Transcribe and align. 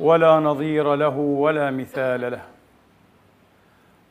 ولا 0.00 0.40
نظير 0.40 0.94
له 0.94 1.16
ولا 1.18 1.70
مثال 1.70 2.32
له. 2.32 2.42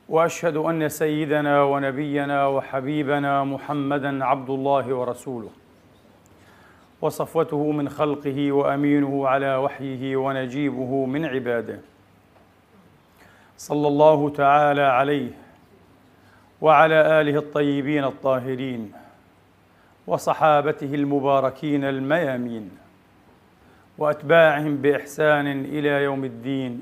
وأشهد 0.10 0.58
أن 0.58 0.90
سيدنا 0.90 1.64
ونبينا 1.64 2.48
وحبيبنا 2.48 3.44
محمدا 3.44 4.26
عبد 4.26 4.50
الله 4.50 4.94
ورسوله. 4.94 5.50
وصفوته 7.02 7.72
من 7.72 7.90
خلقه 7.90 8.52
وأمينه 8.52 9.28
على 9.28 9.56
وحيه 9.56 10.16
ونجيبه 10.16 11.06
من 11.06 11.26
عباده. 11.26 11.80
صلى 13.58 13.88
الله 13.88 14.30
تعالى 14.30 14.82
عليه 14.82 15.32
وعلى 16.62 17.22
آله 17.22 17.38
الطيبين 17.40 18.04
الطاهرين 18.04 18.92
وصحابته 20.08 20.96
المباركين 20.96 21.84
الميامين. 21.84 22.85
وأتباعهم 23.98 24.76
بإحسان 24.76 25.66
إلى 25.66 25.90
يوم 25.90 26.26
الدين 26.26 26.82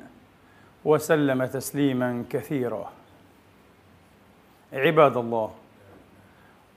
وسلم 0.86 1.45
تسليما 1.45 2.23
كثيرا. 2.30 2.92
عباد 4.73 5.17
الله 5.17 5.52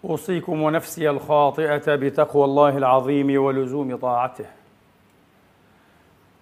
أوصيكم 0.05 0.63
ونفسي 0.63 1.11
الخاطئة 1.11 1.95
بتقوى 1.95 2.45
الله 2.45 2.77
العظيم 2.77 3.43
ولزوم 3.43 3.97
طاعته. 3.97 4.47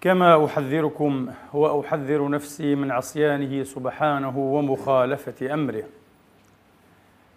كما 0.01 0.45
أحذركم 0.45 1.33
وأحذر 1.53 2.29
نفسي 2.29 2.75
من 2.75 2.91
عصيانه 2.91 3.63
سبحانه 3.63 4.37
ومخالفة 4.37 5.53
أمره. 5.53 5.83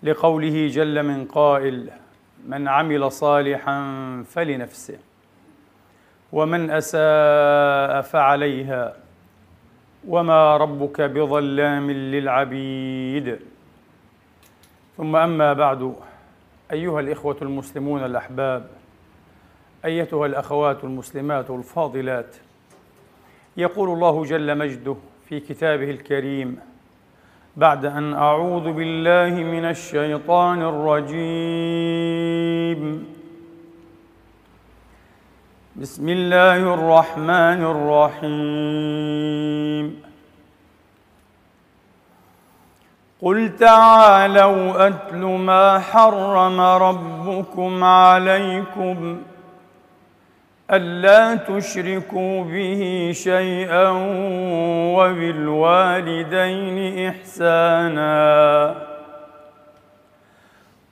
لقوله 0.02 0.66
جل 0.66 1.02
من 1.02 1.24
قائل 1.24 1.90
من 2.46 2.68
عمل 2.68 3.12
صالحا 3.12 3.82
فلنفسه. 4.26 4.98
ومن 6.32 6.70
أساء 6.70 8.02
فعليها. 8.02 8.96
وما 10.08 10.56
ربك 10.56 11.00
بظلام 11.00 11.90
للعبيد. 11.90 13.38
ثم 14.96 15.16
أما 15.16 15.52
بعد 15.52 15.94
أيها 16.72 17.00
الإخوة 17.00 17.36
المسلمون 17.42 18.04
الأحباب 18.04 18.66
أيتها 19.84 20.26
الأخوات 20.26 20.84
المسلمات 20.84 21.50
الفاضلات 21.50 22.36
يقول 23.56 23.88
الله 23.88 24.24
جل 24.24 24.58
مجده 24.58 24.96
في 25.28 25.40
كتابه 25.40 25.90
الكريم 25.90 26.58
بعد 27.56 27.84
أن 27.84 28.14
أعوذ 28.14 28.72
بالله 28.72 29.44
من 29.44 29.64
الشيطان 29.64 30.62
الرجيم. 30.62 31.19
بسم 35.81 36.09
الله 36.09 36.75
الرحمن 36.75 37.61
الرحيم. 38.25 39.87
قل 43.22 43.56
تعالوا 43.56 44.87
أتل 44.87 45.16
ما 45.16 45.78
حرم 45.78 46.61
ربكم 46.61 47.84
عليكم 47.84 49.22
ألا 50.71 51.34
تشركوا 51.34 52.45
به 52.45 53.10
شيئا 53.15 53.89
وبالوالدين 54.99 56.78
إحسانا. 57.09 58.88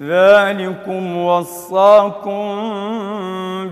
ذلكم 0.00 1.16
وصاكم 1.16 2.44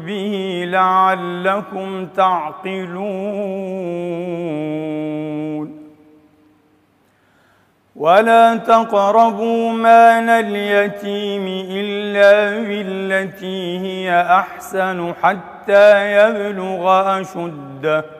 به 0.07 0.65
لعلكم 0.67 2.07
تعقلون. 2.07 3.01
ولا 7.97 8.57
تقربوا 8.57 9.73
مال 9.73 10.31
اليتيم 10.31 11.47
إلا 11.71 12.61
بالتي 12.69 13.79
هي 13.79 14.21
أحسن 14.21 15.15
حتى 15.23 16.13
يبلغ 16.13 17.21
أشده. 17.21 18.20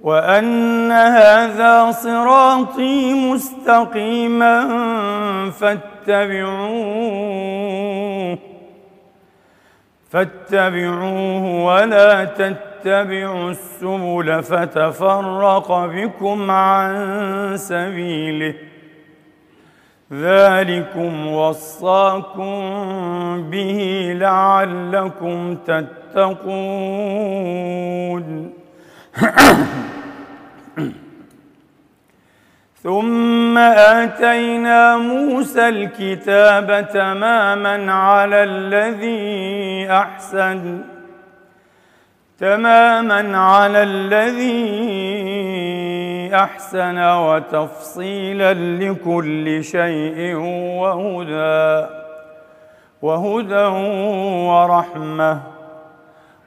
وأن 0.00 0.92
هذا 0.92 1.90
صراطي 1.90 3.14
مستقيما 3.14 4.68
فاتبعوه 5.50 7.18
فاتبعوه 10.10 11.64
ولا 11.64 12.24
تتبعوا 12.24 13.50
السبل 13.50 14.42
فتفرق 14.42 15.86
بكم 15.86 16.50
عن 16.50 17.56
سبيله 17.56 18.54
ذلكم 20.12 21.26
وصاكم 21.26 22.50
به 23.50 24.12
لعلكم 24.16 25.56
تتقون. 25.56 27.08
ثم 32.82 33.58
آتينا 33.58 34.96
موسى 34.96 35.68
الكتاب 35.68 36.88
تماما 36.92 37.92
على 37.92 38.44
الذي 38.44 39.90
أحسن 39.90 40.80
تماما 42.38 43.38
على 43.38 43.82
الذي 43.82 44.78
أحسن 46.34 46.98
وتفصيلا 46.98 48.54
لكل 48.54 49.64
شيء 49.64 50.34
وهدى 50.80 51.86
وهدى 53.02 53.66
ورحمة 54.48 55.40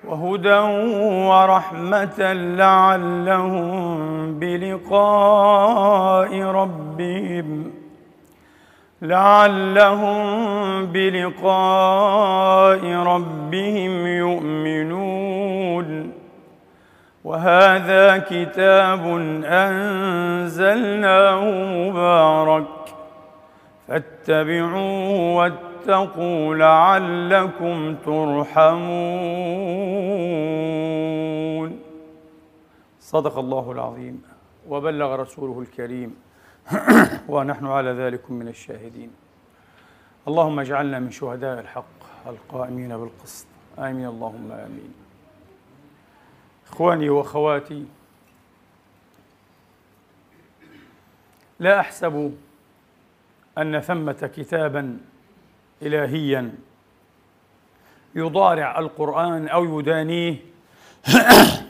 وهدى 0.07 0.60
ورحمة 1.30 2.33
لعلهم 2.33 4.39
بلقاء 4.39 6.42
ربهم 6.42 7.72
لعلهم 9.01 10.22
بلقاء 10.86 12.86
ربهم 12.86 14.07
يؤمنون. 14.07 15.20
وهذا 17.31 18.18
كتاب 18.18 19.07
أنزلناه 19.45 21.42
مبارك. 21.75 22.68
فاتبعوه 23.88 25.36
واتقوا 25.36 26.56
لعلكم 26.56 27.95
ترحمون. 27.95 28.92
صدق 33.00 33.38
الله 33.38 33.72
العظيم 33.72 34.22
وبلغ 34.69 35.16
رسوله 35.16 35.60
الكريم 35.60 36.16
ونحن 37.30 37.66
على 37.66 37.89
ذلك 37.89 38.31
من 38.31 38.48
الشاهدين. 38.48 39.12
اللهم 40.28 40.60
اجعلنا 40.60 41.00
من 41.00 41.12
شهداء 41.12 41.60
الحق 41.60 41.83
القائمين 42.28 42.98
بالقسط. 42.98 43.45
آمين. 43.80 44.07
اللهم 44.07 44.51
آمين. 44.51 45.00
إخواني 46.71 47.09
وأخواتي 47.09 47.85
لا 51.59 51.79
أحسب 51.79 52.38
أن 53.57 53.79
ثمة 53.79 54.31
كتابا 54.35 54.97
الهيا 55.81 56.53
يضارع 58.15 58.79
القرآن 58.79 59.47
أو 59.47 59.79
يدانيه 59.79 60.38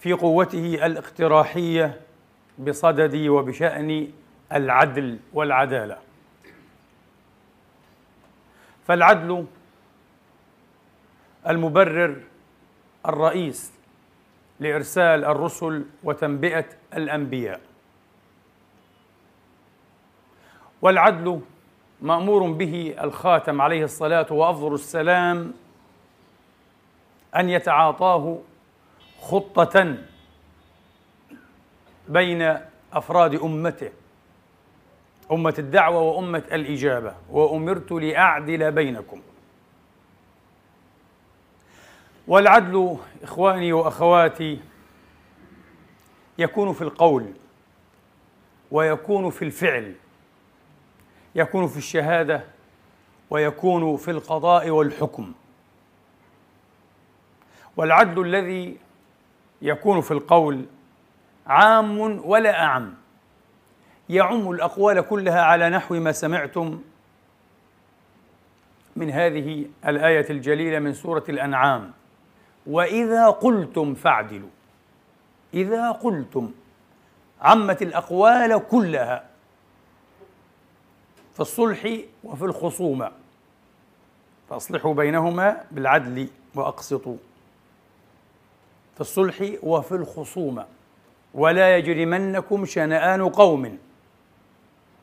في 0.00 0.12
قوته 0.12 0.86
الاقتراحية 0.86 2.00
بصدد 2.58 3.26
وبشأن 3.28 4.08
العدل 4.52 5.18
والعدالة. 5.32 5.98
فالعدل 8.86 9.46
المبرر 11.48 12.16
الرئيس 13.06 13.72
لإرسال 14.60 15.24
الرسل 15.24 15.84
وتنبئة 16.04 16.64
الأنبياء. 16.94 17.60
والعدل 20.82 21.40
مأمور 22.02 22.50
به 22.52 22.94
الخاتم 23.00 23.60
عليه 23.60 23.84
الصلاة 23.84 24.32
وأفضل 24.32 24.74
السلام 24.74 25.52
أن 27.36 27.50
يتعاطاه 27.50 28.38
خطة 29.20 29.96
بين 32.08 32.58
أفراد 32.92 33.34
أمته 33.34 33.90
أمة 35.32 35.54
الدعوة 35.58 36.00
وأمة 36.00 36.42
الإجابة. 36.52 37.14
وأمرت 37.30 37.92
لأعدل 37.92 38.72
بينكم. 38.72 39.22
والعدل 42.28 42.96
إخواني 43.22 43.72
وأخواتي 43.72 44.60
يكون 46.38 46.72
في 46.72 46.82
القول 46.82 47.26
ويكون 48.70 49.30
في 49.30 49.44
الفعل 49.44 49.94
يكون 51.34 51.68
في 51.68 51.76
الشهادة 51.76 52.44
ويكون 53.30 53.96
في 53.96 54.10
القضاء 54.10 54.70
والحكم. 54.70 55.32
والعدل 57.76 58.26
الذي 58.26 58.76
يكون 59.62 60.00
في 60.00 60.10
القول 60.10 60.64
عام 61.46 62.00
ولا 62.24 62.62
أعم 62.64 62.94
يعم 64.08 64.50
الأقوال 64.50 65.00
كلها 65.00 65.42
على 65.42 65.68
نحو 65.70 65.94
ما 65.94 66.12
سمعتم 66.12 66.82
من 68.96 69.10
هذه 69.10 69.66
الآية 69.86 70.30
الجليلة 70.30 70.78
من 70.78 70.94
سورة 70.94 71.24
الأنعام. 71.28 71.92
وإذا 72.66 73.26
قلتم 73.26 73.94
فاعدلوا. 73.94 74.48
إذا 75.54 75.90
قلتم 75.90 76.52
عمت 77.40 77.82
الأقوال 77.82 78.68
كلها 78.68 79.24
في 81.34 81.40
الصلح 81.40 81.88
وفي 82.24 82.44
الخصومة 82.44 83.12
فأصلحوا 84.50 84.94
بينهما 84.94 85.64
بالعدل 85.70 86.28
وأقسطوا. 86.54 87.16
في 88.94 89.00
الصلح 89.00 89.52
وفي 89.62 89.92
الخصومة 89.92 90.66
ولا 91.34 91.76
يجرمنكم 91.76 92.64
شنآن 92.64 93.28
قوم 93.28 93.78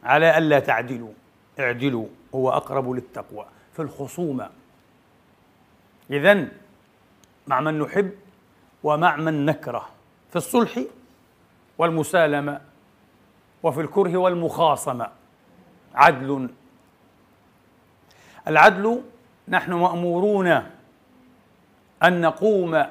على 0.04 0.38
ألا 0.38 0.60
تعدلوا. 0.60 1.12
اعدلوا 1.60 2.08
هو 2.36 2.50
أقرب 2.50 2.92
للتقوى. 2.92 3.46
في 3.74 3.82
الخصومة 3.82 4.50
إذن 6.12 6.52
مع 7.48 7.62
من 7.62 7.80
نحب 7.80 8.12
ومع 8.84 9.16
من 9.16 9.46
نكره 9.46 9.90
في 10.30 10.36
الصلح 10.36 10.80
والمسالمة 11.78 12.62
وفي 13.64 13.82
الكره 13.82 14.18
والمخاصمة. 14.18 15.08
عدل. 15.96 16.50
العدل 18.48 19.02
نحن 19.48 19.74
مأمورون 19.74 20.48
أن 22.04 22.22
نقوم 22.22 22.86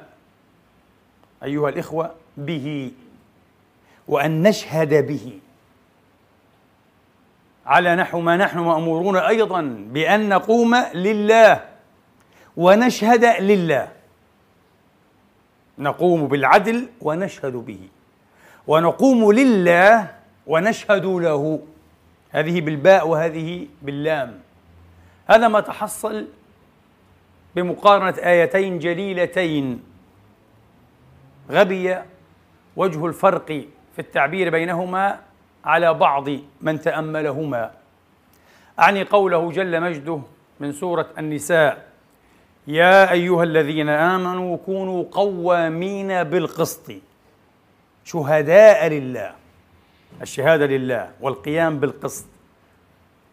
أيها 1.43 1.69
الإخوة 1.69 2.15
به 2.37 2.91
وأن 4.07 4.43
نشهد 4.43 5.07
به. 5.07 5.39
على 7.65 7.95
نحو 7.95 8.19
ما 8.19 8.37
نحن 8.37 8.59
مأمورون 8.59 9.17
أيضا 9.17 9.61
بأن 9.89 10.29
نقوم 10.29 10.75
لله 10.75 11.63
ونشهد 12.57 13.25
لله. 13.25 13.91
نقوم 15.77 16.27
بالعدل 16.27 16.87
ونشهد 17.01 17.53
به. 17.53 17.79
ونقوم 18.67 19.31
لله 19.31 20.07
ونشهد 20.47 21.05
له. 21.05 21.59
هذه 22.31 22.61
بالباء 22.61 23.07
وهذه 23.07 23.67
باللام. 23.81 24.39
هذا 25.29 25.47
ما 25.47 25.59
تحصل 25.59 26.27
بمقارنة 27.55 28.17
آيتين 28.17 28.79
جليلتين. 28.79 29.83
غبي 31.51 31.97
وجه 32.75 33.05
الفرق 33.05 33.47
في 33.95 33.99
التعبير 33.99 34.49
بينهما 34.49 35.19
على 35.65 35.93
بعض 35.93 36.29
من 36.61 36.81
تأملهما. 36.81 37.71
أعني 38.79 39.03
قوله 39.03 39.51
جل 39.51 39.81
مجده 39.81 40.21
من 40.59 40.71
سورة 40.71 41.07
النساء 41.17 41.92
يا 42.67 43.11
أيها 43.11 43.43
الذين 43.43 43.89
آمنوا 43.89 44.57
كونوا 44.57 45.05
قوامين 45.11 46.23
بالقسط 46.23 46.91
شهداء 48.03 48.87
لله 48.87 49.35
الشهادة 50.21 50.65
لله 50.65 51.11
والقيام 51.21 51.79
بالقسط. 51.79 52.25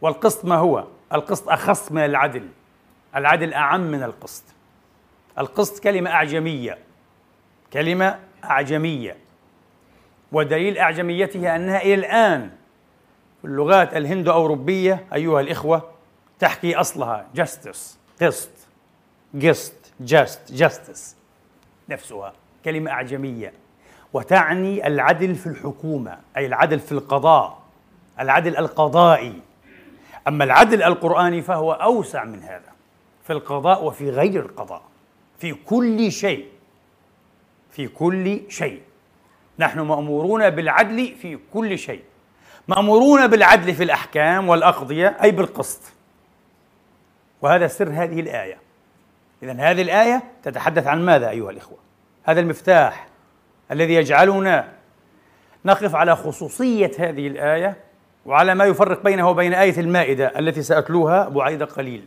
والقسط 0.01 0.45
ما 0.45 0.57
هو؟ 0.57 0.85
القسط 1.13 1.49
أخص 1.49 1.93
من 1.93 2.05
العدل 2.05 2.49
العدل 3.17 3.55
أعم 3.55 3.81
من 3.81 4.03
القسط. 4.03 4.45
القسط 5.39 5.83
كلمة 5.83 6.11
أعجمية 6.11 6.79
كلمة 7.73 8.19
أعجمية. 8.45 9.17
ودليل 10.33 10.79
أعجميتها 10.79 11.57
أنها 11.57 11.83
إلى 11.83 11.95
الآن 11.95 12.51
في 13.41 13.47
اللغات 13.47 13.97
الهند 13.97 14.29
أوروبية 14.29 15.07
أيها 15.15 15.41
الإخوة 15.41 15.91
تحكي 16.39 16.77
أصلها 16.77 17.27
justice 17.39 17.97
قسط. 18.23 18.51
قسط 19.35 19.73
just 20.07 20.61
justice. 20.61 21.15
نفسها 21.89 22.33
كلمة 22.65 22.91
أعجمية. 22.91 23.53
وتعني 24.13 24.87
العدل 24.87 25.35
في 25.35 25.47
الحكومة 25.47 26.19
أي 26.37 26.47
العدل 26.47 26.81
في 26.81 26.93
القضاء 26.93 27.59
العدل 28.21 28.57
القضائي. 28.57 29.41
أما 30.29 30.45
العدل 30.45 30.83
القرآني 30.83 31.43
فهو 31.43 31.73
أوسع 31.73 32.25
من 32.25 32.43
هذا 32.43 32.73
في 33.25 33.33
القضاء 33.33 33.85
وفي 33.85 34.11
غير 34.11 34.41
القضاء 34.41 34.83
في 35.39 35.53
كل 35.55 36.13
شيء 36.13 36.49
في 37.71 37.89
كل 37.89 38.41
شيء. 38.49 38.83
نحن 39.59 39.81
مأمورون 39.81 40.51
بالعدل 40.51 41.15
في 41.23 41.39
كل 41.53 41.79
شيء. 41.79 42.03
مأمورون 42.69 43.27
بالعدل 43.27 43.75
في 43.75 43.83
الأحكام 43.83 44.49
والأقضية 44.49 45.17
أي 45.23 45.31
بالقسط. 45.31 45.81
وهذا 47.43 47.67
سر 47.67 47.89
هذه 47.89 48.21
الآية. 48.21 48.59
إذا 49.43 49.53
هذه 49.53 49.83
الآية 49.83 50.23
تتحدث 50.43 50.87
عن 50.87 51.05
ماذا 51.05 51.31
أيها 51.31 51.51
الإخوة؟ 51.51 51.79
هذا 52.25 52.41
المفتاح 52.41 53.07
الذي 53.71 53.95
يجعلنا 53.95 54.69
نقف 55.65 55.95
على 55.95 56.17
خصوصية 56.17 56.91
هذه 56.99 57.27
الآية 57.27 57.77
وعلى 58.27 58.55
ما 58.55 58.65
يفرق 58.65 59.03
بينه 59.03 59.29
وبين 59.29 59.55
آية 59.55 59.81
المائدة 59.81 60.39
التي 60.39 60.63
سأتلوها 60.63 61.29
بعيد 61.29 61.63
قليل 61.63 62.05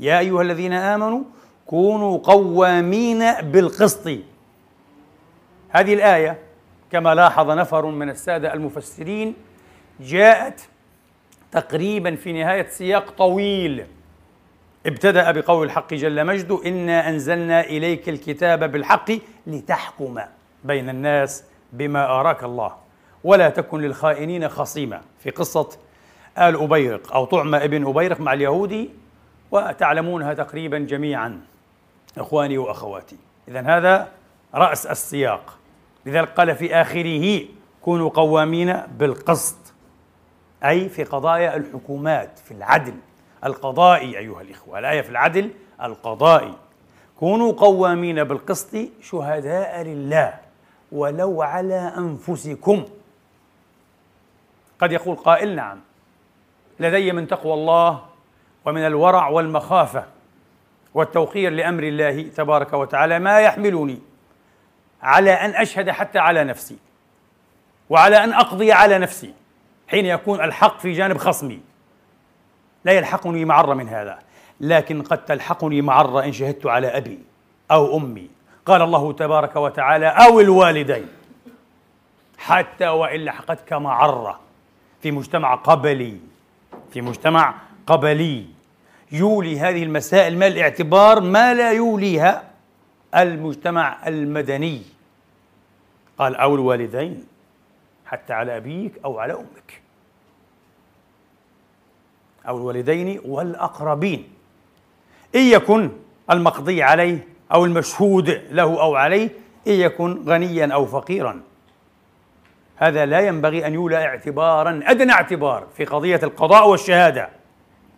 يا 0.00 0.18
أيها 0.18 0.42
الذين 0.42 0.72
آمنوا 0.72 1.20
كونوا 1.66 2.18
قوامين 2.18 3.32
بالقسط. 3.32 4.08
هذه 5.68 5.94
الآية 5.94 6.38
كما 6.92 7.14
لاحظ 7.14 7.50
نفر 7.50 7.86
من 7.86 8.10
السادة 8.10 8.54
المفسرين 8.54 9.34
جاءت 10.00 10.68
تقريبا 11.52 12.14
في 12.16 12.32
نهاية 12.32 12.66
سياق 12.68 13.10
طويل. 13.10 13.86
ابتدأ 14.88 15.30
بقول 15.30 15.66
الحق 15.66 15.94
جل 15.94 16.26
مجده 16.26 16.60
إنا 16.66 17.08
أنزلنا 17.08 17.60
إليك 17.60 18.08
الكتاب 18.08 18.72
بالحق 18.72 19.12
لتحكم 19.46 20.20
بين 20.64 20.88
الناس 20.88 21.44
بما 21.72 22.04
أراك 22.04 22.44
الله 22.44 22.74
ولا 23.24 23.48
تكن 23.48 23.80
للخائنين 23.80 24.48
خصيما. 24.48 25.00
في 25.20 25.30
قصة 25.30 25.68
آل 26.38 26.62
أبيرق 26.62 27.12
أو 27.14 27.24
طعمة 27.24 27.64
ابن 27.64 27.86
أبيرق 27.86 28.20
مع 28.20 28.32
اليهودي 28.32 28.90
وتعلمونها 29.50 30.34
تقريبا 30.34 30.78
جميعا 30.78 31.40
إخواني 32.18 32.58
وأخواتي. 32.58 33.16
إذا 33.48 33.60
هذا 33.60 34.08
رأس 34.54 34.86
السياق. 34.86 35.58
لذلك 36.06 36.28
قال 36.28 36.56
في 36.56 36.74
آخره 36.74 37.40
كونوا 37.82 38.10
قوامين 38.10 38.82
بالقسط. 38.98 39.74
أي 40.64 40.88
في 40.88 41.04
قضايا 41.04 41.56
الحكومات 41.56 42.38
في 42.38 42.50
العدل. 42.50 42.94
القضائي 43.44 44.18
أيها 44.18 44.42
الإخوة. 44.42 44.78
الآية 44.78 45.00
في 45.00 45.10
العدل 45.10 45.50
القضائي 45.82 46.54
كونوا 47.20 47.52
قوامين 47.52 48.24
بالقسط 48.24 48.76
شهداء 49.02 49.82
لله 49.82 50.34
ولو 50.92 51.42
على 51.42 51.92
أنفسكم. 51.98 52.84
قد 54.80 54.92
يقول 54.92 55.16
قائل 55.16 55.56
نعم. 55.56 55.80
لدي 56.80 57.12
من 57.12 57.28
تقوى 57.28 57.54
الله 57.54 58.04
ومن 58.64 58.86
الورع 58.86 59.28
والمخافة 59.28 60.04
والتوقير 60.94 61.52
لأمر 61.52 61.82
الله 61.82 62.22
تبارك 62.22 62.72
وتعالى 62.72 63.18
ما 63.18 63.40
يحملني 63.40 63.98
على 65.02 65.32
أن 65.32 65.50
أشهد 65.50 65.90
حتى 65.90 66.18
على 66.18 66.44
نفسي 66.44 66.78
وعلى 67.90 68.24
أن 68.24 68.32
أقضي 68.32 68.72
على 68.72 68.98
نفسي 68.98 69.34
حين 69.88 70.06
يكون 70.06 70.40
الحق 70.40 70.78
في 70.78 70.92
جانب 70.92 71.16
خصمي. 71.16 71.60
لا 72.84 72.92
يلحقني 72.92 73.44
معرة 73.44 73.74
من 73.74 73.88
هذا. 73.88 74.18
لكن 74.60 75.02
قد 75.02 75.24
تلحقني 75.24 75.82
معرة 75.82 76.24
إن 76.24 76.32
شهدت 76.32 76.66
على 76.66 76.86
أبي 76.86 77.18
أو 77.70 77.96
أمي. 77.96 78.30
قال 78.66 78.82
الله 78.82 79.12
تبارك 79.12 79.56
وتعالى 79.56 80.06
أو 80.06 80.40
الوالدين. 80.40 81.08
حتى 82.38 82.88
وإن 82.88 83.24
لحقتك 83.24 83.72
معرة 83.72 84.40
في 85.02 85.10
مجتمع 85.10 85.54
قبلي. 85.54 86.16
في 86.92 87.00
مجتمع 87.00 87.54
قبلي. 87.86 88.46
يولي 89.12 89.60
هذه 89.60 89.82
المسائل 89.82 90.38
ما 90.38 90.46
الاعتبار 90.46 91.20
ما 91.20 91.54
لا 91.54 91.72
يوليها 91.72 92.42
المجتمع 93.14 94.08
المدني. 94.08 94.82
قال 96.18 96.36
أو 96.36 96.54
الوالدين 96.54 97.26
حتى 98.06 98.32
على 98.32 98.56
أبيك 98.56 98.92
أو 99.04 99.18
على 99.18 99.32
أمك. 99.32 99.82
أو 102.48 102.56
الوالدين 102.56 103.20
والأقربين. 103.24 104.28
إن 105.34 105.40
يكن 105.40 105.90
المقضي 106.30 106.82
عليه 106.82 107.28
أو 107.52 107.64
المشهود 107.64 108.28
له 108.50 108.82
أو 108.82 108.96
عليه 108.96 109.30
إن 109.66 109.72
يكن 109.72 110.24
غنيا 110.26 110.74
أو 110.74 110.86
فقيرا. 110.86 111.40
هذا 112.76 113.06
لا 113.06 113.20
ينبغي 113.20 113.66
أن 113.66 113.74
يولى 113.74 113.96
اعتبارا 113.96 114.80
أدنى 114.84 115.12
اعتبار 115.12 115.66
في 115.76 115.84
قضية 115.84 116.20
القضاء 116.22 116.68
والشهادة. 116.68 117.28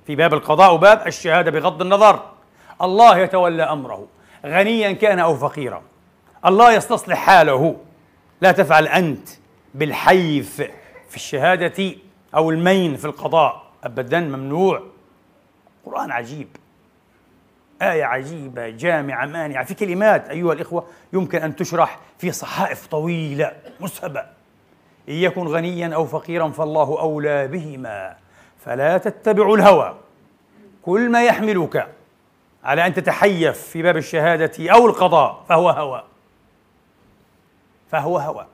في 0.06 0.16
باب 0.16 0.34
القضاء 0.34 0.74
وباب 0.74 1.06
الشهادة 1.06 1.50
بغض 1.50 1.82
النظر. 1.82 2.22
الله 2.82 3.18
يتولى 3.18 3.62
أمره 3.62 4.06
غنيا 4.46 4.92
كان 4.92 5.18
أو 5.18 5.36
فقيرا. 5.36 5.82
الله 6.46 6.72
يستصلح 6.72 7.18
حاله. 7.18 7.76
لا 8.40 8.52
تفعل 8.52 8.88
أنت 8.88 9.28
بالحيف 9.74 10.56
في 11.08 11.16
الشهادة 11.16 11.94
أو 12.34 12.50
المين 12.50 12.96
في 12.96 13.04
القضاء. 13.04 13.69
أبدا 13.84 14.20
ممنوع. 14.20 14.82
قرآن 15.86 16.10
عجيب. 16.10 16.48
آية 17.82 18.04
عجيبة 18.04 18.68
جامعة 18.68 19.26
مانعة. 19.26 19.64
في 19.64 19.74
كلمات 19.74 20.28
أيها 20.28 20.52
الإخوة 20.52 20.86
يمكن 21.12 21.38
أن 21.38 21.56
تشرح 21.56 21.98
في 22.18 22.32
صحائف 22.32 22.86
طويلة 22.86 23.52
مسهبة. 23.80 24.20
إن 25.08 25.14
يكن 25.14 25.46
غنيا 25.46 25.94
أو 25.94 26.04
فقيرا 26.04 26.48
فالله 26.48 27.00
أولى 27.00 27.48
بهما. 27.48 28.16
فلا 28.64 28.98
تتبعوا 28.98 29.56
الهوى. 29.56 29.96
كل 30.82 31.10
ما 31.10 31.24
يحملك 31.24 31.94
على 32.64 32.86
أن 32.86 32.94
تتحيف 32.94 33.58
في 33.58 33.82
باب 33.82 33.96
الشهادة 33.96 34.72
أو 34.72 34.86
القضاء 34.86 35.44
فهو 35.48 35.70
هوى. 35.70 36.04
فهو 37.90 38.18
هوى. 38.18 38.46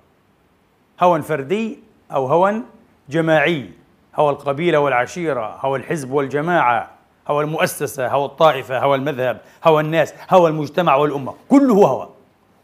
هوى 1.01 1.23
فردي 1.23 1.79
أو 2.13 2.27
هوى 2.27 2.63
جماعي. 3.09 3.71
هوى 4.17 4.31
القبيلة 4.31 4.79
والعشيرة 4.79 5.57
هوى 5.61 5.79
الحزب 5.79 6.11
والجماعة 6.11 6.91
هوى 7.29 7.45
المؤسسة 7.45 8.09
هوى 8.09 8.25
الطائفة 8.25 8.79
هوى 8.79 8.97
المذهب 8.97 9.41
هوى 9.65 9.83
الناس 9.83 10.15
هوى 10.31 10.51
المجتمع 10.51 10.95
والأمة. 10.97 11.35
كله 11.49 11.75
هوى. 11.75 12.09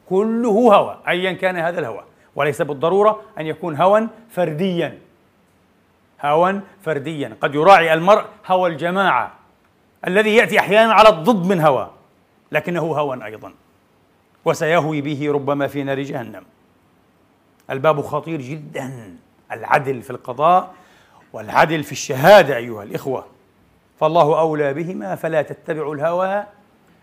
كله 0.08 0.48
هوى 0.48 0.98
أيا 1.08 1.32
كان 1.32 1.56
هذا 1.56 1.80
الهوى. 1.80 2.04
وليس 2.36 2.62
بالضرورة 2.62 3.20
أن 3.38 3.46
يكون 3.46 3.76
هوى 3.76 4.08
فرديا. 4.30 4.98
هوى 6.22 6.60
فرديا. 6.82 7.36
قد 7.40 7.54
يراعي 7.54 7.94
المرء 7.94 8.24
هوى 8.46 8.70
الجماعة. 8.70 9.32
الذي 10.06 10.36
يأتي 10.36 10.58
أحيانا 10.58 10.92
على 10.92 11.08
الضد 11.08 11.46
من 11.46 11.60
هوى 11.60 11.90
لكنه 12.52 12.80
هوى 12.80 13.24
أيضا. 13.24 13.52
وسيهوي 14.44 15.00
به 15.00 15.32
ربما 15.32 15.66
في 15.66 15.82
نار 15.82 16.00
جهنم. 16.00 16.44
الباب 17.70 18.00
خطير 18.00 18.40
جدا. 18.40 19.16
العدل 19.52 20.02
في 20.02 20.10
القضاء 20.10 20.74
والعدل 21.32 21.84
في 21.84 21.92
الشهادة 21.92 22.56
أيها 22.56 22.82
الإخوة. 22.82 23.26
فالله 24.00 24.40
أولى 24.40 24.74
بهما 24.74 25.14
فلا 25.14 25.42
تتبعوا 25.42 25.94
الهوى 25.94 26.44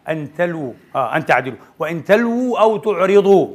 أن 0.09 0.33
تلووا. 0.33 0.74
آه 0.95 1.15
أن 1.15 1.25
تعدلوا. 1.25 1.57
وإن 1.79 2.03
تلووا 2.03 2.59
أو 2.59 2.77
تعرضوا 2.77 3.48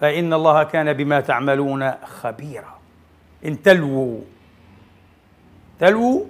فإن 0.00 0.32
الله 0.32 0.62
كان 0.62 0.92
بما 0.92 1.20
تعملون 1.20 1.92
خبيرا. 2.04 2.78
إن 3.44 3.62
تلووا 3.62 4.20
تلووا 5.80 6.24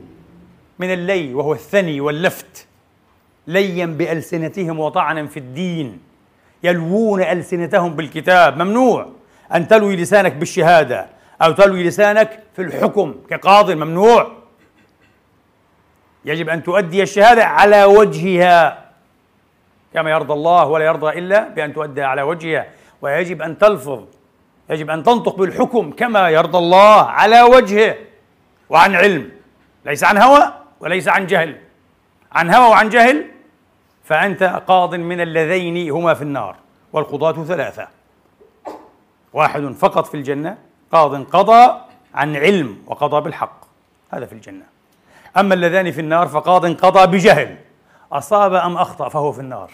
من 0.78 0.92
اللي 0.92 1.34
وهو 1.34 1.52
الثني 1.52 2.00
واللفت 2.00 2.66
ليا 3.46 3.86
بألسنتهم 3.86 4.80
وطعنا 4.80 5.26
في 5.26 5.36
الدين. 5.36 6.00
يلوون 6.62 7.22
ألسنتهم 7.22 7.96
بالكتاب. 7.96 8.62
ممنوع. 8.62 9.08
أن 9.54 9.68
تلوي 9.68 9.96
لسانك 9.96 10.32
بالشهادة. 10.32 11.17
أو 11.42 11.52
تلوي 11.52 11.82
لسانك 11.84 12.42
في 12.56 12.62
الحكم 12.62 13.14
كقاضي 13.30 13.74
ممنوع. 13.74 14.32
يجب 16.24 16.48
أن 16.48 16.62
تؤدي 16.62 17.02
الشهادة 17.02 17.44
على 17.44 17.84
وجهها 17.84 18.84
كما 19.94 20.10
يرضى 20.10 20.32
الله 20.32 20.66
ولا 20.66 20.84
يرضى 20.84 21.18
إلا 21.18 21.48
بأن 21.48 21.74
تؤدى 21.74 22.02
على 22.02 22.22
وجهها. 22.22 22.66
ويجب 23.02 23.42
أن 23.42 23.58
تلفظ 23.58 24.04
يجب 24.70 24.90
أن 24.90 25.02
تنطق 25.02 25.36
بالحكم 25.36 25.90
كما 25.90 26.30
يرضى 26.30 26.58
الله 26.58 27.02
على 27.02 27.42
وجهه 27.42 27.96
وعن 28.70 28.94
علم 28.94 29.30
ليس 29.84 30.04
عن 30.04 30.18
هوى 30.18 30.52
وليس 30.80 31.08
عن 31.08 31.26
جهل. 31.26 31.56
عن 32.32 32.50
هوى 32.50 32.68
وعن 32.68 32.88
جهل 32.88 33.26
فأنت 34.04 34.42
قاض 34.66 34.94
من 34.94 35.20
اللذين 35.20 35.90
هما 35.90 36.14
في 36.14 36.22
النار 36.22 36.56
والقضاة 36.92 37.44
ثلاثة. 37.44 37.88
واحد 39.32 39.72
فقط 39.72 40.06
في 40.06 40.14
الجنة 40.14 40.58
قاض 40.92 41.24
قضى 41.24 41.80
عن 42.14 42.36
علم 42.36 42.78
وقضى 42.86 43.20
بالحق 43.20 43.60
هذا 44.10 44.26
في 44.26 44.32
الجنة. 44.32 44.64
أما 45.36 45.54
اللذان 45.54 45.90
في 45.90 46.00
النار 46.00 46.28
فقاض 46.28 46.66
قضى 46.66 47.06
بجهل 47.06 47.56
أصاب 48.12 48.54
أم 48.54 48.76
أخطأ 48.76 49.08
فهو 49.08 49.32
في 49.32 49.40
النار. 49.40 49.70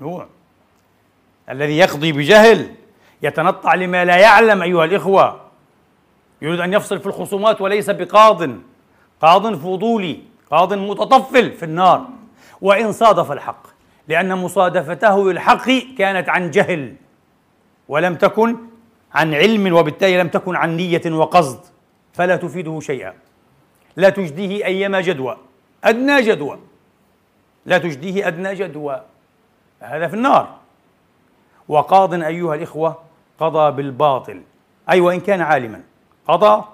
ممنوع. 0.00 0.26
الذي 1.50 1.78
يقضي 1.78 2.12
بجهل 2.12 2.74
يتنطع 3.22 3.74
لما 3.74 4.04
لا 4.04 4.16
يعلم 4.16 4.62
أيها 4.62 4.84
الإخوة. 4.84 5.40
يريد 6.42 6.60
أن 6.60 6.72
يفصل 6.72 7.00
في 7.00 7.06
الخصومات 7.06 7.60
وليس 7.60 7.90
بقاض. 7.90 8.50
قاض 9.20 9.54
فضولي 9.54 10.20
قاض 10.50 10.74
متطفل 10.74 11.52
في 11.52 11.62
النار. 11.62 12.06
وإن 12.60 12.92
صادف 12.92 13.32
الحق 13.32 13.66
لأن 14.08 14.38
مصادفته 14.38 15.32
للحق 15.32 15.68
كانت 15.98 16.28
عن 16.28 16.50
جهل 16.50 16.94
ولم 17.88 18.14
تكن 18.14 18.56
عن 19.14 19.34
علم 19.34 19.74
وبالتالي 19.74 20.18
لم 20.18 20.28
تكن 20.28 20.56
عن 20.56 20.76
نية 20.76 21.02
وقصد 21.06 21.60
فلا 22.12 22.36
تفيده 22.36 22.80
شيئا. 22.80 23.14
لا 23.96 24.08
تجديه 24.08 24.64
أيما 24.64 25.00
جدوى. 25.00 25.36
أدنى 25.84 26.22
جدوى. 26.22 26.58
لا 27.66 27.78
تجديه 27.78 28.28
أدنى 28.28 28.54
جدوى. 28.54 29.02
هذا 29.80 30.08
في 30.08 30.14
النار. 30.14 30.48
وقاض 31.68 32.14
أيها 32.14 32.54
الإخوة 32.54 33.02
قضى 33.38 33.70
بالباطل. 33.70 34.42
أي 34.90 35.00
وإن 35.00 35.20
كان 35.20 35.40
عالما. 35.40 35.80
قضى 36.28 36.64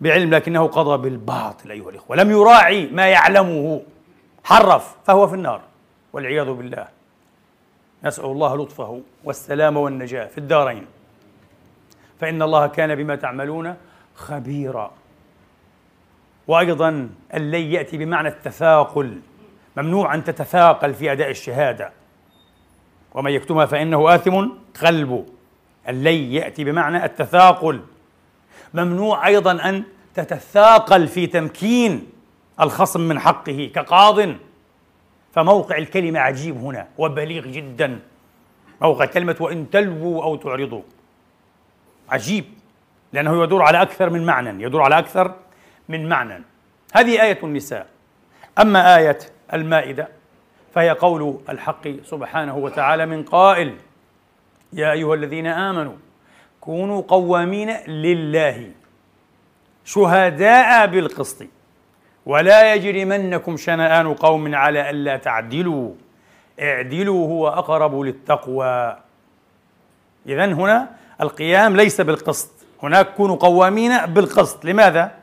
بعلم 0.00 0.34
لكنه 0.34 0.66
قضى 0.66 1.02
بالباطل 1.02 1.70
أيها 1.70 1.90
الإخوة. 1.90 2.16
لم 2.16 2.30
يراعي 2.30 2.86
ما 2.86 3.06
يعلمه. 3.06 3.82
حرف 4.44 4.94
فهو 5.04 5.26
في 5.26 5.34
النار. 5.34 5.60
والعياذ 6.12 6.50
بالله. 6.50 6.88
نسأل 8.04 8.24
الله 8.24 8.56
لطفه 8.56 9.00
والسلام 9.24 9.76
والنجاة 9.76 10.26
في 10.26 10.38
الدارين. 10.38 10.86
فإن 12.20 12.42
الله 12.42 12.66
كان 12.66 12.94
بما 12.94 13.16
تعملون 13.16 13.74
خبيرا. 14.14 14.90
وأيضا 16.48 17.08
اللي 17.34 17.72
يأتي 17.72 17.98
بمعنى 17.98 18.28
التثاقل 18.28 19.20
ممنوع 19.76 20.14
أن 20.14 20.24
تتثاقل 20.24 20.94
في 20.94 21.12
أداء 21.12 21.30
الشهادة. 21.30 21.92
ومن 23.14 23.30
يكتمها 23.30 23.66
فإنه 23.66 24.14
آثم 24.14 24.48
قلبه. 24.82 25.26
اللي 25.88 26.34
يأتي 26.34 26.64
بمعنى 26.64 27.04
التثاقل. 27.04 27.80
ممنوع 28.74 29.26
أيضا 29.26 29.68
أن 29.68 29.84
تتثاقل 30.14 31.08
في 31.08 31.26
تمكين 31.26 32.06
الخصم 32.60 33.00
من 33.00 33.18
حقه 33.18 33.70
كقاض. 33.74 34.28
فموقع 35.32 35.78
الكلمة 35.78 36.18
عجيب 36.18 36.56
هنا 36.56 36.88
وبليغ 36.98 37.46
جدا. 37.46 38.00
موقع 38.82 39.04
كلمة 39.04 39.36
وإن 39.40 39.70
تلووا 39.70 40.24
أو 40.24 40.36
تعرضوا. 40.36 40.82
عجيب 42.10 42.44
لأنه 43.12 43.42
يدور 43.42 43.62
على 43.62 43.82
أكثر 43.82 44.10
من 44.10 44.26
معنى 44.26 44.64
يدور 44.64 44.82
على 44.82 44.98
أكثر 44.98 45.34
من 45.88 46.08
معنى. 46.08 46.42
هذه 46.94 47.22
آية 47.22 47.38
النساء. 47.42 47.86
أما 48.58 48.96
آية 48.96 49.18
المائدة 49.52 50.08
فهي 50.74 50.90
قول 50.90 51.40
الحق 51.48 51.88
سبحانه 52.04 52.56
وتعالى 52.56 53.06
من 53.06 53.22
قائل 53.22 53.76
يا 54.72 54.92
أيها 54.92 55.14
الذين 55.14 55.46
آمنوا 55.46 55.94
كونوا 56.60 57.02
قوامين 57.08 57.70
لله 57.88 58.70
شهداء 59.84 60.86
بالقسط 60.86 61.46
ولا 62.26 62.74
يجرمنكم 62.74 63.56
شنآن 63.56 64.14
قوم 64.14 64.54
على 64.54 64.90
ألا 64.90 65.16
تعدلوا. 65.16 65.94
اعدلوا 66.60 67.28
هو 67.28 67.48
أقرب 67.48 68.00
للتقوى. 68.00 68.96
إذا 70.26 70.44
هنا 70.44 70.88
القيام 71.20 71.76
ليس 71.76 72.00
بالقسط. 72.00 72.50
هناك 72.82 73.14
كونوا 73.14 73.36
قوامين 73.36 74.06
بالقسط. 74.06 74.64
لماذا؟ 74.64 75.14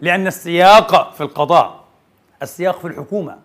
لأن 0.00 0.26
السياق 0.26 1.12
في 1.12 1.20
القضاء 1.20 1.84
السياق 2.42 2.78
في 2.78 2.86
الحكومة. 2.86 3.38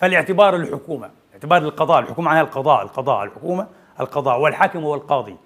فالاعتبار 0.00 0.56
الحكومة 0.56 1.10
اعتبار 1.34 1.62
القضاء 1.62 1.98
الحكومة 1.98 2.26
معناها 2.26 2.42
القضاء 2.42 2.82
القضاء 2.82 3.24
الحكومة 3.24 3.66
القضاء. 4.00 4.40
والحاكم 4.40 4.78
هو 4.84 4.94
القاضي. 4.94 5.36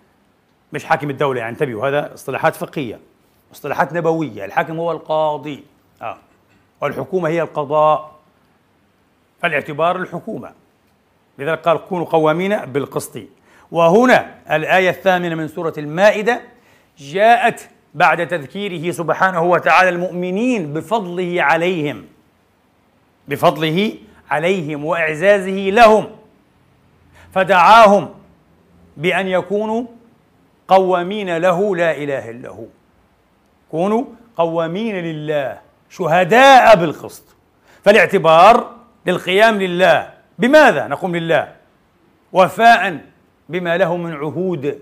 مش 0.73 0.85
حاكم 0.85 1.11
الدولة 1.11 1.41
يعني. 1.41 1.53
انتبهوا 1.53 1.89
هذا 1.89 2.15
اصطلاحات 2.15 2.57
فقهية 2.57 3.01
اصطلاحات 3.53 3.93
نبوية. 3.93 4.45
الحاكم 4.45 4.79
هو 4.79 4.93
القاضي. 4.93 5.65
آه. 6.03 6.19
والحكومة 6.81 7.29
هي 7.29 7.43
القضاء. 7.43 8.13
فالاعتبار 9.43 9.97
الحكومة 9.97 10.53
لذلك 11.39 11.59
قال 11.59 11.79
كونوا 11.79 12.07
قوامين 12.07 12.57
بالقسط. 12.57 13.19
وهنا 13.71 14.35
الآية 14.51 14.91
الثامنة 14.91 15.35
من 15.35 15.49
سورة 15.49 15.73
المائدة 15.79 16.41
جاءت 16.99 17.69
بعد 17.95 18.29
تذكيره 18.29 18.91
سبحانه 18.91 19.43
وتعالى 19.43 19.89
المؤمنين 19.89 20.73
بفضله 20.73 21.43
عليهم 21.43 22.05
بفضله 23.29 23.93
عليهم 24.31 24.85
وإعزازه 24.85 25.51
لهم 25.51 26.11
فدعاهم 27.35 28.15
بأن 28.97 29.29
يكونوا 29.29 29.85
قوامين 30.69 31.37
له 31.37 31.77
لا 31.77 31.97
إله 31.97 32.31
إلا 32.31 32.49
هو 32.49 32.65
كونوا 33.71 34.05
قوامين 34.37 34.95
لله 34.97 35.59
شهداء 35.91 36.77
بالقسط. 36.77 37.25
فالاعتبار 37.85 38.71
للقيام 39.07 39.63
لله 39.63 40.11
بماذا 40.39 40.87
نقوم 40.87 41.17
لله؟ 41.17 41.53
وفاء 42.33 43.01
بما 43.49 43.77
له 43.77 43.97
من 43.97 44.15
عهود 44.15 44.79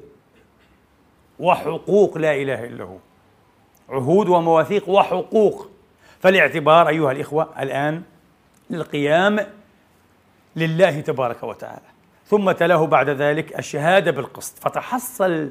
وحقوق 1.38 2.18
لا 2.18 2.35
إله 2.35 2.64
إلا 2.64 2.85
هو. 2.85 2.96
عهود 3.88 4.29
ومواثيق 4.29 4.88
وحقوق. 4.88 5.68
فالاعتبار 6.20 6.88
أيها 6.88 7.12
الإخوة 7.12 7.48
الآن 7.61 8.03
للقيام 8.70 9.46
لله 10.57 11.00
تبارك 11.00 11.42
وتعالى. 11.42 11.87
ثم 12.27 12.50
تلاه 12.50 12.87
بعد 12.87 13.11
ذلك 13.11 13.59
الشهادة 13.59 14.11
بالقسط. 14.11 14.59
فتحصل 14.59 15.50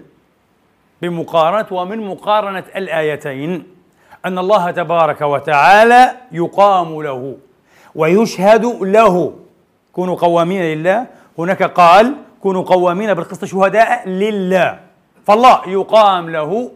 بمقارنة 1.02 1.68
ومن 1.72 2.08
مقارنة 2.08 2.64
الآيتين 2.76 3.68
أن 4.26 4.38
الله 4.38 4.72
تبارك 4.72 5.22
وتعالى 5.22 6.16
يقام 6.32 7.02
له 7.02 7.38
ويشهد 7.96 8.66
له. 8.66 9.34
كونوا 9.94 10.16
قوامين 10.16 10.62
لله. 10.62 11.08
هناك 11.38 11.64
قال 11.64 12.16
كونوا 12.44 12.64
قوامين 12.64 13.14
بالقسط 13.14 13.46
شهداء 13.46 14.10
لله. 14.10 14.80
فالله 15.28 15.62
يقام 15.68 16.30
له 16.30 16.72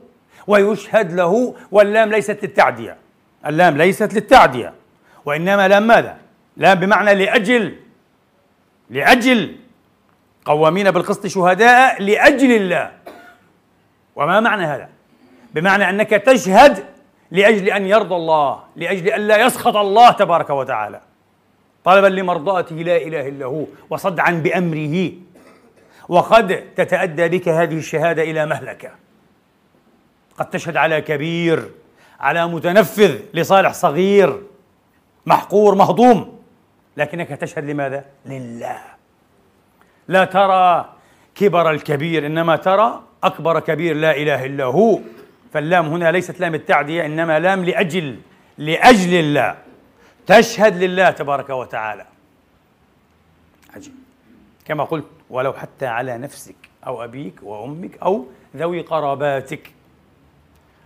ويشهد 0.48 1.14
له 1.14 1.56
واللام 1.72 2.10
ليست 2.10 2.40
للتعدية. 2.44 2.98
اللام 3.46 3.78
ليست 3.78 4.14
للتعدية. 4.14 4.74
وإنما 5.26 5.68
لام 5.68 5.88
ماذا؟ 5.88 6.18
لام 6.58 6.80
بمعنى 6.80 7.16
لأجل. 7.16 7.76
لأجل. 8.90 9.56
قوامين 10.46 10.92
بالقسط 10.92 11.28
شهداء 11.28 12.02
لأجل 12.02 12.52
الله. 12.56 12.92
وما 14.16 14.40
معنى 14.40 14.66
هذا؟ 14.66 14.90
بمعنى 15.54 15.90
أنك 15.90 16.10
تشهد 16.10 16.84
لأجل 17.32 17.70
أن 17.70 17.86
يرضى 17.86 18.16
الله 18.16 18.60
لأجل 18.76 19.08
أن 19.08 19.22
لا 19.22 19.38
يسخط 19.46 19.76
الله 19.76 20.12
تبارك 20.12 20.50
وتعالى. 20.50 21.02
طلبا 21.84 22.08
لمرضاته 22.08 22.76
لا 22.76 22.98
إله 22.98 23.28
إلا 23.28 23.46
هو 23.46 23.64
وصدعا 23.90 24.32
بأمره. 24.32 25.12
وقد 26.10 26.74
تتأدى 26.76 27.28
بك 27.28 27.50
هذه 27.50 27.78
الشهادة 27.78 28.24
إلى 28.24 28.46
مهلكة 28.46 28.92
قد 30.38 30.50
تشهد 30.50 30.78
على 30.78 31.02
كبير 31.02 31.72
على 32.20 32.48
متنفذ 32.48 33.20
لصالح 33.34 33.74
صغير 33.74 34.42
محقور 35.26 35.76
مهضوم. 35.76 36.40
لكنك 36.98 37.30
تشهد 37.30 37.70
لماذا؟ 37.70 38.06
لله. 38.26 38.82
لا 40.08 40.26
ترى 40.26 40.94
كبر 41.36 41.72
الكبير 41.72 42.26
إنما 42.26 42.56
ترى 42.56 43.04
أكبر 43.24 43.60
كبير 43.60 43.96
لا 43.96 44.18
إله 44.18 44.46
إلا 44.46 44.64
هو. 44.64 45.00
فاللام 45.54 45.86
هنا 45.86 46.12
ليست 46.12 46.40
لام 46.40 46.56
التعدية 46.56 47.06
إنما 47.06 47.40
لام 47.40 47.66
لأجل 47.66 48.20
لأجل 48.58 49.14
الله. 49.14 49.58
تشهد 50.28 50.84
لله 50.84 51.10
تبارك 51.10 51.50
وتعالى. 51.50 52.06
عجيب. 53.76 53.94
كما 54.66 54.84
قلت 54.84 55.06
ولو 55.30 55.54
حتى 55.54 55.86
على 55.86 56.18
نفسك 56.18 56.56
أو 56.88 57.04
أبيك 57.04 57.40
وأمك 57.44 57.98
أو 57.98 58.26
ذوي 58.56 58.82
قراباتك. 58.82 59.74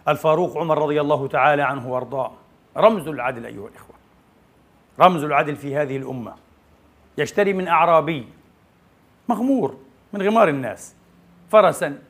الفاروق 0.07 0.57
عمر 0.57 0.77
رضي 0.77 1.01
الله 1.01 1.27
تعالى 1.27 1.61
عنه 1.61 1.89
وأرضاه. 1.89 2.31
رمز 2.77 3.07
العدل 3.07 3.45
أيها 3.45 3.67
الإخوة. 3.67 3.95
رمز 4.99 5.23
العدل 5.23 5.55
في 5.55 5.75
هذه 5.75 5.97
الأمة. 5.97 6.33
يشتري 7.17 7.53
من 7.53 7.67
أعرابي. 7.67 8.27
مغمور 9.29 9.77
من 10.13 10.21
غمار 10.21 10.49
الناس. 10.49 10.95
فرسا. 11.51 12.01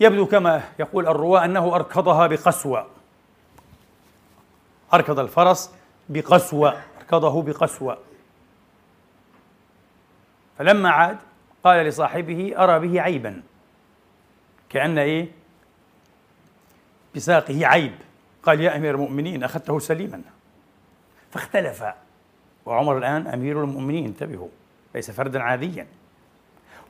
يبدو 0.00 0.26
كما 0.26 0.62
يقول 0.78 1.08
الرواة 1.08 1.44
أنه 1.44 1.74
أركضها 1.74 2.26
بقسوة. 2.26 2.86
أركض 4.94 5.18
الفرس 5.18 5.74
بقسوة. 6.08 6.82
أركضه 6.98 7.42
بقسوة. 7.42 7.98
فلما 10.58 10.90
عاد 10.90 11.18
قال 11.64 11.86
لصاحبه 11.86 12.54
أرى 12.56 12.88
به 12.88 13.00
عيبا. 13.00 13.42
كأن 14.68 14.98
إيه؟ 14.98 15.28
بساقه 17.16 17.66
عيب. 17.66 17.94
قال 18.42 18.60
يا 18.60 18.76
أمير 18.76 18.94
المؤمنين 18.94 19.44
أخذته 19.44 19.78
سليما. 19.78 20.22
فاختلف. 21.30 21.84
وعمر 22.66 22.98
الآن 22.98 23.26
أمير 23.26 23.64
المؤمنين. 23.64 24.04
انتبهوا 24.04 24.48
ليس 24.94 25.10
فردا 25.10 25.42
عاديا. 25.42 25.86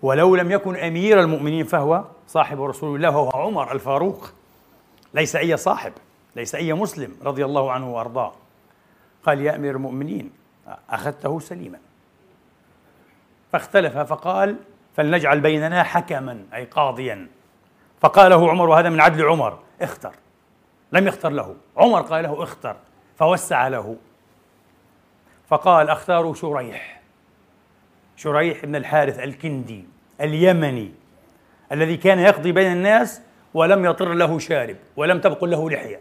ولو 0.02 0.36
لم 0.36 0.50
يكن 0.50 0.76
أمير 0.76 1.20
المؤمنين 1.20 1.64
فهو 1.64 2.04
صاحب 2.28 2.62
رسول 2.62 2.96
الله 2.96 3.16
وهو 3.16 3.30
عمر 3.30 3.72
الفاروق. 3.72 4.32
ليس 5.14 5.36
أي 5.36 5.56
صاحب 5.56 5.92
ليس 6.36 6.54
أي 6.54 6.72
مسلم 6.72 7.16
رضي 7.22 7.44
الله 7.44 7.72
عنه 7.72 7.94
وأرضاه. 7.94 8.32
قال 9.24 9.40
يا 9.40 9.56
أمير 9.56 9.76
المؤمنين 9.76 10.30
أخذته 10.90 11.40
سليما. 11.40 11.78
فاختلف 13.52 13.98
فقال 13.98 14.56
فلنجعل 14.96 15.40
بيننا 15.40 15.82
حكما 15.82 16.44
أي 16.54 16.64
قاضيا. 16.64 17.28
فقال 18.00 18.30
له 18.30 18.50
عمر 18.50 18.68
وهذا 18.68 18.88
من 18.88 19.00
عدل 19.00 19.24
عمر 19.24 19.58
اختر. 19.80 20.12
لم 20.92 21.08
يختر 21.08 21.30
له. 21.30 21.56
عمر 21.76 22.00
قال 22.00 22.24
له 22.24 22.42
اختر. 22.42 22.76
فوسع 23.16 23.68
له. 23.68 23.96
فقال 25.48 25.90
اختاروا 25.90 26.34
شريح. 26.34 27.02
شريح 28.16 28.64
بن 28.64 28.76
الحارث 28.76 29.18
الكندي 29.18 29.84
اليمني 30.20 30.92
الذي 31.72 31.96
كان 31.96 32.18
يقضي 32.18 32.52
بين 32.52 32.72
الناس 32.72 33.22
ولم 33.54 33.84
يطر 33.84 34.12
له 34.12 34.38
شارب 34.38 34.76
ولم 34.96 35.20
تبقل 35.20 35.50
له 35.50 35.70
لحية. 35.70 36.00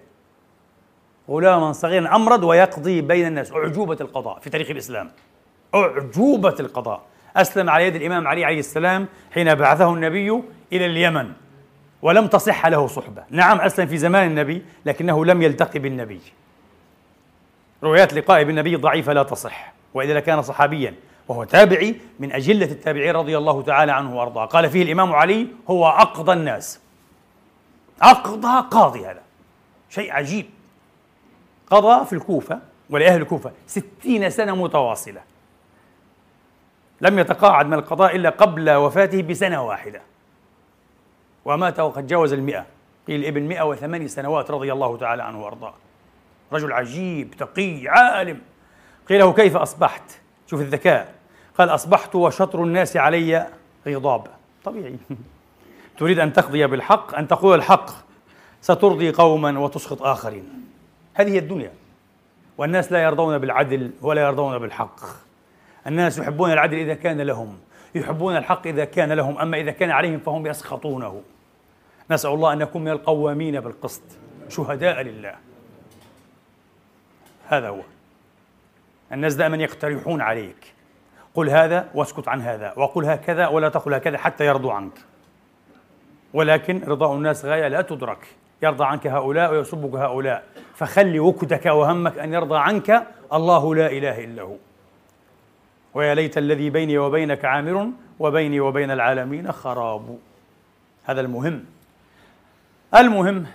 غلاما 1.30 1.72
صغيرا 1.72 2.16
امرد 2.16 2.44
ويقضي 2.44 3.02
بين 3.02 3.28
الناس. 3.28 3.52
أعجوبة 3.52 3.98
القضاء 4.02 4.40
في 4.40 4.50
تاريخ 4.50 4.70
الإسلام. 4.70 5.12
أعجوبة 5.76 6.56
القضاء. 6.60 7.02
أسلم 7.36 7.70
على 7.70 7.88
يد 7.88 7.96
الإمام 7.96 8.28
علي 8.28 8.46
عليه 8.46 8.60
السلام 8.60 9.08
حين 9.34 9.56
بعثه 9.56 9.94
النبي 9.94 10.42
إلى 10.74 10.86
اليمن 10.86 11.32
ولم 12.02 12.28
تصح 12.28 12.68
له 12.68 12.88
صحبة. 12.88 13.24
نعم 13.30 13.62
أسلم 13.62 13.88
في 13.88 13.98
زمان 13.98 14.28
النبي 14.28 14.66
لكنه 14.86 15.26
لم 15.26 15.42
يلتقي 15.42 15.80
بالنبي. 15.80 16.22
روايات 17.84 18.14
لقائه 18.14 18.44
بالنبي 18.44 18.76
ضعيفة 18.76 19.14
لا 19.14 19.24
تصح 19.24 19.74
وإذا 19.94 20.14
لكان 20.14 20.42
صحابيا. 20.42 20.94
وهو 21.28 21.44
تابعي 21.44 21.96
من 22.20 22.32
أجلة 22.32 22.66
التابعين 22.66 23.16
رضي 23.16 23.38
الله 23.38 23.62
تعالى 23.62 23.92
عنه 23.92 24.18
وأرضاه. 24.18 24.46
قال 24.46 24.70
فيه 24.70 24.84
الإمام 24.84 25.14
علي 25.14 25.48
هو 25.70 25.88
أقضى 25.88 26.34
الناس. 26.34 26.80
أقضى 28.02 28.68
قاضي 28.72 29.06
هذا. 29.06 29.22
شيء 29.90 30.12
عجيب. 30.12 30.46
قضى 31.72 32.06
في 32.06 32.14
الكوفة 32.14 32.60
ولأهل 32.90 33.22
الكوفة 33.22 33.52
ستين 33.68 34.30
سنة 34.30 34.56
متواصلة. 34.56 35.22
لم 37.02 37.20
يتقاعد 37.20 37.66
من 37.66 37.74
القضاء 37.74 38.16
إلا 38.16 38.30
قبل 38.30 38.70
وفاته 38.70 39.22
بسنة 39.22 39.64
واحدة. 39.64 40.02
ومات 41.46 41.80
وقد 41.80 42.08
جاوز 42.08 42.34
المئة. 42.34 42.66
قيل 43.08 43.26
ابن 43.26 43.42
مئة 43.42 43.62
وثماني 43.62 44.08
سنوات 44.08 44.52
رضي 44.52 44.74
الله 44.74 44.98
تعالى 44.98 45.24
عنه 45.24 45.44
وأرضاه. 45.44 45.74
رجل 46.54 46.74
عجيب 46.74 47.34
تقي 47.38 47.88
عالم. 47.88 48.42
قيل 49.10 49.20
له 49.20 49.34
كيف 49.34 49.58
أصبحت؟ 49.58 50.20
شوف 50.48 50.62
الذكاء. 50.62 51.16
قال 51.58 51.70
أصبحت 51.70 52.16
وشطر 52.16 52.64
الناس 52.64 52.98
علي 52.98 53.48
غضاب. 53.88 54.28
طبيعي. 54.64 54.98
تريد 56.00 56.20
أن 56.20 56.34
تقضي 56.34 56.68
بالحق 56.68 57.16
أن 57.16 57.28
تقول 57.28 57.58
الحق. 57.58 57.90
سترضي 58.62 59.12
قوما 59.12 59.60
وتسخط 59.60 60.02
آخرين. 60.04 60.66
هذه 61.14 61.30
هي 61.30 61.40
الدنيا. 61.40 61.72
والناس 62.58 62.92
لا 62.92 63.04
يرضون 63.04 63.38
بالعدل 63.38 63.92
ولا 64.02 64.22
يرضون 64.22 64.58
بالحق. 64.58 65.25
الناس 65.88 66.18
يحبون 66.18 66.52
العدل 66.52 66.78
إذا 66.78 66.94
كان 66.94 67.22
لهم 67.22 67.58
يحبون 67.96 68.38
الحق 68.38 68.68
إذا 68.68 68.86
كان 68.86 69.12
لهم 69.12 69.38
أما 69.38 69.58
إذا 69.58 69.72
كان 69.72 69.92
عليهم 69.92 70.20
فهم 70.20 70.48
يسخطونه. 70.48 71.22
نسأل 72.12 72.30
الله 72.30 72.54
أن 72.54 72.58
نكون 72.58 72.82
من 72.82 72.92
القوامين 72.92 73.60
بالقسط 73.60 74.04
شهداء 74.50 75.02
لله. 75.02 75.36
هذا 77.48 77.70
هو. 77.70 77.82
الناس 79.12 79.34
دائما 79.34 79.58
يقترحون 79.58 80.22
عليك. 80.22 80.74
قل 81.36 81.50
هذا 81.50 81.88
واسكت 81.94 82.28
عن 82.28 82.42
هذا 82.42 82.74
وقل 82.78 83.06
هكذا 83.06 83.48
ولا 83.48 83.70
تقل 83.70 83.94
هكذا 83.94 84.18
حتى 84.18 84.46
يرضوا 84.46 84.74
عنك. 84.74 84.94
ولكن 86.34 86.82
رضاء 86.88 87.14
الناس 87.14 87.46
غاية 87.46 87.68
لا 87.68 87.82
تدرك. 87.82 88.28
يرضى 88.62 88.86
عنك 88.86 89.08
هؤلاء 89.08 89.52
ويسبك 89.52 89.96
هؤلاء. 89.96 90.44
فخلي 90.76 91.20
وكدك 91.20 91.66
وهمك 91.66 92.18
أن 92.18 92.34
يرضى 92.34 92.58
عنك 92.58 93.08
الله 93.34 93.76
لا 93.76 93.88
إله 93.88 94.24
إلا 94.24 94.42
هو. 94.42 94.56
ويا 95.96 96.16
ليت 96.16 96.38
الذي 96.38 96.70
بيني 96.70 96.98
وبينك 96.98 97.46
عامر 97.46 97.92
وبيني 98.20 98.60
وبين 98.60 98.92
العالمين 98.92 99.52
خراب. 99.52 100.20
هذا 101.04 101.22
المهم. 101.22 101.66
المهم 102.96 103.46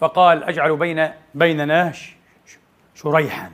فقال 0.00 0.44
أجعل 0.44 0.76
بين 0.76 1.10
بيننا 1.34 1.92
شريحا. 2.94 3.52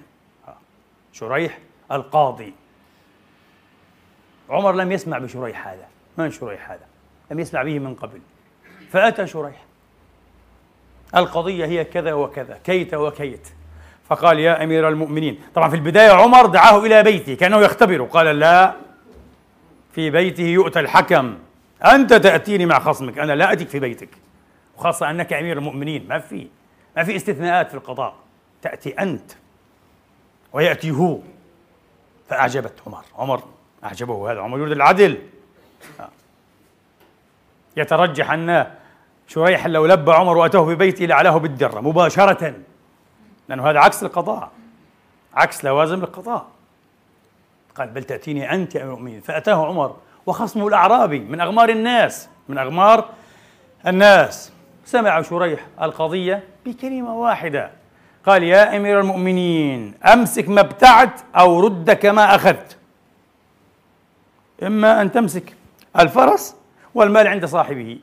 شريح 1.12 1.58
القاضي. 1.92 2.54
عمر 4.50 4.72
لم 4.72 4.92
يسمع 4.92 5.18
بشريح 5.18 5.68
هذا. 5.68 5.88
من 6.18 6.30
شريح 6.30 6.70
هذا؟ 6.70 6.86
لم 7.30 7.40
يسمع 7.40 7.62
به 7.62 7.78
من 7.78 7.94
قبل. 7.94 8.20
فأتى 8.90 9.26
شريح. 9.26 9.64
القضية 11.16 11.66
هي 11.66 11.84
كذا 11.84 12.12
وكذا 12.12 12.60
كيت 12.64 12.94
وكيت. 12.94 13.48
فقال 14.10 14.38
يا 14.38 14.64
أمير 14.64 14.88
المؤمنين. 14.88 15.40
طبعا 15.54 15.68
في 15.68 15.76
البداية 15.76 16.10
عمر 16.10 16.46
دعاه 16.46 16.78
إلى 16.78 17.02
بيته 17.02 17.34
كأنه 17.34 17.60
يختبره. 17.60 18.04
قال 18.04 18.38
لا 18.38 18.74
في 19.92 20.10
بيته 20.10 20.42
يؤتى 20.42 20.80
الحكم. 20.80 21.38
أنت 21.84 22.14
تأتيني 22.14 22.66
مع 22.66 22.78
خصمك. 22.78 23.18
أنا 23.18 23.32
لا 23.32 23.52
أتيك 23.52 23.68
في 23.68 23.80
بيتك. 23.80 24.08
وخاصة 24.76 25.10
أنك 25.10 25.32
أمير 25.32 25.58
المؤمنين. 25.58 26.06
ما 26.08 26.18
في 26.18 26.46
ما 26.96 27.04
في 27.04 27.16
استثناءات 27.16 27.68
في 27.68 27.74
القضاء. 27.74 28.14
تأتي 28.62 28.90
أنت 28.90 29.32
ويأتي 30.52 30.90
هو 30.90 31.18
فأعجبت 32.28 32.74
عمر. 32.86 33.04
عمر 33.18 33.42
أعجبه. 33.84 34.32
هذا 34.32 34.40
عمر 34.40 34.58
يريد 34.58 34.72
العدل. 34.72 35.18
يترجح 37.76 38.30
أن 38.30 38.66
شريح 39.28 39.66
لو 39.66 39.86
لبى 39.86 40.12
عمر 40.12 40.36
وأتاه 40.36 40.66
في 40.66 40.74
بيته 40.74 41.04
لعلاه 41.04 41.38
بالدرة 41.38 41.80
مباشرة. 41.80 42.54
لأنه 43.50 43.70
هذا 43.70 43.78
عكس 43.78 44.02
القضاء. 44.02 44.50
عكس 45.34 45.64
لوازم 45.64 46.04
القضاء. 46.04 46.46
قال 47.74 47.88
بل 47.88 48.04
تأتيني 48.04 48.54
أنت 48.54 48.74
يا 48.74 48.84
المؤمنين. 48.84 49.20
فأتاه 49.20 49.66
عمر 49.66 49.96
وخصمه 50.26 50.68
الأعرابي 50.68 51.18
من 51.18 51.40
أغمار 51.40 51.68
الناس 51.68 52.28
من 52.48 52.58
أغمار 52.58 53.08
الناس. 53.86 54.52
سمع 54.84 55.22
شريح 55.22 55.66
القضية 55.82 56.42
بكلمة 56.66 57.14
واحدة. 57.14 57.70
قال 58.26 58.42
يا 58.42 58.76
أمير 58.76 59.00
المؤمنين 59.00 59.94
أمسك 60.12 60.48
ما 60.48 60.60
ابتعت 60.60 61.20
أو 61.36 61.60
رد 61.60 61.90
كما 61.90 62.34
أخذت. 62.34 62.76
إما 64.62 65.02
أن 65.02 65.12
تمسك 65.12 65.54
الفرس 65.98 66.56
والمال 66.94 67.26
عند 67.26 67.44
صاحبه 67.44 67.98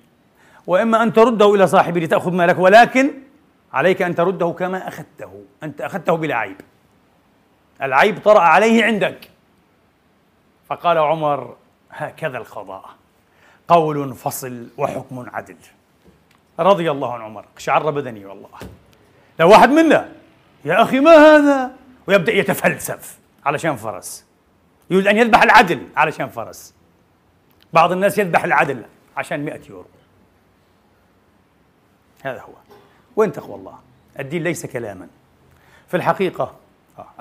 وإما 0.67 1.03
أن 1.03 1.13
ترده 1.13 1.55
إلى 1.55 1.67
صاحبه 1.67 1.99
لتأخذ 2.01 2.31
مالك 2.31 2.59
ولكن 2.59 3.26
عليك 3.73 4.01
أن 4.01 4.15
ترده 4.15 4.51
كما 4.51 4.87
أخذته. 4.87 5.43
أنت 5.63 5.81
أخذته 5.81 6.17
بلا 6.17 6.35
عيب 6.35 6.61
العيب 7.81 8.19
طرأ 8.19 8.39
عليه 8.39 8.83
عندك. 8.83 9.29
فقال 10.69 10.97
عمر 10.97 11.55
هكذا 11.91 12.37
القضاء. 12.37 12.89
قول 13.67 14.15
فصل 14.15 14.67
وحكم 14.77 15.25
عدل. 15.29 15.57
رضي 16.59 16.91
الله 16.91 17.13
عن 17.13 17.21
عمر. 17.21 17.45
شعر 17.57 17.91
بدني 17.91 18.25
والله. 18.25 18.49
لو 19.39 19.49
واحد 19.49 19.69
منا 19.69 20.11
يا 20.65 20.81
أخي 20.81 20.99
ما 20.99 21.11
هذا؟ 21.11 21.71
ويبدأ 22.07 22.33
يتفلسف 22.33 23.19
علشان 23.45 23.75
فرس. 23.75 24.25
يريد 24.89 25.07
أن 25.07 25.17
يذبح 25.17 25.41
العدل 25.43 25.87
علشان 25.95 26.29
فرس. 26.29 26.73
بعض 27.73 27.91
الناس 27.91 28.17
يذبح 28.17 28.43
العدل 28.43 28.85
عشان 29.17 29.45
100 29.45 29.61
يورو. 29.69 29.87
هذا 32.23 32.41
هو. 32.41 32.53
وين 33.17 33.31
تقوى 33.31 33.55
الله؟ 33.55 33.73
الدين 34.19 34.43
ليس 34.43 34.65
كلاما. 34.65 35.07
في 35.87 35.97
الحقيقة 35.97 36.51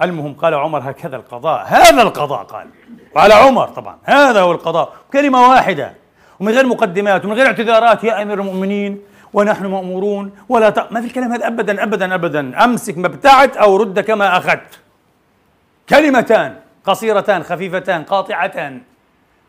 المهم 0.02 0.34
قال 0.34 0.54
عمر 0.54 0.90
هكذا 0.90 1.16
القضاء 1.16 1.64
هذا 1.66 2.02
القضاء 2.02 2.42
قال. 2.42 2.66
قال 3.14 3.32
عمر 3.32 3.68
طبعا 3.68 3.98
هذا 4.04 4.40
هو 4.40 4.52
القضاء. 4.52 4.92
كلمة 5.12 5.48
واحدة 5.48 5.92
ومن 6.40 6.52
غير 6.52 6.66
مقدمات 6.66 7.24
ومن 7.24 7.34
غير 7.34 7.46
اعتذارات 7.46 8.04
يا 8.04 8.22
أمير 8.22 8.40
المؤمنين 8.40 9.02
ونحن 9.32 9.66
مأمورون 9.66 10.32
ولا 10.48 10.70
ت... 10.70 10.92
ما 10.92 11.00
في 11.00 11.06
الكلام 11.06 11.32
هذا 11.32 11.46
أبدا 11.46 11.82
أبدا 11.82 12.14
أبدا. 12.14 12.64
أمسك 12.64 12.98
ما 12.98 13.06
ابتعت 13.06 13.56
أو 13.56 13.76
رد 13.76 14.00
كما 14.00 14.36
أخذت. 14.36 14.80
كلمتان 15.88 16.56
قصيرتان 16.84 17.42
خفيفتان 17.42 18.04
قاطعتان. 18.04 18.82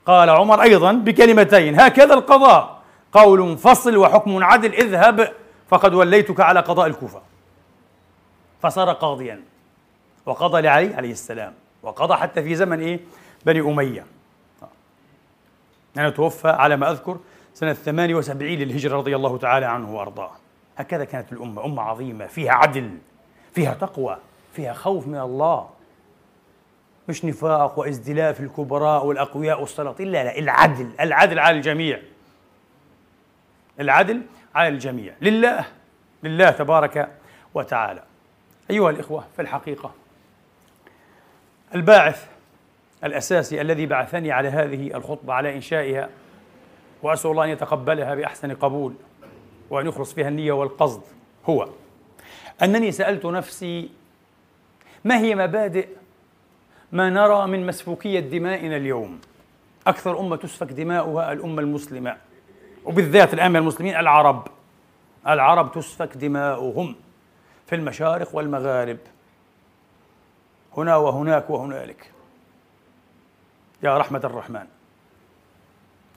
قال 0.06 0.30
عمر 0.30 0.62
أيضا 0.62 0.92
بكلمتين 0.92 1.80
هكذا 1.80 2.14
القضاء. 2.14 2.78
قول 3.12 3.58
فصل 3.58 3.98
وحكم 3.98 4.44
عدل 4.44 4.74
اذهب 4.74 5.32
فقد 5.70 5.94
وليتك 5.94 6.40
على 6.40 6.60
قضاء 6.60 6.88
الكوفة. 6.88 7.22
فصار 8.62 8.94
قاضيا. 8.94 9.42
وقضى 10.26 10.62
لعلي 10.62 10.96
عليه 10.96 11.12
السلام. 11.12 11.54
وقضى 11.84 12.16
حتى 12.16 12.44
في 12.44 12.56
زمن 12.56 12.80
إيه؟ 12.80 13.00
بني 13.46 13.60
أمية. 13.60 14.06
يعني 15.96 16.12
توفى 16.12 16.48
على 16.48 16.78
ما 16.78 16.92
أذكر 16.92 17.18
سنة 17.54 17.74
78 17.74 18.60
للهجرة 18.60 18.98
رضي 18.98 19.16
الله 19.16 19.38
تعالى 19.38 19.66
عنه 19.66 19.96
وأرضاه. 19.96 20.32
هكذا 20.78 21.06
كانت 21.06 21.34
الأمة 21.34 21.66
أمة 21.66 21.82
عظيمة 21.82 22.26
فيها 22.26 22.52
عدل 22.52 22.98
فيها 23.54 23.74
تقوى 23.74 24.18
فيها 24.54 24.74
خوف 24.74 25.08
من 25.08 25.20
الله. 25.20 25.70
مش 27.10 27.26
نفاق 27.26 27.80
وازدلاء 27.80 28.34
في 28.34 28.40
الكبراء 28.40 29.06
والأقوياء 29.06 29.62
والسلاطين 29.62 30.08
لا 30.08 30.24
لا 30.24 30.40
العدل 30.40 30.92
العدل 31.00 31.40
على 31.40 31.58
الجميع. 31.58 32.00
العدل 33.80 34.22
على 34.58 34.68
الجميع. 34.68 35.14
لله 35.22 35.66
لله 36.24 36.52
تبارك 36.52 37.10
وتعالى. 37.54 38.04
أيها 38.72 38.90
الإخوة 38.90 39.26
في 39.36 39.42
الحقيقة 39.42 39.92
الباعث 41.76 42.28
الأساسي 43.04 43.62
الذي 43.62 43.86
بعثني 43.86 44.32
على 44.32 44.50
هذه 44.50 44.96
الخطبة 44.96 45.34
على 45.34 45.56
إنشائها 45.56 46.10
وأسأل 47.04 47.32
الله 47.32 47.44
أن 47.44 47.50
يتقبلها 47.50 48.16
بأحسن 48.16 48.54
قبول 48.54 48.94
وأن 49.70 49.88
يخلص 49.88 50.14
فيها 50.14 50.28
النية 50.28 50.52
والقصد 50.52 51.02
هو 51.50 51.70
أنني 52.64 52.92
سألت 52.92 53.26
نفسي 53.26 53.90
ما 55.06 55.18
هي 55.18 55.36
مبادئ 55.36 55.88
ما 56.92 57.10
نرى 57.10 57.48
من 57.48 57.66
مسفوكية 57.66 58.20
دمائنا 58.20 58.78
اليوم؟ 58.78 59.20
أكثر 59.88 60.20
أمة 60.20 60.36
تسفك 60.36 60.68
دماؤها 60.68 61.34
الأمة 61.34 61.62
المسلمة. 61.62 62.18
وبالذات 62.88 63.34
الآن 63.34 63.56
المسلمين 63.56 63.96
العرب. 63.96 64.48
العرب 65.28 65.72
تسفك 65.72 66.18
دماؤهم 66.18 66.96
في 67.68 67.76
المشارق 67.76 68.36
والمغارب. 68.36 68.98
هنا 70.78 70.96
وهناك 70.96 71.50
وهنالك. 71.50 72.12
يا 73.84 73.98
رحمة 73.98 74.22
الرحمن. 74.24 74.66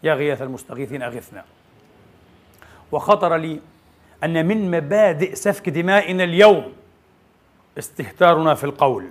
يا 0.03 0.15
غياث 0.15 0.43
المستغيثين 0.43 1.03
أغثنا. 1.03 1.45
وخطر 2.93 3.37
لي 3.37 3.61
أن 4.25 4.47
من 4.47 4.71
مبادئ 4.71 5.35
سفك 5.35 5.69
دمائنا 5.69 6.25
اليوم 6.25 6.73
استهتارنا 7.79 8.55
في 8.55 8.65
القول. 8.65 9.11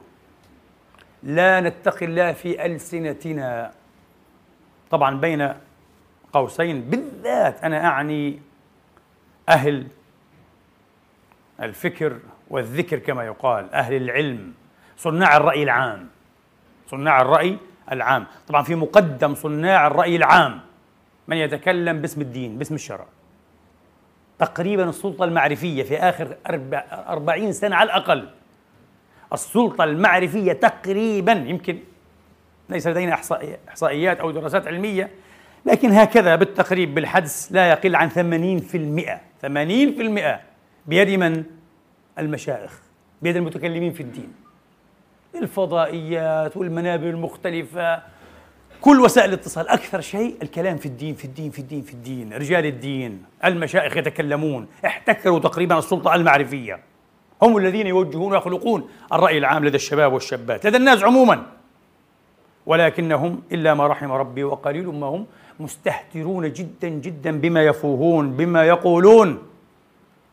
لا 1.23 1.61
نتقي 1.61 2.05
الله 2.05 2.33
في 2.33 2.65
ألسنتنا. 2.65 3.71
طبعا 4.91 5.19
بين 5.19 5.53
قوسين 6.33 6.81
بالذات 6.81 7.63
أنا 7.63 7.85
أعني 7.85 8.39
أهل 9.49 9.87
الفكر 11.61 12.19
والذكر 12.49 12.99
كما 12.99 13.25
يقال 13.25 13.73
أهل 13.73 13.93
العلم 13.93 14.53
صناع 14.97 15.37
الرأي 15.37 15.63
العام. 15.63 16.07
صناع 16.87 17.21
الرأي 17.21 17.57
العام. 17.91 18.25
طبعا 18.47 18.63
في 18.63 18.75
مقدم 18.75 19.35
صناع 19.35 19.87
الرأي 19.87 20.15
العام 20.15 20.59
من 21.27 21.37
يتكلم 21.37 22.01
باسم 22.01 22.21
الدين 22.21 22.57
باسم 22.57 22.75
الشرع. 22.75 23.05
تقريبا 24.39 24.89
السلطة 24.89 25.25
المعرفية 25.25 25.83
في 25.83 25.97
آخر 25.97 26.37
أربعين 26.91 27.53
سنة 27.53 27.75
على 27.75 27.87
الأقل. 27.87 28.29
السلطة 29.33 29.83
المعرفية 29.83 30.53
تقريبا 30.53 31.31
يمكن 31.31 31.79
ليس 32.69 32.87
لدينا 32.87 33.13
إحصائيات 33.69 34.19
أو 34.19 34.31
دراسات 34.31 34.67
علمية 34.67 35.11
لكن 35.65 35.91
هكذا 35.91 36.35
بالتقريب 36.35 36.95
بالحدس 36.95 37.51
لا 37.51 37.69
يقل 37.69 37.95
عن 37.95 38.09
80% 38.09 39.21
80% 39.41 40.39
بيد 40.85 41.09
من؟ 41.09 41.43
المشايخ. 42.19 42.81
بيد 43.21 43.35
المتكلمين 43.35 43.93
في 43.93 44.03
الدين. 44.03 44.33
الفضائيات 45.35 46.57
والمنابر 46.57 47.09
المختلفة. 47.09 48.01
كل 48.81 48.99
وسائل 48.99 49.29
الاتصال. 49.29 49.67
أكثر 49.69 50.01
شيء 50.01 50.35
الكلام 50.41 50.77
في 50.77 50.85
الدين 50.85 51.15
في 51.15 51.25
الدين 51.25 51.51
في 51.51 51.59
الدين 51.59 51.81
في 51.81 51.93
الدين. 51.93 52.33
رجال 52.33 52.65
الدين 52.65 53.23
المشايخ 53.45 53.97
يتكلمون. 53.97 54.67
احتكروا 54.85 55.39
تقريبا 55.39 55.77
السلطة 55.77 56.15
المعرفية. 56.15 56.79
هم 57.41 57.57
الذين 57.57 57.87
يوجهون 57.87 58.31
ويخلقون 58.31 58.89
الرأي 59.13 59.37
العام 59.37 59.65
لدى 59.65 59.75
الشباب 59.75 60.13
والشابات. 60.13 60.65
لدى 60.65 60.77
الناس 60.77 61.03
عموما. 61.03 61.45
ولكنهم 62.65 63.41
إلا 63.51 63.73
ما 63.73 63.87
رحم 63.87 64.11
ربي 64.11 64.43
وقليل 64.43 64.87
ما 64.87 65.07
هم 65.07 65.25
مستهترون 65.59 66.53
جدا 66.53 66.89
جدا 66.89 67.39
بما 67.39 67.63
يفوهون 67.63 68.31
بما 68.31 68.63
يقولون. 68.63 69.43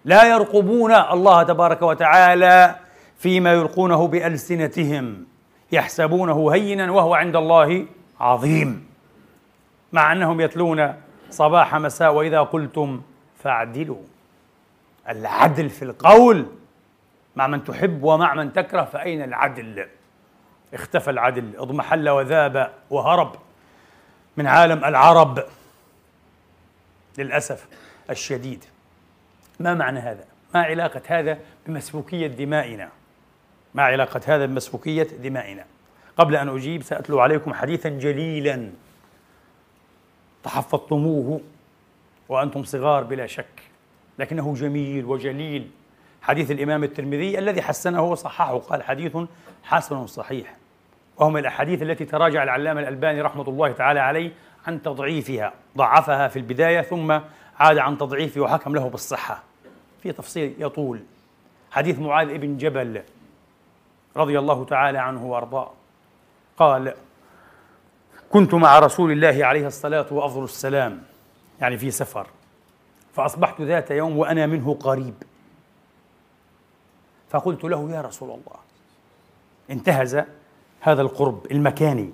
لا 0.04 0.24
يرقبون 0.24 0.92
الله 0.92 1.42
تبارك 1.42 1.82
وتعالى 1.82 2.76
فيما 3.18 3.52
يلقونه 3.52 4.08
بألسنتهم. 4.08 5.26
يحسبونه 5.72 6.52
هينا 6.52 6.92
وهو 6.92 7.14
عند 7.14 7.36
الله 7.36 7.86
عظيم. 8.20 8.86
مع 9.92 10.12
أنهم 10.12 10.40
يتلون 10.40 10.94
صباح 11.30 11.74
مساء 11.74 12.14
وإذا 12.14 12.40
قلتم 12.40 13.00
فاعدلوا. 13.42 14.02
العدل 15.08 15.70
في 15.70 15.84
القول. 15.84 16.46
مع 17.36 17.46
من 17.46 17.64
تحب 17.64 18.02
ومع 18.02 18.34
من 18.34 18.52
تكره 18.52 18.84
فأين 18.84 19.22
العدل؟ 19.22 19.86
اختفى 20.74 21.10
العدل 21.10 21.56
اضمحل 21.58 22.08
وذاب 22.08 22.70
وهرب. 22.90 23.36
من 24.36 24.46
عالم 24.46 24.84
العرب 24.84 25.44
للأسف 27.18 27.66
الشديد 28.10 28.64
ما 29.60 29.74
معنى 29.74 29.98
هذا؟ 29.98 30.24
ما 30.54 30.62
علاقة 30.62 31.02
هذا 31.06 31.38
بمسفوكية 31.66 32.26
دمائنا؟ 32.26 32.88
ما 33.74 33.82
علاقة 33.82 34.20
هذا 34.26 34.46
بمسفوكية 34.46 35.02
دمائنا؟ 35.02 35.64
قبل 36.16 36.36
أن 36.36 36.48
أجيب 36.48 36.82
سأتلو 36.82 37.20
عليكم 37.20 37.54
حديثا 37.54 37.88
جليلا 37.88 38.70
تحفظتموه 40.44 41.40
وأنتم 42.28 42.64
صغار 42.64 43.04
بلا 43.04 43.26
شك 43.26 43.62
لكنه 44.18 44.54
جميل 44.54 45.04
وجليل 45.04 45.70
حديث 46.22 46.50
الإمام 46.50 46.84
الترمذي 46.84 47.38
الذي 47.38 47.62
حسنه 47.62 48.02
وصححه 48.02 48.58
قال 48.58 48.82
حديث 48.82 49.16
حسن 49.64 50.06
صحيح 50.06 50.56
وهو 51.16 51.30
من 51.30 51.40
الأحاديث 51.40 51.82
التي 51.82 52.04
تراجع 52.04 52.42
العلامة 52.42 52.80
الألباني 52.80 53.20
رحمة 53.20 53.48
الله 53.48 53.72
تعالى 53.72 54.00
عليه 54.00 54.32
عن 54.66 54.82
تضعيفها 54.82 55.52
ضعفها 55.76 56.28
في 56.28 56.38
البداية 56.38 56.80
ثم 56.80 57.20
عاد 57.58 57.78
عن 57.78 57.98
تضعيفه 57.98 58.40
وحكم 58.40 58.74
له 58.74 58.88
بالصحة. 58.88 59.42
في 60.02 60.12
تفصيل 60.12 60.54
يطول. 60.58 61.00
حديث 61.70 61.98
معاذ 61.98 62.38
بن 62.38 62.56
جبل 62.56 63.02
رضي 64.16 64.38
الله 64.38 64.64
تعالى 64.64 64.98
عنه 64.98 65.26
وأرضاه. 65.26 65.70
قال 66.56 66.94
كنت 68.30 68.54
مع 68.54 68.78
رسول 68.78 69.12
الله 69.12 69.46
عليه 69.46 69.66
الصلاة 69.66 70.06
وأفضل 70.10 70.44
السلام. 70.44 71.02
يعني 71.60 71.78
في 71.78 71.90
سفر. 71.90 72.26
فأصبحت 73.14 73.60
ذات 73.60 73.90
يوم 73.90 74.18
وأنا 74.18 74.46
منه 74.46 74.74
قريب. 74.80 75.14
فقلت 77.30 77.64
له 77.64 77.90
يا 77.90 78.00
رسول 78.00 78.28
الله 78.28 78.56
انتهز 79.70 80.22
هذا 80.86 81.02
القرب 81.02 81.46
المكاني 81.50 82.10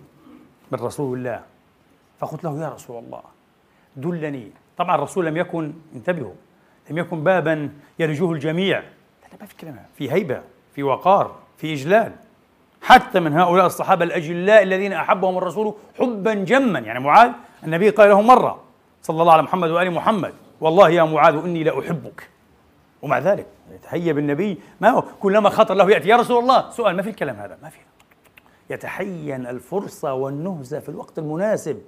من 0.72 0.78
رسول 0.78 1.18
الله. 1.18 1.42
فقلت 2.18 2.44
له 2.44 2.62
يا 2.62 2.68
رسول 2.68 3.04
الله 3.04 3.22
دلني. 3.96 4.50
طبعا 4.78 4.94
الرسول 4.94 5.26
لم 5.26 5.36
يكن 5.36 5.72
انتبهوا 5.94 6.32
لم 6.90 6.98
يكن 6.98 7.24
بابا 7.24 7.70
يرجوه 7.98 8.32
الجميع. 8.32 8.82
ما 9.40 9.46
في 9.46 9.56
كلام. 9.56 9.76
في 9.94 10.12
هيبة 10.12 10.42
في 10.74 10.82
وقار 10.82 11.34
في 11.56 11.72
إجلال. 11.72 12.12
حتى 12.82 13.20
من 13.20 13.32
هؤلاء 13.32 13.66
الصحابة 13.66 14.04
الأجلاء 14.04 14.62
الذين 14.62 14.92
أحبهم 14.92 15.38
الرسول 15.38 15.74
حبا 15.98 16.34
جما. 16.34 16.78
يعني 16.78 17.00
معاذ 17.00 17.30
النبي 17.64 17.90
قال 17.90 18.08
له 18.08 18.22
مرة 18.22 18.62
صلى 19.02 19.20
الله 19.20 19.32
على 19.32 19.42
محمد 19.42 19.70
وآل 19.70 19.90
محمد 19.90 20.34
والله 20.60 20.90
يا 20.90 21.02
معاذ 21.02 21.34
إني 21.34 21.64
لأحبك 21.64 22.28
ومع 23.02 23.18
ذلك 23.18 23.46
يتهيب 23.74 24.18
النبي 24.18 24.58
ما 24.80 24.90
هو؟ 24.90 25.02
كلما 25.20 25.50
خطر 25.50 25.74
له 25.74 25.90
يأتي 25.90 26.08
يا 26.08 26.16
رسول 26.16 26.42
الله. 26.42 26.70
سؤال 26.70 26.96
ما 26.96 27.02
في 27.02 27.10
الكلام 27.10 27.36
هذا؟ 27.36 27.58
ما 27.62 27.68
في. 27.68 27.78
يتحين 28.72 29.46
الفرصة 29.46 30.14
والنهزة 30.14 30.80
في 30.80 30.88
الوقت 30.88 31.18
المناسب. 31.18 31.82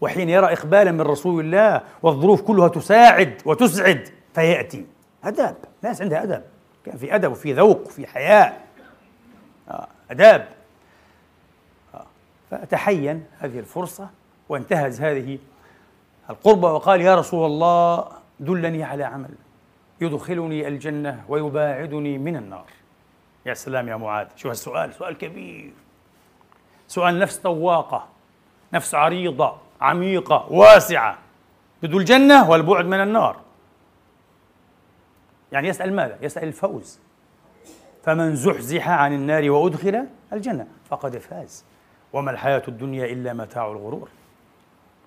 وحين 0.00 0.28
يرى 0.28 0.52
إقبالا 0.52 0.92
من 0.92 1.00
رسول 1.00 1.44
الله 1.44 1.82
والظروف 2.02 2.42
كلها 2.42 2.68
تساعد 2.68 3.42
وتسعد 3.44 4.08
فيأتي. 4.34 4.86
أدب 5.24 5.56
ناس 5.82 6.02
عندها 6.02 6.22
أدب 6.22 6.42
كان 6.84 6.96
في 6.96 7.14
أدب 7.14 7.32
وفي 7.32 7.52
ذوق 7.52 7.86
وفي 7.86 8.06
حياء. 8.06 8.64
آه، 9.68 9.88
أداب. 10.10 10.48
آه، 11.94 12.06
فتحين 12.50 13.24
هذه 13.38 13.58
الفرصة 13.58 14.10
وانتهز 14.48 15.00
هذه 15.00 15.38
القربة 16.30 16.72
وقال 16.72 17.00
يا 17.00 17.14
رسول 17.14 17.46
الله 17.46 18.08
دلني 18.40 18.84
على 18.84 19.04
عمل. 19.04 19.34
يدخلني 20.00 20.68
الجنة 20.68 21.24
ويباعدني 21.28 22.18
من 22.18 22.36
النار. 22.36 22.66
يا 23.46 23.54
سلام 23.54 23.88
يا 23.88 23.96
معاذ. 23.96 24.26
شو 24.36 24.48
هالسؤال 24.48 24.94
سؤال 24.94 25.18
كبير. 25.18 25.72
سؤال 26.92 27.18
نفس 27.18 27.36
طواقة 27.36 28.08
نفس 28.72 28.94
عريضة 28.94 29.56
عميقة 29.80 30.46
واسعة. 30.50 31.18
بده 31.82 31.98
الجنة 31.98 32.50
والبعد 32.50 32.84
من 32.84 33.00
النار. 33.00 33.36
يعني 35.52 35.68
يسأل 35.68 35.96
ماذا؟ 35.96 36.18
يسأل 36.22 36.48
الفوز. 36.48 36.98
فمن 38.04 38.36
زحزح 38.36 38.88
عن 38.88 39.12
النار 39.12 39.50
وأدخل 39.50 40.06
الجنة 40.32 40.66
فقد 40.90 41.18
فاز. 41.18 41.64
وما 42.12 42.30
الحياة 42.30 42.62
الدنيا 42.68 43.04
إلا 43.04 43.32
متاع 43.32 43.66
الغرور. 43.66 44.08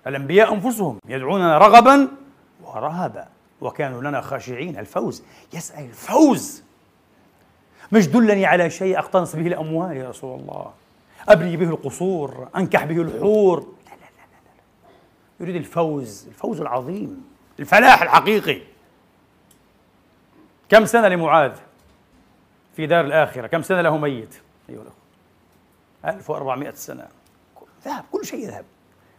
الأنبياء 0.06 0.54
أنفسهم 0.54 0.98
يدعوننا 1.08 1.58
رغبا 1.58 2.08
ورهبا 2.62 3.28
وكانوا 3.60 4.02
لنا 4.02 4.20
خاشعين. 4.20 4.78
الفوز 4.78 5.22
يسأل 5.52 5.84
الفوز. 5.84 6.62
مش 7.92 8.08
دلني 8.08 8.46
على 8.46 8.70
شيء 8.70 8.98
أقتنص 8.98 9.36
به 9.36 9.46
الأموال 9.46 9.96
يا 9.96 10.08
رسول 10.08 10.40
الله. 10.40 10.72
أبني 11.28 11.56
به 11.56 11.68
القصور 11.68 12.48
أنكح 12.56 12.84
به 12.84 13.02
الحور. 13.02 13.60
لا 13.60 13.90
لا 13.90 13.96
لا 13.96 13.96
لا, 13.96 14.38
لا. 14.44 14.90
يريد 15.40 15.56
الفوز 15.56 16.26
الفوز 16.28 16.60
العظيم 16.60 17.24
الفلاح 17.60 18.02
الحقيقي. 18.02 18.60
كم 20.68 20.84
سنة 20.84 21.08
لمعاذ 21.08 21.52
في 22.76 22.86
دار 22.86 23.04
الآخرة؟ 23.04 23.46
كم 23.46 23.62
سنة 23.62 23.80
له 23.80 23.96
ميت؟ 23.96 24.40
أيها 24.70 24.82
الأخوة. 24.82 25.06
1400 26.04 26.70
سنة. 26.74 27.06
ذهب 27.84 28.04
كل 28.12 28.24
شيء 28.24 28.44
يذهب. 28.44 28.64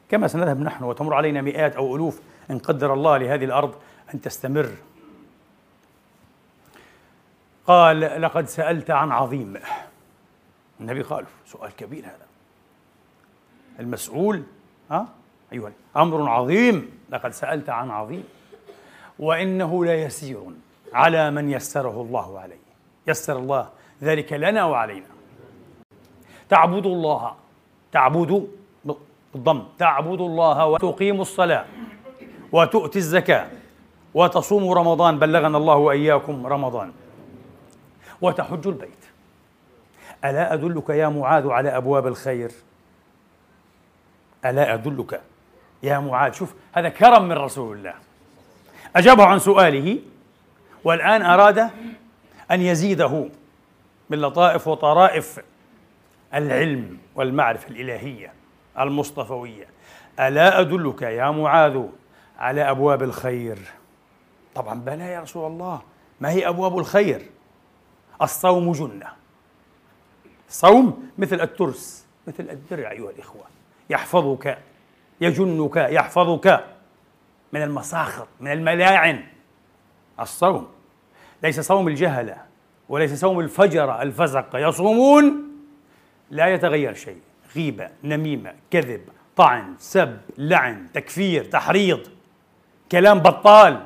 كما 0.10 0.28
سنذهب 0.28 0.60
نحن 0.60 0.84
وتمر 0.84 1.14
علينا 1.14 1.42
مئات 1.42 1.76
أو 1.76 1.96
ألوف 1.96 2.22
إن 2.52 2.60
قدر 2.60 2.94
الله 2.94 3.18
لهذه 3.18 3.46
الأرض 3.46 3.76
أن 4.14 4.22
تستمر. 4.22 4.70
قال 7.68 8.22
لقد 8.22 8.48
سألت 8.48 8.92
عن 8.92 9.12
عظيم. 9.12 9.58
النبي 10.82 11.02
قال 11.02 11.26
سؤال 11.46 11.76
كبير 11.76 12.06
هذا. 12.06 12.26
المسؤول 13.80 14.44
ها؟ 14.92 15.08
أيها 15.54 15.72
أمر 15.98 16.30
عظيم. 16.30 17.00
لقد 17.10 17.32
سألت 17.32 17.70
عن 17.70 17.92
عظيم. 17.92 18.24
وإنه 19.20 19.86
ليسير 19.86 20.44
على 20.94 21.32
من 21.32 21.52
يسره 21.52 22.02
الله 22.02 22.40
عليه. 22.40 22.60
يسر 23.08 23.38
الله 23.38 23.70
ذلك 24.04 24.34
لنا 24.34 24.66
وعلينا. 24.66 25.08
تعبد 26.50 26.86
الله 26.86 27.36
تعبد 27.92 28.48
بالضم. 29.34 29.64
تعبد 29.78 30.22
الله 30.22 30.66
وتقيم 30.66 31.22
الصلاة 31.22 31.66
وتؤتي 32.52 33.00
الزكاة 33.00 33.48
وتصوموا 34.14 34.76
رمضان. 34.76 35.20
بلغنا 35.20 35.58
الله 35.58 35.76
وإياكم 35.76 36.48
رمضان. 36.48 36.92
وتحج 38.22 38.68
البيت. 38.68 39.07
ألا 40.26 40.54
أدلك 40.54 40.90
يا 40.90 41.08
معاذ 41.08 41.50
على 41.50 41.78
أبواب 41.78 42.08
الخير؟ 42.08 42.52
ألا 44.46 44.74
أدلك 44.74 45.22
يا 45.84 46.00
معاذ؟ 46.00 46.34
شوف 46.34 46.54
هذا 46.74 46.90
كرم 46.90 47.24
من 47.28 47.32
رسول 47.32 47.78
الله. 47.78 47.94
أجابه 48.96 49.26
عن 49.26 49.40
سؤاله 49.40 50.00
والآن 50.84 51.22
أراد 51.22 51.60
أن 52.52 52.62
يزيده 52.62 53.30
من 54.10 54.22
لطائف 54.22 54.68
وطرائف 54.68 55.40
العلم 56.34 56.98
والمعرفة 57.16 57.70
الإلهية 57.70 58.34
المصطفوية. 58.80 59.68
ألا 60.20 60.62
أدلك 60.62 61.02
يا 61.02 61.32
معاذ 61.32 61.84
على 62.40 62.70
أبواب 62.70 63.04
الخير؟ 63.04 63.58
طبعا 64.56 64.80
بلى 64.80 65.04
يا 65.04 65.20
رسول 65.20 65.52
الله 65.52 65.82
ما 66.20 66.30
هي 66.30 66.48
أبواب 66.48 66.78
الخير؟ 66.78 67.22
الصوم 68.22 68.72
جنة. 68.72 69.08
صوم 70.50 71.10
مثل 71.18 71.42
الترس 71.42 72.06
مثل 72.28 72.50
الدرع 72.50 72.92
أيها 72.92 73.10
الإخوة. 73.10 73.44
يحفظك 73.90 74.58
يجنك 75.22 75.76
يحفظك 75.76 76.66
من 77.54 77.62
المساخط 77.64 78.28
من 78.40 78.52
الملاعن. 78.52 79.24
الصوم 80.20 80.68
ليس 81.44 81.60
صوم 81.60 81.88
الجهلة 81.88 82.38
وليس 82.90 83.20
صوم 83.20 83.40
الفجر 83.40 84.02
الفزق. 84.02 84.50
يصومون 84.56 85.48
لا 86.32 86.48
يتغير 86.48 86.94
شيء. 86.94 87.22
غيبة 87.56 87.90
نميمة 88.04 88.54
كذب 88.72 89.02
طعن 89.36 89.76
سب 89.80 90.18
لعن 90.38 90.88
تكفير 90.94 91.46
تحريض 91.46 92.00
كلام 92.92 93.20
بطال. 93.20 93.86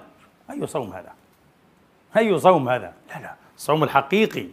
أي 0.49 0.67
صوم 0.67 0.93
هذا؟ 0.93 1.13
أي 2.17 2.39
صوم 2.39 2.69
هذا؟ 2.69 2.93
لا 3.09 3.19
لا. 3.19 3.35
الصوم 3.57 3.83
الحقيقي. 3.83 4.47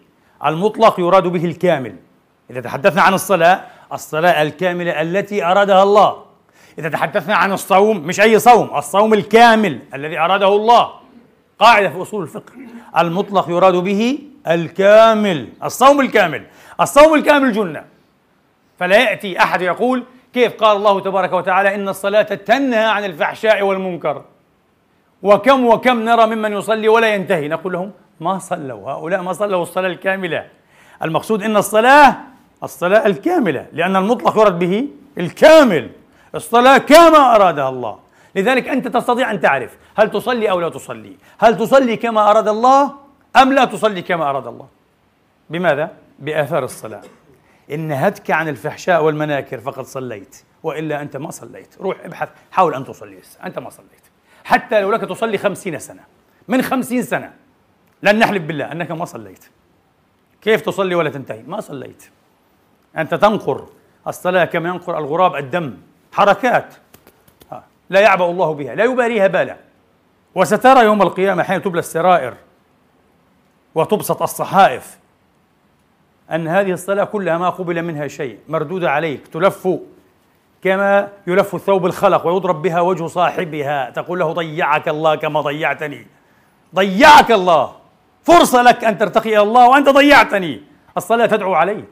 المطلق 0.47 1.01
يراد 1.01 1.27
به 1.27 1.45
الكامل. 1.45 1.97
إذا 2.51 2.61
تحدثنا 2.61 3.03
عن 3.03 3.15
الصلاة 3.15 3.65
الصلاة 3.93 4.43
الكاملة 4.43 5.03
التي 5.03 5.45
أرادها 5.45 5.83
الله. 5.83 6.23
إذا 6.79 6.89
تحدثنا 6.89 7.37
عن 7.37 7.53
الصوم 7.53 7.97
مش 7.97 8.21
أي 8.21 8.39
صوم 8.39 8.77
الصوم 8.77 9.15
الكامل 9.15 9.79
الذي 9.95 10.19
أراده 10.19 10.49
الله. 10.49 10.91
قاعدة 11.59 11.89
في 11.89 12.03
أصول 12.03 12.23
الفقه. 12.23 12.53
المطلق 12.99 13.51
يراد 13.51 13.75
به 13.75 14.19
الكامل 14.49 15.49
الصوم 15.65 16.01
الكامل. 16.01 16.47
الصوم 16.81 17.15
الكامل 17.15 17.53
جنة. 17.53 17.85
فلا 18.79 18.97
يأتي 18.97 19.43
أحد 19.43 19.63
يقول 19.63 20.05
كيف 20.35 20.53
قال 20.53 20.77
الله 20.77 21.01
تبارك 21.01 21.33
وتعالى 21.33 21.75
إن 21.75 21.89
الصلاة 21.89 22.23
تنهى 22.23 22.85
عن 22.85 23.05
الفحشاء 23.05 23.63
والمنكر. 23.63 24.23
وكم 25.23 25.67
وكم 25.67 26.03
نرى 26.05 26.27
ممن 26.27 26.53
يصلي 26.53 26.89
ولا 26.89 27.15
ينتهي. 27.15 27.49
نقول 27.49 27.73
لهم 27.73 27.93
ما 28.21 28.39
صلوا. 28.39 28.91
هؤلاء 28.91 29.23
ما 29.23 29.33
صلوا 29.33 29.63
الصلاة 29.63 29.89
الكاملة. 29.89 30.47
المقصود 31.03 31.43
إن 31.43 31.57
الصلاة 31.57 32.17
الصلاة 32.63 33.07
الكاملة 33.07 33.67
لأن 33.73 33.97
المطلق 33.97 34.39
يرد 34.39 34.59
به 34.59 34.89
الكامل. 35.19 35.91
الصلاة 36.35 36.79
كما 36.79 37.35
أرادها 37.37 37.69
الله. 37.69 37.99
لذلك 38.35 38.69
أنت 38.69 38.89
تستطيع 38.89 39.31
أن 39.31 39.41
تعرف 39.41 39.77
هل 39.97 40.11
تصلي 40.11 40.51
أو 40.51 40.61
لا 40.61 40.69
تصلي. 40.69 41.17
هل 41.39 41.57
تصلي 41.57 41.97
كما 41.97 42.31
أراد 42.31 42.49
الله 42.49 42.95
أم 43.37 43.53
لا 43.53 43.65
تصلي 43.65 44.03
كما 44.03 44.31
أراد 44.31 44.47
الله. 44.47 44.67
بماذا؟ 45.51 45.91
بآثار 46.19 46.65
الصلاة. 46.65 47.03
إن 47.71 47.81
نهتك 47.81 48.31
عن 48.31 48.49
الفحشاء 48.49 49.05
والمناكر 49.05 49.61
فقد 49.61 49.85
صليت 49.85 50.45
وإلا 50.63 51.03
أنت 51.03 51.17
ما 51.17 51.31
صليت. 51.31 51.75
روح 51.81 51.97
ابحث 52.05 52.29
حاول 52.51 52.75
أن 52.75 52.85
تصلي. 52.85 53.19
أنت 53.45 53.59
ما 53.59 53.71
صليت. 53.71 54.05
حتى 54.45 54.81
لو 54.81 54.91
لك 54.91 55.01
تصلي 55.01 55.39
خمسين 55.39 55.79
سنة. 55.79 56.01
من 56.49 56.63
خمسين 56.63 57.03
سنة. 57.03 57.33
لن 58.03 58.19
نحلف 58.19 58.43
بالله 58.43 58.73
أنك 58.73 58.91
ما 58.91 59.05
صليت. 59.05 59.45
كيف 60.43 60.61
تصلي 60.61 60.95
ولا 60.95 61.11
تنتهي؟ 61.11 61.43
ما 61.43 61.61
صليت. 61.61 62.11
أنت 62.97 63.15
تنقر. 63.15 63.67
الصلاة 64.07 64.45
كما 64.45 64.69
ينقر 64.69 64.99
الغراب 64.99 65.37
الدم. 65.37 65.77
حركات. 66.13 66.75
لا 67.91 68.01
يعبأ 68.01 68.25
الله 68.25 68.55
بها 68.55 68.75
لا 68.75 68.85
يباليها 68.85 69.27
بالا. 69.27 69.57
وسترى 70.35 70.85
يوم 70.85 71.03
القيامة 71.03 71.43
حين 71.43 71.63
تبلى 71.63 71.79
السرائر 71.79 72.35
وتبسط 73.75 74.23
الصحائف 74.23 74.99
أن 76.31 76.49
هذه 76.49 76.73
الصلاة 76.73 77.05
كلها 77.05 77.39
ما 77.39 77.51
قبل 77.51 77.83
منها 77.83 78.09
شيء 78.09 78.39
مردودة 78.49 78.91
عليك 78.91 79.29
تلف 79.29 79.69
كما 80.63 81.09
يلف 81.27 81.55
الثوب 81.55 81.87
الخلق 81.87 82.27
ويضرب 82.27 82.63
بها 82.63 82.81
وجه 82.81 83.07
صاحبها 83.07 83.91
تقول 83.91 84.19
له 84.19 84.33
ضيعك 84.33 84.89
الله 84.89 85.15
كما 85.15 85.41
ضيعتني. 85.41 86.07
ضيعك 86.75 87.33
الله. 87.33 87.78
فرصة 88.29 88.63
لك 88.63 88.85
أن 88.85 88.99
ترتقي 88.99 89.29
إلى 89.29 89.43
الله 89.43 89.69
وأنت 89.69 89.89
ضيعتني. 89.89 90.63
الصلاة 90.97 91.27
تدعو 91.27 91.55
عليه. 91.55 91.85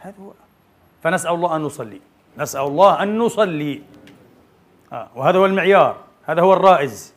هذا 0.00 0.14
هو. 0.20 0.32
فنسأل 1.02 1.34
الله 1.34 1.56
أن 1.56 1.60
نصلي. 1.60 2.00
نسأل 2.38 2.60
الله 2.60 3.02
أن 3.02 3.18
نصلي. 3.18 3.82
آه 4.92 5.08
وهذا 5.14 5.38
هو 5.38 5.46
المعيار. 5.46 5.96
هذا 6.24 6.40
هو 6.42 6.52
الرائز. 6.52 7.14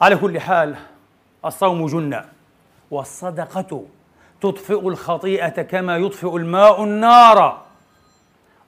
على 0.00 0.16
كل 0.16 0.40
حال 0.40 0.76
الصوم 1.44 1.86
جنة. 1.86 2.24
والصدقة 2.90 3.84
تطفئ 4.40 4.88
الخطيئة 4.88 5.62
كما 5.62 5.96
يطفئ 5.96 6.36
الماء 6.36 6.84
النار. 6.84 7.62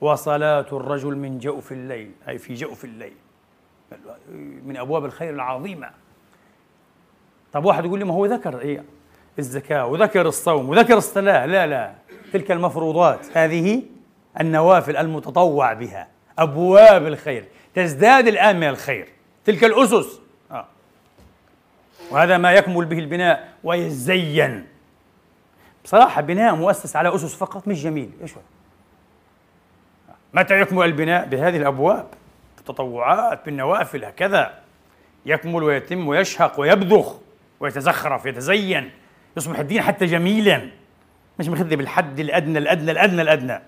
وصلاة 0.00 0.66
الرجل 0.72 1.16
من 1.16 1.38
جوف 1.38 1.72
الليل 1.72 2.12
أي 2.28 2.38
في 2.38 2.54
جوف 2.54 2.84
الليل. 2.84 3.16
من 4.64 4.76
أبواب 4.76 5.04
الخير 5.04 5.34
العظيمة. 5.34 5.90
طب 7.52 7.64
واحد 7.64 7.84
يقول 7.84 7.98
لي 7.98 8.04
ما 8.04 8.14
هو 8.14 8.26
ذكر 8.26 8.60
إيه؟ 8.60 8.84
الزكاة 9.38 9.86
وذكر 9.86 10.26
الصوم 10.26 10.68
وذكر 10.68 10.96
الصلاة. 10.96 11.46
لا 11.46 11.66
لا. 11.66 11.92
تلك 12.32 12.50
المفروضات. 12.50 13.26
هذه 13.34 13.82
النوافل 14.40 14.96
المتطوع 14.96 15.72
بها. 15.72 16.08
أبواب 16.38 17.06
الخير. 17.06 17.44
تزداد 17.74 18.28
الآن 18.28 18.56
من 18.56 18.68
الخير. 18.68 19.08
تلك 19.44 19.64
الأسس. 19.64 20.20
آه. 20.50 20.66
وهذا 22.10 22.38
ما 22.38 22.52
يكمل 22.52 22.84
به 22.84 22.98
البناء 22.98 23.48
ويزين. 23.64 24.66
بصراحة 25.84 26.20
بناء 26.20 26.54
مؤسس 26.54 26.96
على 26.96 27.14
أسس 27.14 27.34
فقط 27.34 27.68
مش 27.68 27.82
جميل. 27.82 28.10
إيش 28.22 28.34
هو؟ 28.34 28.40
متى 30.34 30.60
يكمل 30.60 30.84
البناء 30.84 31.26
بهذه 31.26 31.56
الأبواب؟ 31.56 32.06
بالتطوعات 32.56 33.44
بالنوافل 33.44 34.04
هكذا. 34.04 34.54
يكمل 35.26 35.62
ويتم 35.62 36.08
ويشهق 36.08 36.60
ويبذخ. 36.60 37.14
ويتزخرف 37.60 38.26
يتزين 38.26 38.90
يصبح 39.36 39.58
الدين 39.58 39.82
حتى 39.82 40.06
جميلا. 40.06 40.68
مش 41.38 41.48
مخذ 41.48 41.76
بالحد 41.76 42.20
الأدنى 42.20 42.58
الأدنى 42.58 42.90
الأدنى 42.90 43.22
الأدنى. 43.22 43.62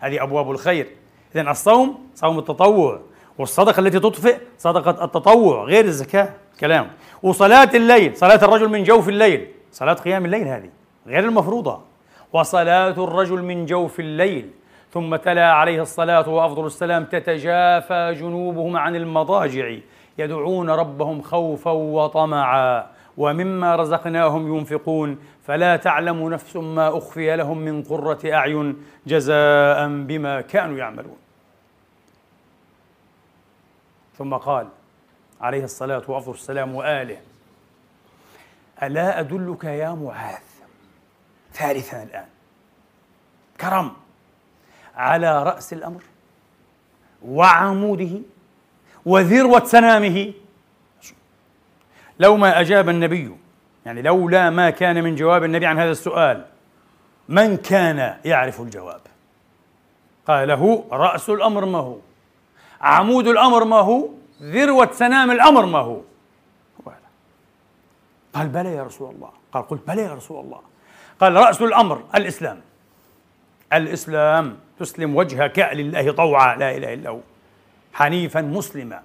هذه 0.00 0.22
أبواب 0.22 0.50
الخير. 0.50 0.86
إذا 1.34 1.50
الصوم 1.50 2.08
صوم 2.14 2.38
التطوع 2.38 3.00
والصدقة 3.38 3.80
التي 3.80 4.00
تطفئ 4.00 4.38
صدقة 4.58 5.04
التطوع 5.04 5.64
غير 5.64 5.84
الزكاة 5.84 6.28
كلام. 6.60 6.90
وصلاة 7.22 7.70
الليل 7.74 8.16
صلاة 8.16 8.44
الرجل 8.44 8.68
من 8.68 8.84
جوف 8.84 9.08
الليل. 9.08 9.48
صلاة 9.72 9.92
قيام 9.92 10.24
الليل 10.24 10.48
هذه 10.48 10.70
غير 11.06 11.24
المفروضة. 11.24 11.80
وصلاة 12.32 13.04
الرجل 13.04 13.42
من 13.42 13.66
جوف 13.66 14.00
الليل. 14.00 14.50
ثم 14.92 15.16
تلا 15.16 15.52
عليه 15.52 15.82
الصلاة 15.82 16.28
وأفضل 16.28 16.66
السلام 16.66 17.04
تتجافى 17.04 18.14
جنوبهم 18.18 18.76
عن 18.76 18.96
المضاجع. 18.96 19.74
يدعون 20.18 20.70
ربهم 20.70 21.22
خوفا 21.22 21.70
وطمعا. 21.70 22.95
ومما 23.16 23.76
رزقناهم 23.76 24.56
ينفقون. 24.56 25.18
فلا 25.46 25.76
تعلم 25.76 26.28
نفس 26.28 26.56
ما 26.56 26.98
أخفي 26.98 27.36
لهم 27.36 27.58
من 27.58 27.82
قرة 27.82 28.18
أعين 28.24 28.84
جزاء 29.06 29.88
بما 29.88 30.40
كانوا 30.40 30.78
يعملون. 30.78 31.16
ثم 34.18 34.34
قال 34.34 34.68
عليه 35.40 35.64
الصلاة 35.64 36.02
وأفضل 36.08 36.34
السلام 36.34 36.74
وآله 36.74 37.18
ألا 38.82 39.20
أدلك 39.20 39.64
يا 39.64 39.90
معاذ 39.90 40.42
ثالثا 41.52 42.02
الآن؟ 42.02 42.26
كرم 43.60 43.92
على 44.96 45.42
رأس 45.42 45.72
الأمر 45.72 46.02
وعموده 47.22 48.20
وذروة 49.06 49.64
سنامه 49.64 50.32
لو 52.18 52.36
ما 52.36 52.60
أجاب 52.60 52.88
النبي 52.88 53.36
يعني 53.86 54.02
لولا 54.02 54.50
ما 54.50 54.70
كان 54.70 55.04
من 55.04 55.14
جواب 55.14 55.44
النبي 55.44 55.66
عن 55.66 55.78
هذا 55.78 55.90
السؤال 55.90 56.44
من 57.28 57.56
كان 57.56 58.16
يعرف 58.24 58.60
الجواب؟ 58.60 59.00
قال 60.26 60.48
له 60.48 60.84
رأس 60.92 61.30
الأمر 61.30 61.64
ما 61.64 61.78
هو؟ 61.78 61.96
عمود 62.80 63.26
الأمر 63.26 63.64
ما 63.64 63.76
هو؟ 63.76 64.08
ذروة 64.42 64.92
سنام 64.92 65.30
الأمر 65.30 65.66
ما 65.66 65.78
هو؟ 65.78 66.00
قال 68.34 68.48
بلى 68.48 68.74
يا 68.74 68.82
رسول 68.82 69.14
الله. 69.14 69.30
قال 69.52 69.68
قلت 69.68 69.88
بلى 69.88 70.02
يا 70.02 70.14
رسول 70.14 70.44
الله. 70.44 70.60
قال 71.20 71.34
رأس 71.34 71.62
الأمر 71.62 72.02
الإسلام. 72.14 72.60
الإسلام 73.72 74.58
تسلم 74.78 75.16
وجهك 75.16 75.58
لله 75.72 76.12
طوعا 76.12 76.56
لا 76.56 76.76
إله 76.76 76.94
إلا 76.94 77.10
هو. 77.10 77.20
حنيفا 77.92 78.40
مسلما. 78.40 79.02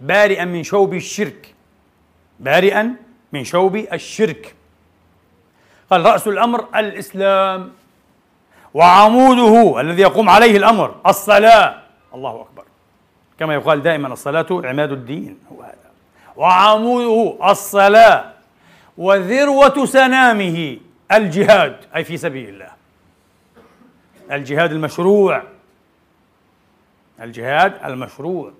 بارئا 0.00 0.44
من 0.44 0.62
شوب 0.62 0.94
الشرك. 0.94 1.54
بارئا 2.40 2.94
من 3.32 3.44
شوب 3.44 3.76
الشرك. 3.76 4.54
قال 5.90 6.04
رأس 6.06 6.28
الأمر 6.28 6.68
الإسلام. 6.76 7.72
وعموده 8.74 9.80
الذي 9.80 10.02
يقوم 10.02 10.30
عليه 10.30 10.56
الأمر 10.56 11.00
الصلاة. 11.06 11.82
الله 12.14 12.40
أكبر. 12.40 12.64
كما 13.38 13.54
يقال 13.54 13.82
دائما 13.82 14.12
الصلاة 14.12 14.46
عماد 14.50 14.92
الدين 14.92 15.38
هو 15.52 15.62
هذا. 15.62 15.90
وعموده 16.36 17.50
الصلاة 17.50 18.32
وذروة 18.98 19.84
سنامه 19.84 20.78
الجهاد 21.12 21.76
أي 21.96 22.04
في 22.04 22.16
سبيل 22.16 22.48
الله. 22.48 22.70
الجهاد 24.32 24.72
المشروع. 24.72 25.42
الجهاد 27.20 27.84
المشروع. 27.84 28.52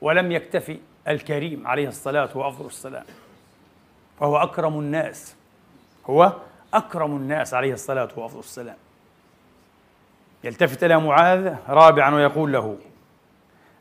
ولم 0.00 0.32
يكتفي 0.32 0.78
الكريم 1.10 1.66
عليه 1.66 1.88
الصلاة 1.88 2.28
وأفضل 2.34 2.66
السلام 2.66 3.04
وهو 4.20 4.36
أكرم 4.36 4.78
الناس. 4.78 5.34
هو 6.06 6.32
أكرم 6.74 7.16
الناس 7.16 7.54
عليه 7.54 7.72
الصلاة 7.72 8.08
وأفضل 8.16 8.38
السلام 8.38 8.76
يلتفت 10.44 10.84
إلى 10.84 11.00
معاذ 11.00 11.54
رابعا 11.68 12.14
ويقول 12.14 12.52
له 12.52 12.76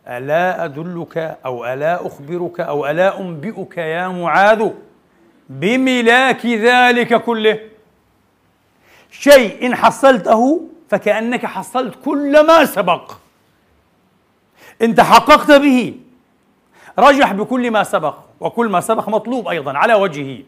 ألا 0.07 0.65
أدلك 0.65 1.17
أو 1.45 1.65
ألا 1.65 2.07
أخبرك 2.07 2.59
أو 2.59 2.87
ألا 2.87 3.19
أنبئك 3.19 3.77
يا 3.77 4.07
معاذ 4.07 4.69
بملاك 5.49 6.45
ذلك 6.45 7.21
كله؟ 7.21 7.59
شيء 9.11 9.65
إن 9.65 9.75
حصلته 9.75 10.69
فكأنك 10.89 11.45
حصلت 11.45 11.95
كل 12.05 12.47
ما 12.47 12.65
سبق. 12.65 13.11
إن 14.81 14.95
تحققت 14.95 15.51
به 15.51 15.95
رجح 16.99 17.33
بكل 17.33 17.71
ما 17.71 17.83
سبق 17.83 18.15
وكل 18.39 18.69
ما 18.69 18.81
سبق 18.81 19.09
مطلوب 19.09 19.47
أيضا 19.47 19.77
على 19.77 19.93
وجهه. 19.93 20.43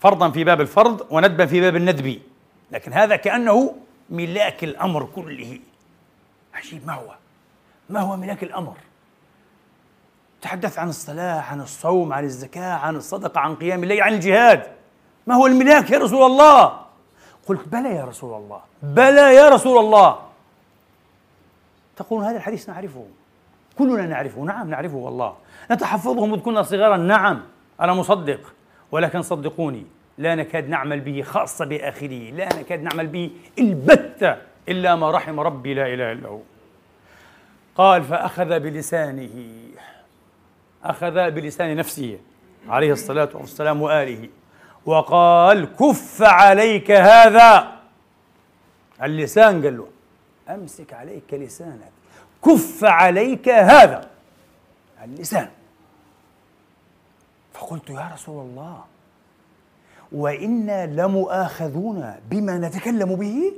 فرضا 0.00 0.30
في 0.30 0.44
باب 0.44 0.60
الفرض 0.60 1.06
وندبا 1.10 1.46
في 1.46 1.60
باب 1.60 1.76
الندب. 1.76 2.20
لكن 2.70 2.92
هذا 2.92 3.16
كأنه 3.16 3.74
ملاك 4.10 4.64
الأمر 4.64 5.04
كله. 5.04 5.58
عجيب 6.54 6.86
ما 6.86 6.94
هو؟ 6.94 7.14
ما 7.90 8.00
هو 8.00 8.16
ملاك 8.16 8.42
الأمر؟ 8.42 8.76
تحدث 10.42 10.78
عن 10.78 10.88
الصلاة 10.88 11.40
عن 11.40 11.60
الصوم 11.60 12.12
عن 12.12 12.24
الزكاة 12.24 12.72
عن 12.72 12.96
الصدقة 12.96 13.40
عن 13.40 13.56
قيام 13.56 13.82
الليل 13.82 14.02
عن 14.02 14.12
الجهاد. 14.14 14.66
ما 15.26 15.34
هو 15.34 15.46
الملاك 15.46 15.90
يا 15.90 15.98
رسول 15.98 16.22
الله؟ 16.22 16.80
قلت 17.48 17.68
بلى 17.68 17.94
يا 17.94 18.04
رسول 18.04 18.42
الله 18.42 18.60
بلى 18.82 19.34
يا 19.34 19.48
رسول 19.48 19.78
الله. 19.78 20.18
تقول 21.96 22.24
هذا 22.24 22.36
الحديث 22.36 22.68
نعرفه. 22.68 23.06
كلنا 23.80 24.06
نعرفه. 24.06 24.40
نعم 24.40 24.70
نعرفه 24.70 24.96
والله. 24.96 25.36
نتحفظه 25.70 26.26
منذ 26.26 26.40
كنا 26.40 26.62
صغارا. 26.62 26.96
نعم 26.96 27.42
أنا 27.80 27.92
مصدق. 27.94 28.40
ولكن 28.92 29.22
صدقوني 29.22 29.86
لا 30.18 30.34
نكاد 30.34 30.68
نعمل 30.68 31.00
به 31.00 31.22
خاصة 31.22 31.64
بآخره. 31.64 32.30
لا 32.30 32.48
نكاد 32.60 32.82
نعمل 32.82 33.06
به 33.06 33.30
البتة 33.58 34.36
إلا 34.68 34.96
ما 34.96 35.10
رحم 35.10 35.40
ربي 35.40 35.74
لا 35.74 35.86
إله 35.86 36.12
إلا 36.12 36.28
هو. 36.28 36.40
قال 37.74 38.04
فأخذ 38.04 38.60
بلسانه 38.60 39.46
أخذ 40.84 41.30
بلسان 41.30 41.76
نفسه 41.76 42.18
عليه 42.68 42.92
الصلاة 42.92 43.28
والسلام 43.34 43.82
وآله 43.82 44.28
وقال 44.86 45.76
كف 45.76 46.22
عليك 46.22 46.90
هذا. 46.90 47.72
اللسان 49.02 49.62
قال 49.64 49.76
له 49.76 49.88
أمسك 50.48 50.92
عليك 50.92 51.34
لسانك. 51.34 51.99
كف 52.44 52.84
عليك 52.84 53.48
هذا 53.48 54.10
اللسان. 55.04 55.48
فقلت 57.52 57.90
يا 57.90 58.10
رسول 58.14 58.46
الله 58.46 58.84
وإنا 60.12 60.86
لمؤاخذون 60.86 62.14
بما 62.30 62.58
نتكلم 62.58 63.16
به؟ 63.16 63.52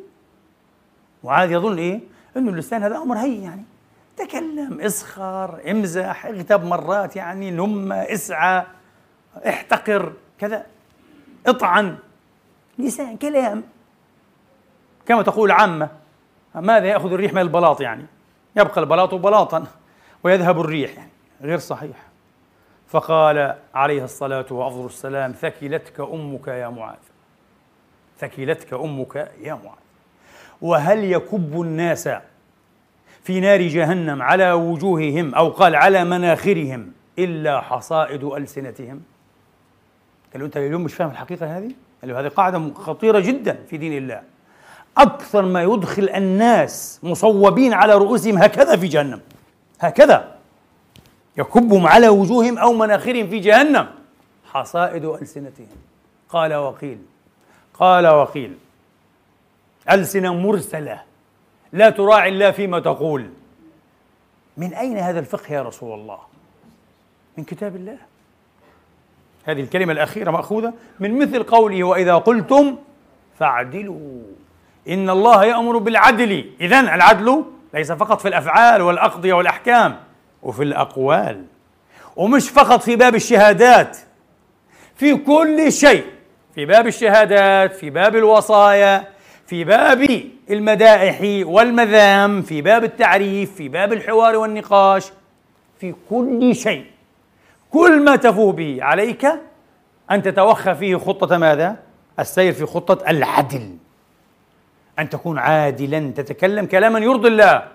وعاد 1.23 1.51
يظن 1.51 1.79
إيه؟ 1.79 2.01
أنه 2.37 2.51
اللسان 2.51 2.83
هذا 2.83 2.97
أمر 2.97 3.19
هين 3.19 3.43
يعني. 3.43 3.63
تكلم 4.17 4.81
إسخر 4.81 5.71
امزح 5.71 6.27
اغتب 6.27 6.65
مرات 6.65 7.17
يعني 7.17 7.51
نم 7.51 7.93
اسعى 7.93 8.65
احتقر 9.49 10.13
كذا. 10.39 10.67
اطعن. 11.47 11.97
لسان 12.79 13.17
كلام. 13.17 13.63
كما 15.07 15.23
تقول 15.23 15.51
عامة 15.51 15.89
ماذا 16.55 16.87
يأخذ 16.87 17.13
الريح 17.13 17.33
من 17.33 17.41
البلاط 17.41 17.81
يعني؟ 17.81 18.07
يبقى 18.57 18.81
البلاط 18.81 19.15
بلاطا 19.15 19.65
ويذهب 20.25 20.61
الريح 20.61 20.97
يعني 20.97 21.11
غير 21.43 21.59
صحيح. 21.59 21.97
فقال 22.89 23.57
عليه 23.75 24.05
الصلاة 24.05 24.47
وأفضل 24.51 24.87
السلام 24.87 25.33
ثكلتك 25.33 26.01
أمك 26.01 26.49
يا 26.49 26.69
معاذ 26.69 26.97
ثكلتك 28.19 28.73
أمك 28.73 29.17
يا 29.41 29.55
معاذ. 29.55 29.79
وهل 30.63 31.05
يكب 31.05 31.61
الناس 31.61 32.09
في 33.23 33.41
نار 33.41 33.63
جهنم 33.63 34.23
على 34.23 34.53
وجوههم 34.53 35.35
أو 35.35 35.49
قال 35.49 35.77
على 35.77 36.05
مناخرهم 36.05 36.93
إلا 37.19 37.61
حصائد 37.61 38.25
ألسنتهم؟ 38.25 39.03
قال 40.33 40.41
له 40.41 40.47
أنت 40.47 40.57
اليوم 40.57 40.85
مش 40.85 40.95
فاهم 40.95 41.11
الحقيقة 41.11 41.59
هذه؟ 41.59 41.71
قال 42.03 42.11
له 42.11 42.21
هذه 42.21 42.29
قاعدة 42.29 42.75
خطيرة 42.75 43.21
جدا 43.21 43.65
في 43.71 43.77
دين 43.77 43.93
الله. 43.93 44.23
أكثر 44.99 45.43
ما 45.43 45.63
يدخل 45.63 46.09
الناس 46.09 47.01
مصوبين 47.03 47.73
على 47.73 47.95
رؤوسهم 47.95 48.39
هكذا 48.39 48.77
في 48.77 48.87
جهنم. 48.87 49.21
هكذا. 49.81 50.35
يكبهم 51.37 51.87
على 51.87 52.09
وجوههم 52.09 52.59
أو 52.59 52.73
مناخرهم 52.73 53.27
في 53.27 53.39
جهنم. 53.39 53.87
حصائد 54.53 55.05
ألسنتهم. 55.05 55.67
قال 56.29 56.55
وقيل. 56.55 56.99
قال 57.75 58.07
وقيل. 58.07 58.55
ألسنة 59.91 60.35
مرسلة. 60.35 61.03
لا 61.73 61.91
تراعي 61.91 62.29
الله 62.29 62.51
فيما 62.51 62.81
تقول. 62.81 63.31
من 64.57 64.75
أين 64.75 64.99
هذا 64.99 65.19
الفقه 65.19 65.55
يا 65.55 65.63
رسول 65.63 66.01
الله؟ 66.01 66.19
من 67.39 67.45
كتاب 67.45 67.77
الله. 67.77 67.97
هذه 69.45 69.61
الكلمة 69.61 69.93
الأخيرة 69.93 70.31
مأخوذة 70.31 70.73
من 71.01 71.19
مثل 71.19 71.43
قوله 71.43 71.85
وإذا 71.85 72.15
قلتم 72.15 72.77
فاعدلوا. 73.39 74.23
إن 74.89 75.11
الله 75.11 75.45
يأمر 75.45 75.79
بالعدل. 75.79 76.51
إذا 76.61 76.81
العدل 76.81 77.45
ليس 77.75 77.93
فقط 77.93 78.21
في 78.21 78.29
الأفعال 78.29 78.83
والأقضية 78.83 79.33
والأحكام 79.33 79.97
وفي 80.43 80.63
الأقوال. 80.63 81.45
ومش 82.17 82.51
فقط 82.51 82.83
في 82.83 82.97
باب 82.97 83.15
الشهادات 83.15 83.99
في 84.97 85.15
كل 85.15 85.73
شيء. 85.73 86.05
في 86.55 86.67
باب 86.67 86.87
الشهادات 86.87 87.75
في 87.75 87.91
باب 87.91 88.17
الوصايا 88.17 89.09
في 89.47 89.65
باب 89.65 90.23
المدائح 90.51 91.47
والمذام 91.47 92.43
في 92.43 92.63
باب 92.63 92.85
التعريف 92.85 93.55
في 93.55 93.69
باب 93.69 93.93
الحوار 93.93 94.37
والنقاش 94.37 95.13
في 95.81 95.95
كل 96.11 96.55
شيء. 96.57 96.85
كل 97.71 98.05
ما 98.05 98.17
تفوه 98.17 98.53
به 98.53 98.79
عليك 98.81 99.27
أن 100.11 100.23
تتوخى 100.23 100.75
فيه 100.75 100.97
خطة 100.97 101.39
ماذا؟ 101.39 101.77
السير 102.19 102.53
في 102.53 102.67
خطة 102.67 103.11
العدل. 103.11 103.77
أن 104.99 105.09
تكون 105.09 105.39
عادلا 105.39 106.11
تتكلم 106.11 106.67
كلاما 106.67 106.99
يرضي 106.99 107.29
الله 107.29 107.69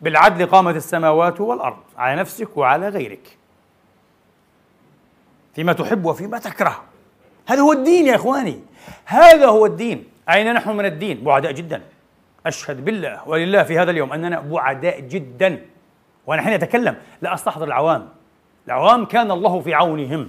بالعدل 0.00 0.46
قامت 0.46 0.76
السماوات 0.76 1.40
والأرض 1.40 1.76
على 1.96 2.20
نفسك 2.20 2.56
وعلى 2.56 2.88
غيرك. 2.88 3.38
فيما 5.54 5.72
تحب 5.72 6.04
وفيما 6.04 6.38
تكره. 6.38 6.82
هذا 7.46 7.60
هو 7.60 7.72
الدين 7.72 8.06
يا 8.06 8.14
إخواني. 8.14 8.60
هذا 9.04 9.46
هو 9.46 9.66
الدين. 9.66 10.04
أين 10.30 10.54
نحن 10.54 10.70
من 10.70 10.84
الدين؟ 10.84 11.24
بعداء 11.24 11.52
جدا. 11.52 11.82
أشهد 12.46 12.84
بالله 12.84 13.28
ولله 13.28 13.62
في 13.62 13.78
هذا 13.78 13.90
اليوم 13.90 14.12
أننا 14.12 14.40
بعداء 14.40 15.00
جدا. 15.00 15.66
وأنا 16.26 16.42
حين 16.42 16.52
أتكلم 16.52 16.96
لا 17.22 17.34
أستحضر 17.34 17.66
العوام. 17.66 18.08
العوام 18.66 19.04
كان 19.04 19.30
الله 19.30 19.60
في 19.60 19.74
عونهم. 19.74 20.28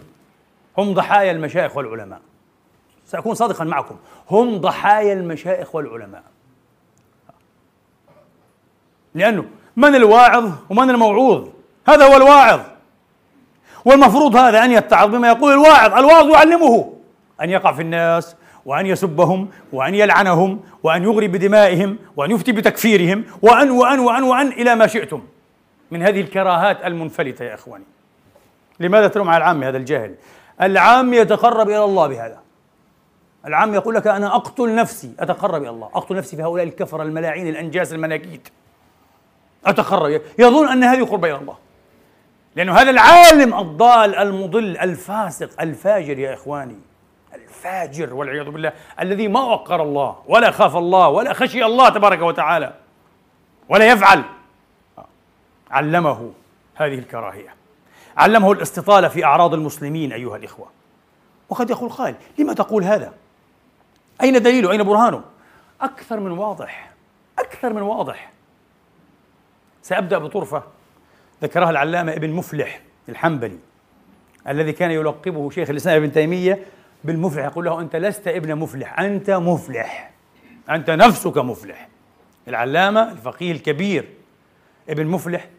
هم 0.78 0.94
ضحايا 0.94 1.32
المشايخ 1.32 1.78
والعلماء. 1.78 2.22
سأكون 3.06 3.34
صادقا 3.34 3.64
معكم. 3.64 3.98
هم 4.32 4.58
ضحايا 4.58 5.14
المشايخ 5.14 5.76
والعلماء. 5.76 6.24
لأنه 9.16 9.46
من 9.76 9.96
الواعظ 9.96 10.52
ومن 10.70 10.90
الموعوظ؟ 10.90 11.48
هذا 11.88 12.06
هو 12.06 12.18
الواعظ. 12.18 12.60
والمفروض 13.86 14.36
هذا 14.36 14.64
أن 14.64 14.72
يتعظ 14.72 15.10
بما 15.10 15.28
يقول 15.28 15.54
الواعظ. 15.54 15.94
الواعظ 15.94 16.30
يعلمه 16.30 16.94
أن 17.42 17.50
يقع 17.50 17.74
في 17.74 17.82
الناس 17.82 18.36
وأن 18.66 18.86
يسبهم 18.86 19.50
وأن 19.74 19.96
يلعنهم 19.96 20.60
وأن 20.84 21.04
يغري 21.04 21.28
بدمائهم 21.28 21.98
وأن 22.18 22.32
يفتي 22.32 22.52
بتكفيرهم 22.52 23.24
وأن 23.42 23.72
وأن 23.72 24.00
وأن 24.00 24.24
وأن 24.24 24.48
إلى 24.48 24.76
ما 24.76 24.88
شئتم. 24.88 25.22
من 25.92 26.04
هذه 26.04 26.22
الكراهات 26.22 26.86
المنفلتة 26.86 27.46
يا 27.46 27.54
إخواني. 27.54 27.84
لماذا 28.80 29.08
تلوم 29.08 29.30
على 29.30 29.38
العام 29.38 29.64
هذا 29.64 29.78
الجاهل 29.78 30.16
العام 30.62 31.14
يتقرب 31.14 31.70
إلى 31.70 31.84
الله 31.84 32.08
بهذا. 32.08 32.40
العام 33.46 33.74
يقول 33.74 33.96
لك 33.96 34.08
أنا 34.08 34.36
أقتل 34.36 34.76
نفسي. 34.76 35.12
أتقرب 35.20 35.62
إلى 35.62 35.70
الله. 35.70 35.90
أقتل 35.96 36.16
نفسي 36.16 36.36
في 36.36 36.44
هؤلاء 36.44 36.66
الكفر 36.66 37.02
الملاعين 37.02 37.48
الأنجاس 37.48 37.94
المناكيد 37.94 38.48
أتقرب 39.66 40.22
يظن 40.40 40.68
أن 40.68 40.84
هذه 40.84 41.04
قرب 41.04 41.26
إلى 41.26 41.36
الله. 41.36 41.58
لأنه 42.56 42.74
هذا 42.74 42.90
العالم 42.90 43.60
الضال 43.60 44.16
المضل 44.16 44.78
الفاسق 44.78 45.62
الفاجر 45.62 46.20
يا 46.20 46.34
إخواني. 46.34 46.80
الفاجر 47.34 48.14
والعياذ 48.14 48.50
بالله 48.50 48.74
الذي 49.00 49.28
ما 49.28 49.42
وقر 49.42 49.84
الله 49.84 50.16
ولا 50.28 50.52
خاف 50.52 50.76
الله 50.76 51.08
ولا 51.10 51.34
خشي 51.34 51.66
الله 51.66 51.90
تبارك 51.90 52.22
وتعالى 52.22 52.74
ولا 53.70 53.86
يفعل. 53.88 54.24
علمه 55.72 56.32
هذه 56.76 56.94
الكراهية. 57.00 57.56
علمه 58.18 58.52
الاستطالة 58.52 59.08
في 59.08 59.26
أعراض 59.26 59.54
المسلمين 59.54 60.14
أيها 60.14 60.38
الإخوة. 60.38 60.68
وقد 61.50 61.70
يقول 61.70 61.90
قائل 61.90 62.16
لما 62.38 62.54
تقول 62.54 62.84
هذا؟ 62.84 63.14
أين 64.22 64.42
دليله؟ 64.42 64.72
أين 64.72 64.84
برهانه؟ 64.84 65.24
أكثر 65.82 66.20
من 66.20 66.32
واضح. 66.32 66.92
أكثر 67.40 67.74
من 67.74 67.82
واضح. 67.82 68.33
سأبدأ 69.84 70.18
بطرفة 70.18 70.64
ذكرها 71.44 71.70
العلامة 71.70 72.14
ابن 72.14 72.30
مفلح 72.30 72.82
الحنبلي 73.10 73.58
الذي 74.48 74.72
كان 74.72 74.92
يلقبه 74.92 75.50
شيخ 75.50 75.70
الإسلام 75.70 76.04
ابن 76.04 76.12
تيمية 76.12 76.60
بالمفلح. 77.04 77.46
يقول 77.46 77.66
له 77.66 77.80
أنت 77.80 77.96
لست 77.96 78.28
ابن 78.28 78.56
مفلح 78.56 79.00
أنت 79.00 79.30
مفلح 79.30 80.12
أنت 80.70 80.90
نفسك 80.90 81.38
مفلح. 81.38 81.88
العلامة 82.48 83.12
الفقيه 83.12 83.52
الكبير 83.52 84.10
ابن 84.90 85.08
مفلح 85.08 85.50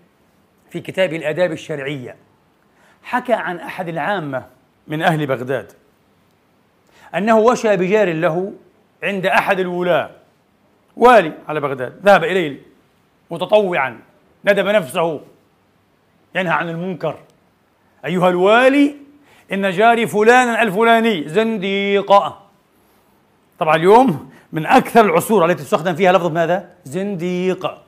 في 0.70 0.80
كتاب 0.80 1.12
الآداب 1.12 1.52
الشرعية 1.52 2.16
حكى 3.02 3.32
عن 3.32 3.56
أحد 3.56 3.88
العامة 3.88 4.46
من 4.88 5.02
أهل 5.02 5.26
بغداد 5.26 5.72
أنه 7.14 7.38
وشى 7.38 7.76
بجار 7.76 8.12
له 8.12 8.52
عند 9.02 9.26
أحد 9.26 9.60
الولاة 9.60 10.10
والي 10.96 11.32
على 11.48 11.60
بغداد 11.60 12.00
ذهب 12.04 12.24
إليه 12.24 12.60
متطوعا. 13.30 14.00
ندب 14.46 14.66
نفسه 14.66 15.20
ينهى 16.34 16.52
عن 16.52 16.68
المنكر. 16.68 17.16
أيها 18.04 18.28
الوالي 18.28 18.94
إن 19.52 19.70
جاري 19.70 20.06
فلانا 20.06 20.62
الفلاني 20.62 21.28
زنديقة 21.28 22.40
طبعا 23.58 23.76
اليوم 23.76 24.30
من 24.52 24.66
أكثر 24.66 25.04
العصور 25.04 25.44
التي 25.44 25.62
تستخدم 25.62 25.94
فيها 25.94 26.12
لفظ 26.12 26.26
ماذا؟ 26.26 26.70
زنديق. 26.84 27.78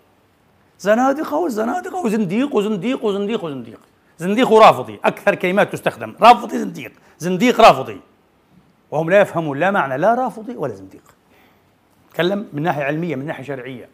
زنادقة 0.78 1.36
وزنادقة 1.36 2.04
وزنديق 2.04 2.54
وزنديق 2.54 3.04
وزنديق 3.04 3.44
وزنديق. 3.44 3.80
زنديق 4.18 4.52
ورافضي 4.52 5.00
أكثر 5.04 5.34
كلمات 5.34 5.72
تستخدم. 5.72 6.14
رافضي 6.22 6.58
زنديق. 6.58 6.92
زنديق 7.18 7.60
رافضي. 7.60 8.00
وهم 8.90 9.10
لا 9.10 9.20
يفهمون 9.20 9.58
لا 9.58 9.70
معنى 9.70 9.98
لا 9.98 10.14
رافضي 10.14 10.56
ولا 10.56 10.74
زنديق. 10.74 11.02
تكلم 12.14 12.48
من 12.52 12.62
ناحية 12.62 12.84
علمية 12.84 13.16
من 13.16 13.26
ناحية 13.26 13.44
شرعية. 13.44 13.88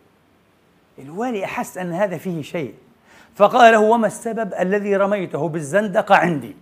الوالي 0.98 1.44
أحس 1.44 1.78
أن 1.78 1.92
هذا 1.92 2.18
فيه 2.18 2.42
شيء. 2.42 2.74
فقال 3.34 3.72
له 3.72 3.80
وما 3.80 4.06
السبب 4.06 4.54
الذي 4.54 4.96
رميته 4.96 5.48
بالزندقة 5.48 6.14
عندي؟ 6.14 6.56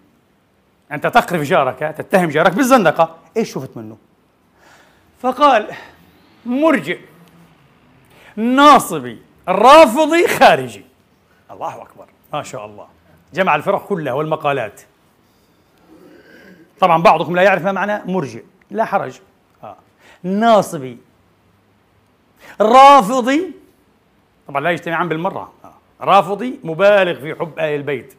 أنت 0.92 1.06
تقرف 1.06 1.42
جارك 1.42 1.78
تتهم 1.98 2.28
جارك 2.28 2.52
بالزندقة. 2.52 3.16
إيش 3.36 3.52
شفت 3.52 3.76
منه؟ 3.76 3.96
فقال 5.22 5.66
مرجئ 6.46 6.98
ناصبي 8.36 9.22
رافضي 9.48 10.28
خارجي. 10.28 10.84
الله 11.50 11.82
أكبر. 11.82 12.06
ما 12.32 12.42
شاء 12.42 12.66
الله. 12.66 12.86
جمع 13.34 13.54
الفرق 13.54 13.86
كلها 13.86 14.12
والمقالات. 14.12 14.80
طبعا 16.80 17.02
بعضكم 17.02 17.36
لا 17.36 17.42
يعرف 17.42 17.64
ما 17.64 17.72
معنى 17.72 18.12
مرجئ. 18.12 18.44
لا 18.70 18.84
حرج. 18.84 19.20
آه. 19.64 19.76
ناصبي 20.22 20.98
رافضي 22.60 23.59
طبعا 24.50 24.60
لا 24.62 24.70
يجتمعان 24.70 25.08
بالمرة. 25.08 25.52
رافضي 26.00 26.60
مبالغ 26.64 27.20
في 27.20 27.34
حب 27.34 27.58
أهل 27.58 27.74
البيت. 27.74 28.14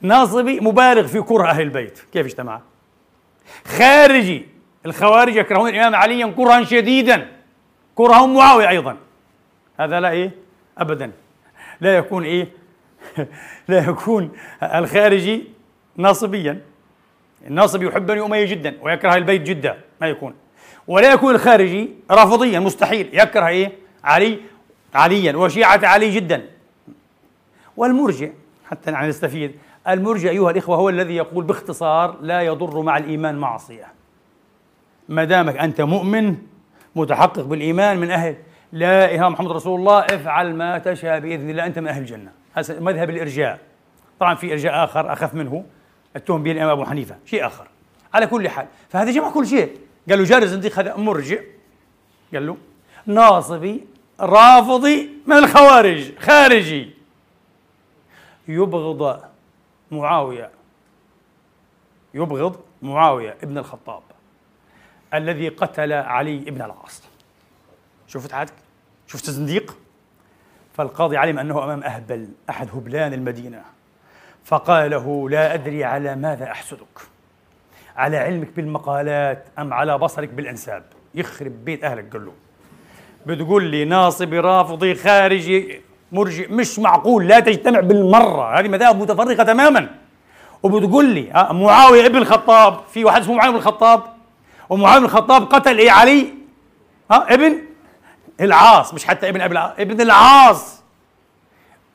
ناصبي 0.00 0.60
مبالغ 0.60 1.06
في 1.06 1.20
كره 1.20 1.50
أهل 1.50 1.62
البيت. 1.62 1.98
كيف 2.12 2.26
اجتمع؟ 2.26 2.60
خارجي 3.66 4.46
الخوارج 4.86 5.36
يكرهون 5.36 5.68
الإمام 5.68 5.94
عليا 5.94 6.26
كرها 6.26 6.64
شديدا. 6.64 7.28
كرههم 7.94 8.34
معاوية 8.36 8.68
أيضا. 8.68 8.96
هذا 9.80 10.00
لا 10.00 10.10
إيه؟ 10.10 10.30
أبدا. 10.78 11.12
لا 11.80 11.96
يكون 11.96 12.24
إيه؟ 12.24 12.48
لا 13.68 13.78
يكون 13.78 14.32
الخارجي 14.62 15.44
ناصبيا. 15.96 16.60
الناصبي 17.46 17.86
يحب 17.86 18.06
بني 18.06 18.20
أمية 18.20 18.44
جدا 18.44 18.78
ويكره 18.82 19.14
البيت 19.14 19.42
جدا. 19.42 19.80
ما 20.00 20.08
يكون. 20.08 20.34
ولا 20.86 21.12
يكون 21.12 21.34
الخارجي 21.34 21.90
رافضيا 22.10 22.60
مستحيل. 22.60 23.10
يكره 23.12 23.46
إيه؟ 23.46 23.87
علي 24.08 24.40
عليا 24.94 25.36
وشيعة 25.36 25.80
علي 25.82 26.10
جدا. 26.10 26.46
والمرجع 27.76 28.28
حتى 28.70 28.90
نستفيد 28.90 29.52
المرجع 29.88 30.30
أيها 30.30 30.50
الإخوة 30.50 30.76
هو 30.76 30.88
الذي 30.88 31.16
يقول 31.16 31.44
باختصار 31.44 32.16
لا 32.20 32.42
يضر 32.42 32.82
مع 32.82 32.96
الإيمان 32.96 33.38
معصية. 33.38 33.86
ما 35.08 35.24
دامك 35.24 35.56
أنت 35.56 35.80
مؤمن 35.80 36.36
متحقق 36.96 37.42
بالإيمان 37.42 37.98
من 37.98 38.10
أهل 38.10 38.36
لا 38.72 39.14
إله 39.14 39.28
محمد 39.28 39.50
رسول 39.50 39.80
الله 39.80 39.98
افعل 39.98 40.54
ما 40.54 40.78
تشاء 40.78 41.20
بإذن 41.20 41.50
الله 41.50 41.66
أنت 41.66 41.78
من 41.78 41.88
أهل 41.88 42.00
الجنة. 42.00 42.32
هذا 42.54 42.80
مذهب 42.80 43.10
الإرجاء. 43.10 43.58
طبعا 44.20 44.34
في 44.34 44.52
إرجاء 44.52 44.84
آخر 44.84 45.12
أخف 45.12 45.34
منه 45.34 45.64
التهم 46.16 46.42
به 46.42 46.52
الإمام 46.52 46.70
أبو 46.70 46.84
حنيفة 46.84 47.16
شيء 47.26 47.46
آخر. 47.46 47.66
على 48.14 48.26
كل 48.26 48.48
حال 48.48 48.66
فهذا 48.88 49.10
جمع 49.10 49.30
كل 49.30 49.46
شيء. 49.46 49.76
قال 50.08 50.18
له 50.18 50.24
جار 50.24 50.42
الزنديق 50.42 50.78
هذا 50.78 50.96
مرجع. 50.96 51.38
قال 52.34 52.46
له 52.46 52.56
ناصبي 53.06 53.86
رافضي 54.20 55.10
من 55.26 55.36
الخوارج 55.36 56.18
خارجي. 56.18 56.90
يبغض 58.48 59.24
معاوية. 59.90 60.50
يبغض 62.14 62.60
معاوية 62.82 63.36
ابن 63.42 63.58
الخطاب 63.58 64.02
الذي 65.14 65.48
قتل 65.48 65.92
علي 65.92 66.38
ابن 66.38 66.62
العاص. 66.62 67.02
شفت 68.06 68.34
عاد؟ 68.34 68.50
شفت 69.06 69.28
الزنديق 69.28 69.76
فالقاضي 70.74 71.16
علم 71.16 71.38
أنه 71.38 71.64
أمام 71.64 71.82
أهبل 71.82 72.28
أحد 72.50 72.68
هبلان 72.74 73.12
المدينة. 73.12 73.64
فقال 74.44 74.90
له 74.90 75.30
لا 75.30 75.54
أدري 75.54 75.84
على 75.84 76.16
ماذا 76.16 76.50
أحسدك. 76.50 77.00
على 77.96 78.16
علمك 78.16 78.50
بالمقالات 78.56 79.46
أم 79.58 79.74
على 79.74 79.98
بصرك 79.98 80.28
بالأنساب. 80.28 80.84
يخرب 81.14 81.64
بيت 81.64 81.84
أهلك 81.84 82.12
قال 82.12 82.26
له. 82.26 82.32
بتقول 83.28 83.64
لي 83.64 83.84
ناصبي 83.84 84.40
رافضي 84.40 84.94
خارجي 84.94 85.80
مرجئ 86.12 86.52
مش 86.52 86.78
معقول 86.78 87.28
لا 87.28 87.40
تجتمع 87.40 87.80
بالمرة 87.80 88.58
هذه 88.58 88.68
مذاهب 88.68 89.02
متفرقة 89.02 89.44
تماما. 89.44 89.88
وبتقول 90.62 91.04
لي 91.04 91.32
آه، 91.32 91.52
معاوية 91.52 92.06
ابن 92.06 92.16
الخطاب 92.16 92.80
في 92.92 93.04
واحد 93.04 93.20
اسمه 93.20 93.34
معاوية 93.34 93.52
بن 93.52 93.58
الخطاب 93.58 94.02
ومعاوية 94.68 94.98
بن 94.98 95.04
الخطاب 95.04 95.42
قتل 95.42 95.78
إيه 95.78 95.90
علي؟ 95.90 96.34
ها 97.10 97.34
ابن 97.34 97.58
العاص 98.40 98.94
مش 98.94 99.04
حتى 99.04 99.28
ابن 99.28 99.40
العاص 99.40 99.72
ابن 99.78 100.00
العاص. 100.00 100.82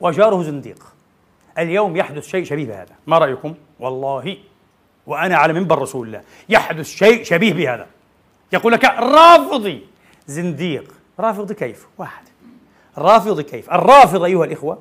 وجاره 0.00 0.42
زنديق. 0.42 0.84
اليوم 1.58 1.96
يحدث 1.96 2.28
شيء 2.28 2.44
شبيه 2.44 2.66
بهذا. 2.66 2.92
ما 3.06 3.18
رأيكم؟ 3.18 3.54
والله. 3.80 4.36
وأنا 5.06 5.36
على 5.36 5.52
منبر 5.52 5.78
رسول 5.78 6.06
الله. 6.06 6.22
يحدث 6.48 6.86
شيء 6.88 7.24
شبيه 7.24 7.52
بهذا. 7.52 7.86
يقول 8.52 8.72
لك 8.72 8.84
رافضي 8.84 9.86
زنديق. 10.26 10.93
رافضي 11.20 11.54
كيف؟ 11.54 11.86
واحد. 11.98 12.24
رافضي 12.98 13.42
كيف؟ 13.42 13.70
الرافض 13.70 14.22
أيها 14.22 14.44
الإخوة 14.44 14.78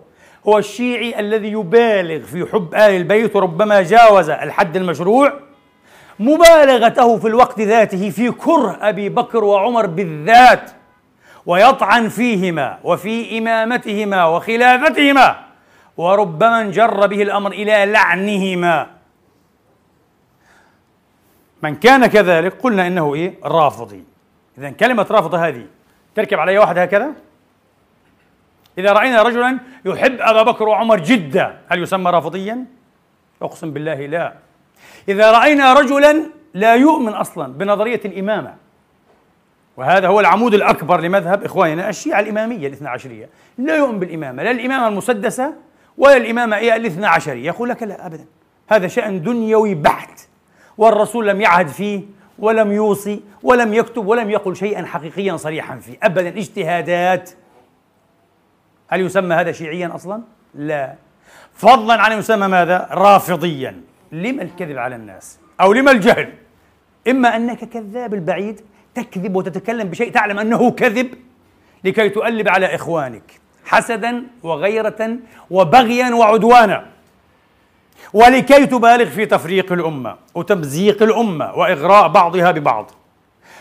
هو 0.48 0.58
الشيعي 0.58 1.20
الذي 1.20 1.52
يبالغ 1.52 2.26
في 2.26 2.46
حب 2.46 2.76
آل 2.76 2.80
البيت 2.80 3.36
وربما 3.36 3.82
جاوز 3.82 4.30
الحد 4.30 4.76
المشروع 4.76 5.34
مبالغته 6.20 7.18
في 7.18 7.28
الوقت 7.28 7.60
ذاته 7.60 8.10
في 8.10 8.32
كره 8.32 8.78
أبي 8.82 9.10
بكر 9.10 9.44
وعمر 9.44 9.86
بالذات 9.86 10.72
ويطعن 11.46 12.10
فيهما 12.10 12.80
وفي 12.84 13.38
إمامتهما 13.38 14.26
وخلافتهما 14.26 15.46
وربما 15.98 16.62
انجر 16.62 17.08
به 17.08 17.22
الأمر 17.22 17.52
إلى 17.52 17.86
لعنهما. 17.86 18.88
من 21.64 21.76
كان 21.76 22.06
كذلك 22.06 22.54
قلنا 22.62 22.88
إنه 22.88 23.16
إيه؟ 23.16 23.34
رافضي. 23.44 24.04
إذا 24.58 24.70
كلمة 24.70 25.08
رافض 25.12 25.36
هذه 25.36 25.66
تركب 26.16 26.40
علي 26.40 26.58
واحد 26.58 26.78
هكذا؟ 26.78 27.12
إذا 28.78 28.94
رأينا 28.94 29.22
رجلا 29.22 29.60
يحب 29.86 30.18
أبا 30.20 30.44
بكر 30.44 30.68
وعمر 30.68 31.00
جدا 31.00 31.60
هل 31.70 31.84
يسمى 31.84 32.12
رافضيا؟ 32.12 32.66
أقسم 33.42 33.72
بالله 33.72 34.06
لا. 34.06 34.34
إذا 35.10 35.32
رأينا 35.32 35.74
رجلا 35.74 36.24
لا 36.54 36.76
يؤمن 36.76 37.14
أصلا 37.14 37.54
بنظرية 37.54 38.02
الإمامة 38.06 38.56
وهذا 39.78 40.08
هو 40.08 40.20
العمود 40.20 40.54
الأكبر 40.54 41.02
لمذهب 41.02 41.44
إخواننا 41.44 41.90
الشيعة 41.90 42.20
الإمامية 42.20 42.68
الاثنى 42.68 42.90
عشرية. 42.90 43.30
لا 43.58 43.76
يؤمن 43.76 44.00
بالإمامة 44.00 44.44
لا 44.44 44.52
الإمامة 44.52 44.88
المسدسة 44.88 45.54
ولا 45.98 46.18
الإمامة 46.18 46.58
إيه 46.58 46.76
الاثنى 46.76 47.06
عشرية. 47.06 47.46
يقول 47.46 47.70
لك 47.70 47.84
لا 47.84 48.06
أبدا. 48.06 48.26
هذا 48.68 48.88
شأن 48.88 49.22
دنيوي 49.22 49.76
بحت 49.76 50.20
والرسول 50.78 51.28
لم 51.28 51.42
يعهد 51.42 51.68
فيه 51.68 52.02
ولم 52.40 52.72
يوصي 52.72 53.22
ولم 53.44 53.74
يكتب 53.74 54.08
ولم 54.08 54.30
يقل 54.30 54.56
شيئا 54.56 54.86
حقيقيا 54.86 55.38
صريحا 55.38 55.78
فيه. 55.78 55.98
أبدا 56.04 56.30
اجتهادات. 56.30 57.32
هل 58.88 59.02
يسمى 59.02 59.36
هذا 59.36 59.52
شيعيا 59.52 59.96
أصلا؟ 59.96 60.22
لا. 60.56 60.96
فضلا 61.54 62.02
عن 62.02 62.18
يسمى 62.20 62.48
ماذا؟ 62.48 62.88
رافضيا. 62.92 63.82
لما 64.12 64.44
الكذب 64.44 64.78
على 64.78 64.96
الناس؟ 64.96 65.40
أو 65.62 65.74
لما 65.74 65.92
الجهل؟ 65.92 66.34
إما 67.08 67.36
أنك 67.36 67.66
كذاب 67.70 68.14
البعيد 68.14 68.62
تكذب 68.96 69.36
وتتكلم 69.36 69.90
بشيء 69.90 70.12
تعلم 70.12 70.40
أنه 70.40 70.72
كذب 70.72 71.14
لكي 71.84 72.10
تؤلب 72.10 72.50
على 72.50 72.76
إخوانك 72.76 73.40
حسدا 73.66 74.24
وغيرة 74.44 75.18
وبغيا 75.50 76.14
وعدوانا. 76.16 76.93
ولكي 78.14 78.66
تبالغ 78.66 79.06
في 79.06 79.26
تفريق 79.26 79.72
الأمة 79.72 80.16
وتمزيق 80.36 81.04
الأمة 81.04 81.54
وإغراء 81.54 82.08
بعضها 82.08 82.52
ببعض. 82.52 82.92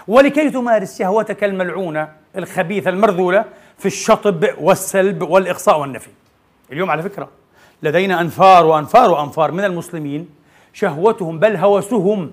ولكي 0.08 0.50
تمارس 0.50 0.98
شهوتك 0.98 1.44
الملعونة 1.44 2.08
الخبيثة 2.36 2.90
المرذولة 2.90 3.44
في 3.78 3.86
الشطب 3.86 4.46
والسلب 4.58 5.22
والإقصاء 5.22 5.80
والنفي. 5.80 6.10
اليوم 6.72 6.90
على 6.90 7.02
فكرة 7.02 7.28
لدينا 7.82 8.20
أنفار 8.20 8.66
وأنفار 8.66 9.10
وأنفار 9.10 9.52
من 9.52 9.64
المسلمين 9.64 10.28
شهوتهم 10.72 11.38
بل 11.38 11.56
هوسهم 11.56 12.32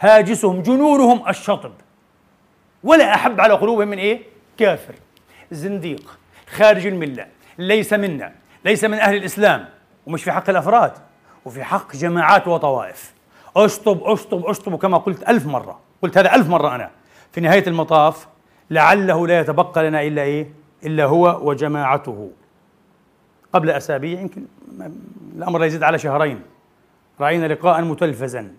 هاجسهم 0.00 0.62
جنونهم 0.62 1.28
الشطب. 1.28 1.72
ولا 2.84 3.14
أحب 3.14 3.40
على 3.40 3.54
قلوبهم 3.54 3.88
من 3.88 3.98
إيه؟ 3.98 4.22
كافر 4.58 4.94
زنديق 5.50 6.18
خارج 6.50 6.86
الملة 6.86 7.26
ليس 7.58 7.92
منا 7.92 8.32
ليس 8.64 8.84
من 8.84 8.98
أهل 8.98 9.16
الإسلام 9.16 9.68
ومش 10.06 10.24
في 10.24 10.32
حق 10.32 10.50
الأفراد. 10.50 10.92
وفي 11.48 11.64
حق 11.64 11.96
جماعات 11.96 12.48
وطوائف. 12.48 13.14
أشطب 13.56 14.00
أشطب 14.02 14.46
أشطب 14.46 14.76
كما 14.76 14.98
قلت 14.98 15.28
ألف 15.28 15.46
مرة. 15.46 15.78
قلت 16.02 16.18
هذا 16.18 16.34
ألف 16.34 16.48
مرة 16.48 16.74
أنا. 16.74 16.90
في 17.32 17.40
نهاية 17.40 17.66
المطاف 17.66 18.26
لعله 18.70 19.26
لا 19.26 19.40
يتبقى 19.40 19.88
لنا 19.88 20.02
إلا 20.02 20.22
إيه؟ 20.22 20.52
إلا 20.84 21.04
هو 21.04 21.40
وجماعته. 21.42 22.30
قبل 23.52 23.70
أسابيع 23.70 24.20
يمكن 24.20 24.44
الأمر 25.36 25.58
لا 25.58 25.66
يزيد 25.66 25.82
على 25.82 25.98
شهرين. 25.98 26.42
رأينا 27.20 27.46
لقاء 27.46 27.82
متلفزا 27.82 28.52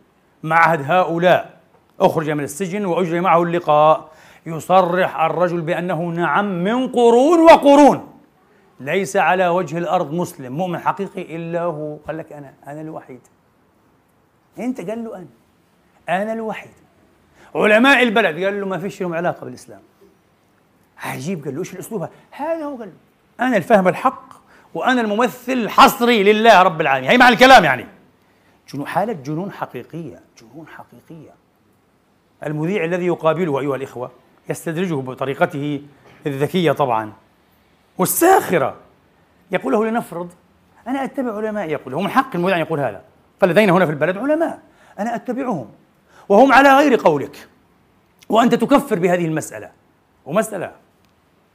معهد 0.44 0.92
هؤلاء. 0.92 1.60
أخرج 2.00 2.30
من 2.30 2.44
السجن 2.44 2.86
وأجري 2.86 3.22
معه 3.22 3.44
اللقاء. 3.44 4.10
يصرح 4.46 5.20
الرجل 5.20 5.62
بأنه 5.62 6.04
نعم 6.04 6.64
من 6.64 6.88
قرون 6.88 7.40
وقرون. 7.40 8.08
ليس 8.80 9.17
على 9.17 9.47
وجه 9.47 9.77
الأرض 9.77 10.13
مسلم 10.13 10.53
مؤمن 10.57 10.80
حقيقي 10.80 11.36
إلا 11.36 11.61
هو. 11.63 11.97
قال 12.07 12.17
لك 12.17 12.34
أنا 12.34 12.53
أنا 12.67 12.82
الوحيد. 12.82 13.21
أنت؟ 14.59 14.89
قال 14.89 15.03
له 15.03 15.15
أنا. 15.17 15.27
أنا 16.21 16.34
الوحيد. 16.34 16.71
علماء 17.55 18.03
البلد 18.03 18.43
قال 18.43 18.59
له 18.61 18.67
ما 18.67 18.77
فيش 18.77 19.01
لهم 19.01 19.13
علاقة 19.13 19.45
بالإسلام. 19.45 19.82
عجيب 20.97 21.45
قال 21.45 21.53
له 21.53 21.59
إيش 21.59 21.73
الأسلوب؟ 21.73 22.09
هذا 22.32 22.65
هو 22.65 22.75
قال 22.75 22.88
له. 22.88 23.47
أنا 23.47 23.57
الفهم 23.57 23.88
الحق 23.88 24.34
وأنا 24.73 25.01
الممثل 25.01 25.51
الحصري 25.51 26.23
لله 26.23 26.61
رب 26.61 26.82
العالمين. 26.82 27.11
هي 27.11 27.17
معنى 27.17 27.34
الكلام 27.34 27.63
يعني. 27.63 27.86
جنون 28.73 28.88
حالة 28.88 29.13
جنون 29.13 29.51
حقيقية 29.51 30.21
جنون 30.41 30.67
حقيقية. 30.67 31.32
المذيع 32.45 32.84
الذي 32.84 33.05
يقابله 33.05 33.59
أيها 33.59 33.75
الإخوة 33.75 34.11
يستدرجه 34.49 34.93
بطريقته 34.93 35.82
الذكية 36.25 36.71
طبعا. 36.71 37.13
والساخرة. 38.00 38.76
يقول 39.52 39.74
له 39.74 39.86
لنفرض 39.86 40.30
أنا 40.88 41.04
أتبع 41.04 41.38
علماء 41.38 41.70
يقول 41.70 41.93
هو 41.93 42.02
من 42.02 42.10
حق 42.10 42.36
المذيع 42.36 42.56
أن 42.56 42.62
يقول 42.62 42.80
هذا 42.80 43.02
فلدينا 43.39 43.74
هنا 43.74 43.86
في 43.86 43.91
البلد 43.91 44.18
علماء 44.18 44.60
أنا 45.00 45.16
أتبعهم 45.16 45.70
وهم 46.30 46.54
على 46.54 46.78
غير 46.78 46.95
قولك 46.95 47.47
وأنت 48.30 48.56
تكفر 48.56 49.00
بهذه 49.00 49.26
المسألة 49.26 49.72
ومسألة 50.26 50.72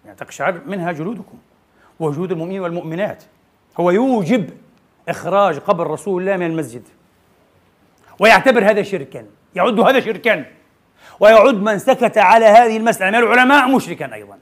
يعني 0.05 0.17
تقشعر 0.17 0.61
منها 0.67 0.93
جلودكم 0.93 1.39
وجود 2.01 2.33
المؤمنين 2.33 2.61
والمؤمنات. 2.61 3.25
هو 3.81 3.91
يوجب 3.91 4.51
إخراج 5.09 5.59
قبر 5.59 5.87
رسول 5.87 6.23
الله 6.23 6.37
من 6.37 6.47
المسجد 6.47 6.83
ويعتبر 8.19 8.71
هذا 8.71 8.83
شركا 8.83 9.27
يعد 9.55 9.81
هذا 9.81 10.01
شركا 10.01 10.45
ويعد 11.21 11.55
من 11.55 11.79
سكت 11.79 12.19
على 12.19 12.47
هذه 12.47 12.77
المسألة. 12.77 13.11
من 13.11 13.25
العلماء 13.25 13.69
مشركا 13.69 14.15
أيضا. 14.15 14.39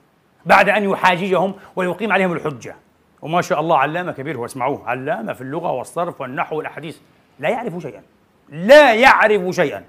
بعد 0.47 0.69
أن 0.69 0.91
يحاججهم 0.91 1.55
ويقيم 1.77 2.13
عليهم 2.13 2.33
الحجة. 2.33 2.77
وما 3.23 3.43
شاء 3.43 3.61
الله 3.61 3.79
علامة 3.79 4.13
كبير 4.13 4.37
هو 4.37 4.45
اسمعوه 4.45 4.89
علامة 4.89 5.33
في 5.33 5.41
اللغة 5.41 5.73
والصرف 5.73 6.21
والنحو 6.21 6.57
والأحاديث. 6.57 6.99
لا 7.39 7.49
يعرف 7.49 7.79
شيئا. 7.83 8.03
لا 8.49 8.95
يعرف 8.95 9.55
شيئا. 9.55 9.85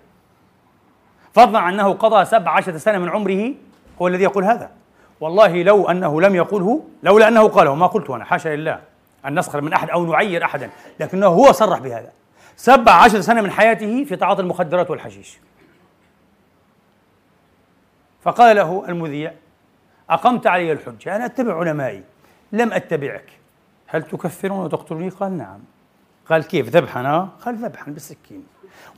فضلا 1.33 1.59
عن 1.59 1.73
أنه 1.73 1.93
قضى 1.93 2.25
سبع 2.25 2.51
عشرة 2.51 2.77
سنة 2.77 2.97
من 2.97 3.09
عمره 3.09 3.53
هو 4.01 4.07
الذي 4.07 4.23
يقول 4.23 4.43
هذا. 4.43 4.71
والله 5.19 5.63
لو 5.63 5.89
أنه 5.89 6.21
لم 6.21 6.35
يقوله 6.35 6.83
لولا 7.03 7.27
أنه 7.27 7.47
قاله 7.47 7.75
ما 7.75 7.87
قلت 7.87 8.09
أنا 8.09 8.25
حاشا 8.25 8.49
لله. 8.49 8.79
أن 9.25 9.39
نسخر 9.39 9.61
من 9.61 9.73
أحد 9.73 9.89
أو 9.89 10.05
نعير 10.05 10.43
أحدا. 10.43 10.69
لكنه 10.99 11.27
هو 11.27 11.51
صرح 11.51 11.79
بهذا. 11.79 12.11
سبع 12.55 12.91
عشر 12.91 13.21
سنة 13.21 13.41
من 13.41 13.51
حياته 13.51 14.03
في 14.03 14.15
تعاطي 14.15 14.41
المخدرات 14.41 14.89
والحشيش. 14.91 15.37
فقال 18.21 18.55
له 18.55 18.85
المذيع 18.89 19.33
أقمت 20.09 20.47
علي 20.47 20.71
الحجة 20.71 21.15
أنا 21.15 21.25
أتبع 21.25 21.59
علمائي. 21.59 22.03
لم 22.51 22.73
أتبعك. 22.73 23.31
هل 23.87 24.03
تكفرون 24.03 24.59
وتقتلوني؟ 24.59 25.09
قال 25.09 25.37
نعم. 25.37 25.59
قال 26.29 26.43
كيف؟ 26.43 26.69
ذبحا؟ 26.69 27.29
قال 27.45 27.55
ذبحا 27.55 27.91
بالسكين. 27.91 28.43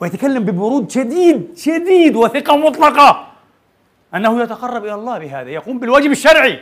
ويتكلم 0.00 0.44
ببرود 0.44 0.90
شديد 0.90 1.56
شديد 1.56 2.16
وثقة 2.16 2.56
مطلقة. 2.56 3.32
أنه 4.14 4.42
يتقرب 4.42 4.84
إلى 4.84 4.94
الله 4.94 5.18
بهذا 5.18 5.50
يقوم 5.50 5.78
بالواجب 5.78 6.10
الشرعي. 6.10 6.60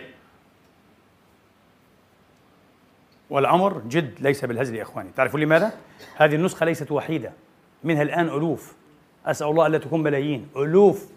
والأمر 3.31 3.79
جد 3.79 4.15
ليس 4.21 4.45
بالهزل 4.45 4.75
يا 4.75 4.83
إخواني. 4.83 5.11
تعرفون 5.17 5.41
لماذا؟ 5.41 5.73
هذه 6.17 6.35
النسخة 6.35 6.67
ليست 6.67 6.93
وحيدة. 6.93 7.33
منها 7.85 8.03
الآن 8.03 8.29
ألوف. 8.29 8.75
أسأل 9.27 9.47
الله 9.47 9.67
ألا 9.67 9.79
تكون 9.79 10.03
ملايين. 10.03 10.49
ألوف. 10.57 11.14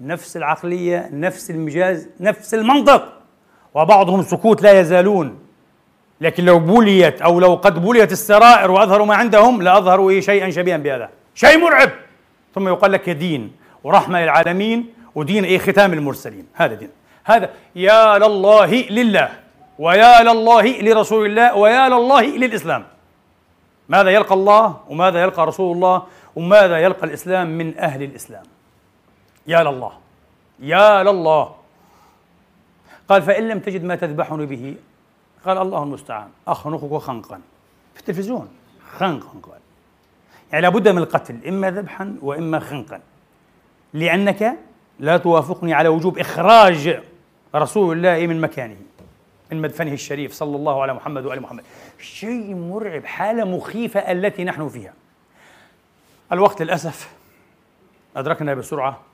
نفس 0.00 0.36
العقلية 0.36 1.08
نفس 1.12 1.50
المجاز 1.50 2.08
نفس 2.20 2.54
المنطق. 2.54 3.12
وبعضهم 3.74 4.22
سكوت 4.22 4.62
لا 4.62 4.80
يزالون. 4.80 5.38
لكن 6.20 6.44
لو 6.44 6.58
بوليت 6.58 7.22
أو 7.22 7.40
لو 7.40 7.54
قد 7.54 7.82
بوليت 7.82 8.12
السرائر 8.12 8.70
وأظهروا 8.70 9.06
ما 9.06 9.14
عندهم 9.14 9.62
لأظهروا 9.62 10.10
إيه 10.10 10.20
شيئا 10.20 10.50
شبيها 10.50 10.76
بهذا. 10.76 11.08
شيء 11.34 11.58
مرعب. 11.58 11.90
ثم 12.54 12.68
يقال 12.68 12.92
لك 12.92 13.10
دين 13.10 13.52
ورحمة 13.84 14.22
للعالمين 14.22 14.86
ودين 15.14 15.44
إيه 15.44 15.58
ختام 15.58 15.92
المرسلين. 15.92 16.46
هذا 16.54 16.74
دين. 16.74 16.90
هذا 17.24 17.50
يا 17.76 18.18
لله 18.18 18.66
لله 18.90 19.28
ويا 19.78 20.22
لله 20.22 20.80
لرسول 20.80 21.26
الله 21.26 21.54
ويا 21.56 21.88
لله 21.88 22.22
للإسلام. 22.22 22.84
ماذا 23.88 24.10
يلقى 24.10 24.34
الله 24.34 24.76
وماذا 24.88 25.22
يلقى 25.22 25.46
رسول 25.46 25.76
الله 25.76 26.02
وماذا 26.36 26.78
يلقى 26.78 27.06
الإسلام 27.06 27.58
من 27.58 27.78
أهل 27.78 28.02
الإسلام؟ 28.02 28.42
يا 29.48 29.62
لله 29.62 29.92
يا 30.58 31.02
لله. 31.02 31.54
قال 33.08 33.22
فإن 33.22 33.48
لم 33.48 33.58
تجد 33.58 33.84
ما 33.84 33.96
تذبحني 33.96 34.46
به. 34.46 34.76
قال 35.44 35.58
الله 35.58 35.82
المستعان 35.82 36.28
أخنقك 36.48 37.02
خنقا. 37.02 37.40
في 37.94 38.00
التلفزيون 38.00 38.48
خنقا 38.92 39.40
قال. 39.42 39.60
يعني 40.52 40.62
لابد 40.62 40.88
من 40.88 40.98
القتل 40.98 41.46
إما 41.48 41.70
ذبحا 41.70 42.16
وإما 42.22 42.58
خنقا. 42.58 43.00
لأنك 43.92 44.58
لا 44.98 45.16
توافقني 45.16 45.74
على 45.74 45.88
وجوب 45.88 46.18
إخراج 46.18 47.02
رسول 47.54 47.96
الله 47.96 48.26
من 48.26 48.40
مكانه 48.40 48.76
من 49.52 49.62
مدفنه 49.62 49.92
الشريف 49.92 50.32
صلى 50.32 50.56
الله 50.56 50.82
على 50.82 50.94
محمد 50.94 51.26
وآل 51.26 51.42
محمد. 51.42 51.64
شيء 51.98 52.54
مرعب 52.54 53.04
حالة 53.04 53.44
مخيفة 53.44 54.00
التي 54.00 54.44
نحن 54.44 54.68
فيها. 54.68 54.94
الوقت 56.32 56.62
للأسف 56.62 57.10
أدركنا 58.16 58.54
بسرعة. 58.54 59.07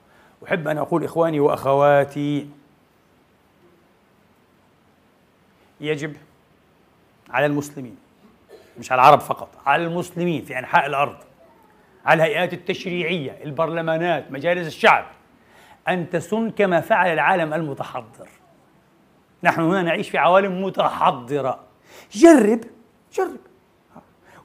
أحب 0.47 0.69
أن 0.69 0.79
أقول 0.79 1.05
إخواني 1.05 1.41
وأخواتي 1.41 2.49
يجب 5.81 6.17
على 7.31 7.47
المسلمين 7.47 7.97
مش 8.79 8.93
على 8.93 9.03
العرب 9.03 9.21
فقط 9.21 9.49
على 9.67 9.85
المسلمين 9.85 10.45
في 10.45 10.59
أنحاء 10.59 10.87
الأرض 10.87 11.17
على 12.07 12.23
الهيئات 12.23 12.53
التشريعية 12.53 13.39
البرلمانات 13.45 14.33
مجالس 14.33 14.67
الشعب 14.67 15.07
أن 15.89 16.11
تسن 16.11 16.51
كما 16.51 16.81
فعل 16.81 17.13
العالم 17.13 17.55
المتحضر. 17.55 18.29
نحن 19.43 19.61
هنا 19.61 19.83
نعيش 19.83 20.11
في 20.11 20.19
عوالم 20.19 20.65
متحضرة. 20.65 21.61
جرب 22.13 22.61
جرب. 23.13 23.37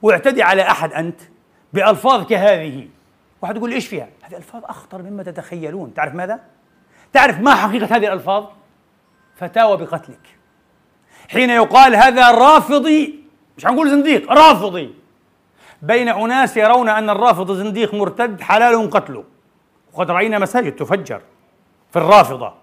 واعتدي 0.02 0.42
على 0.42 0.62
أحد 0.62 0.92
أنت 0.92 1.20
بألفاظ 1.72 2.26
كهذه 2.26 2.88
واحد 3.42 3.56
يقول 3.56 3.72
إيش 3.72 3.88
فيها؟ 3.88 4.08
هذه 4.30 4.36
ألفاظ 4.36 4.64
أخطر 4.64 5.02
مما 5.02 5.22
تتخيلون. 5.22 5.94
تعرف 5.94 6.14
ماذا؟ 6.14 6.40
تعرف 7.12 7.40
ما 7.40 7.54
حقيقة 7.54 7.96
هذه 7.96 8.06
الألفاظ؟ 8.06 8.44
فتاوى 9.36 9.76
بقتلك. 9.76 10.36
حين 11.28 11.50
يقال 11.50 11.96
هذا 11.96 12.30
رافضي 12.30 13.24
مش 13.56 13.66
هنقول 13.66 13.90
زنديق 13.90 14.32
رافضي. 14.32 14.94
بين 15.82 16.08
أناس 16.08 16.56
يرون 16.56 16.88
أن 16.88 17.10
الرافض 17.10 17.52
زنديق 17.52 17.94
مرتد 17.94 18.40
حلال 18.40 18.90
قتله. 18.90 19.24
وقد 19.92 20.10
رأينا 20.10 20.38
مساجد 20.38 20.76
تفجر 20.76 21.20
في 21.90 21.98
الرافضة. 21.98 22.54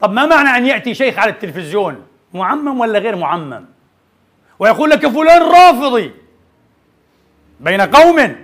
طب 0.00 0.12
ما 0.12 0.26
معنى 0.26 0.48
أن 0.48 0.66
يأتي 0.66 0.94
شيخ 0.94 1.18
على 1.18 1.30
التلفزيون 1.30 2.06
معمم 2.34 2.80
ولا 2.80 2.98
غير 2.98 3.16
معمم؟ 3.16 3.64
ويقول 4.58 4.90
لك 4.90 5.06
فلان 5.06 5.42
رافضي. 5.42 6.12
بين 7.60 7.80
قوم 7.80 8.36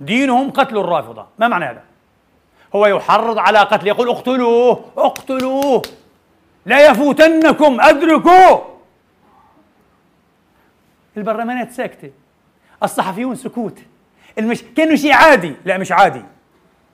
دينهم 0.00 0.50
قتل 0.50 0.78
الرافضة. 0.78 1.26
ما 1.38 1.48
معنى 1.48 1.64
هذا؟ 1.64 1.82
هو 2.74 2.86
يحرض 2.86 3.38
على 3.38 3.58
قتل 3.58 3.86
يقول 3.86 4.08
اقتلوه 4.08 4.84
اقتلوه. 4.96 5.82
لا 6.66 6.86
يفوتنكم 6.86 7.80
ادركوا. 7.80 8.58
البرلمانات 11.16 11.72
ساكتة. 11.72 12.10
الصحفيون 12.82 13.34
سكوت. 13.34 13.78
المش... 14.38 14.62
كأنه 14.62 14.96
شيء 14.96 15.12
عادي. 15.12 15.54
لا 15.64 15.78
مش 15.78 15.92
عادي. 15.92 16.22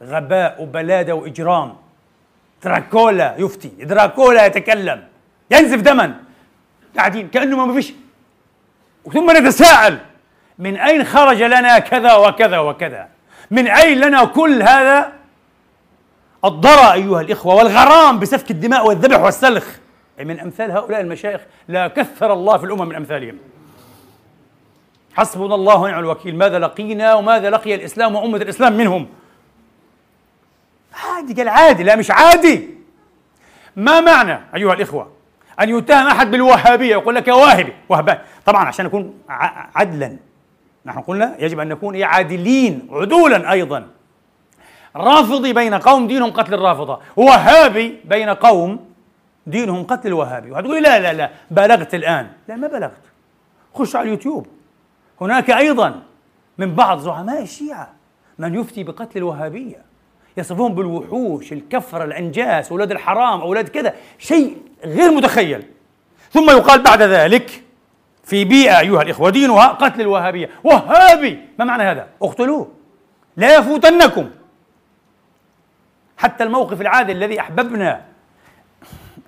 غباء 0.03 0.63
وبلادة 0.63 1.15
وإجرام. 1.15 1.77
دراكولا 2.65 3.35
يفتي. 3.39 3.69
دراكولا 3.69 4.47
يتكلم. 4.47 5.05
ينزف 5.51 5.81
دما. 5.81 6.21
قاعدين 6.97 7.29
كأنه 7.29 7.67
ما 7.67 7.75
فيش. 7.75 7.93
ثم 9.13 9.31
نتساءل. 9.31 9.99
من 10.59 10.77
أين 10.77 11.05
خرج 11.05 11.43
لنا 11.43 11.79
كذا 11.79 12.15
وكذا 12.15 12.59
وكذا؟ 12.59 13.09
من 13.51 13.67
أين 13.67 14.01
لنا 14.01 14.25
كل 14.25 14.63
هذا؟ 14.63 15.13
الضرى 16.45 16.93
أيها 16.93 17.21
الإخوة 17.21 17.55
والغرام 17.55 18.19
بسفك 18.19 18.51
الدماء 18.51 18.87
والذبح 18.87 19.21
والسلخ. 19.21 19.67
من 20.19 20.41
أمثال 20.41 20.71
هؤلاء 20.71 21.01
المشايخ 21.01 21.41
لا 21.69 21.89
كثر 21.89 22.33
الله 22.33 22.59
في 22.59 22.65
الأمم 22.65 22.89
من 22.89 22.95
أمثالهم. 22.95 23.39
حسبنا 25.15 25.55
الله 25.55 25.81
ونعم 25.81 26.01
الوكيل. 26.01 26.37
ماذا 26.37 26.59
لقينا 26.59 27.15
وماذا 27.15 27.51
لقي 27.51 27.75
الإسلام 27.75 28.15
وأمة 28.15 28.37
الإسلام 28.37 28.73
منهم؟ 28.73 29.09
عادي 31.05 31.35
قال 31.35 31.49
عادي 31.49 31.83
لا 31.83 31.97
مش 31.97 32.11
عادي. 32.11 32.71
ما 33.77 34.01
معنى 34.01 34.41
أيها 34.55 34.75
الإخوة 34.75 35.13
أن 35.61 35.69
يتهم 35.69 36.07
أحد 36.07 36.31
بالوهابية 36.31 36.91
يقول 36.91 37.15
لك 37.15 37.29
يا 37.29 37.35
واهبي 37.35 37.73
وهبان 37.89 38.19
طبعا 38.47 38.65
عشان 38.65 38.87
نكون 38.87 39.19
عدلا. 39.75 40.17
نحن 40.87 41.01
قلنا 41.01 41.35
يجب 41.39 41.61
أن 41.61 41.69
نكون 41.69 42.03
عادلين 42.03 42.89
عدولا 42.91 43.53
أيضا. 43.53 43.87
رافضي 44.97 45.53
بين 45.53 45.75
قوم 45.75 46.07
دينهم 46.07 46.31
قتل 46.31 46.55
الرافضة 46.55 47.01
وهابي 47.17 48.01
بين 48.05 48.29
قوم 48.29 48.81
دينهم 49.47 49.85
قتل 49.85 50.09
الوهابي. 50.09 50.51
وهتقولي 50.51 50.81
لا 50.81 50.99
لا 50.99 51.13
لا 51.13 51.31
بلغت 51.51 51.95
الآن. 51.95 52.31
لا 52.49 52.57
ما 52.57 52.69
بلغت. 52.69 53.03
خش 53.75 53.97
على 53.97 54.05
اليوتيوب. 54.05 54.47
هناك 55.21 55.51
أيضا 55.51 56.03
من 56.59 56.75
بعض 56.75 56.99
زعماء 56.99 57.43
الشيعة 57.43 57.93
من 58.39 58.55
يفتي 58.55 58.83
بقتل 58.85 59.19
الوهابية. 59.19 59.85
يصفون 60.37 60.75
بالوحوش 60.75 61.53
الكفرة 61.53 62.05
الأنجاس 62.05 62.71
أولاد 62.71 62.91
الحرام 62.91 63.41
أولاد 63.41 63.69
كذا. 63.69 63.95
شيء 64.19 64.57
غير 64.85 65.11
متخيل. 65.11 65.63
ثم 66.31 66.51
يقال 66.51 66.83
بعد 66.83 67.03
ذلك 67.03 67.64
في 68.25 68.45
بيئة 68.45 68.81
أيها 68.81 69.03
الإخوة 69.03 69.31
دينها 69.31 69.67
قتل 69.67 70.01
الوهابية. 70.01 70.51
وهابي 70.65 71.39
ما 71.59 71.65
معنى 71.65 71.83
هذا؟ 71.83 72.09
اقتلوه. 72.23 72.71
لا 73.37 73.57
يفوتنكم. 73.57 74.31
حتى 76.17 76.45
الموقف 76.45 76.81
العادل 76.81 77.17
الذي 77.17 77.41
أحببنا 77.41 78.05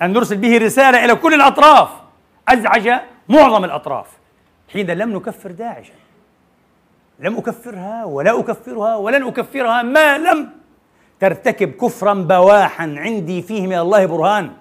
أن 0.02 0.12
نرسل 0.12 0.36
به 0.36 0.58
رسالة 0.58 1.04
إلى 1.04 1.14
كل 1.14 1.34
الأطراف 1.34 1.88
أزعج 2.48 2.90
معظم 3.28 3.64
الأطراف. 3.64 4.06
حين 4.72 4.90
لم 4.90 5.16
نكفر 5.16 5.50
داعشا 5.50 5.92
لم 7.20 7.36
أكفرها 7.36 8.04
ولا 8.04 8.40
أكفرها 8.40 8.96
ولن 8.96 9.26
أكفرها 9.26 9.82
ما 9.82 10.18
لم 10.18 10.50
ترتكب 11.20 11.70
كفرا 11.70 12.14
بواحا 12.14 12.94
عندي 12.98 13.42
فيه 13.42 13.66
من 13.66 13.78
الله 13.78 14.06
برهان. 14.06 14.52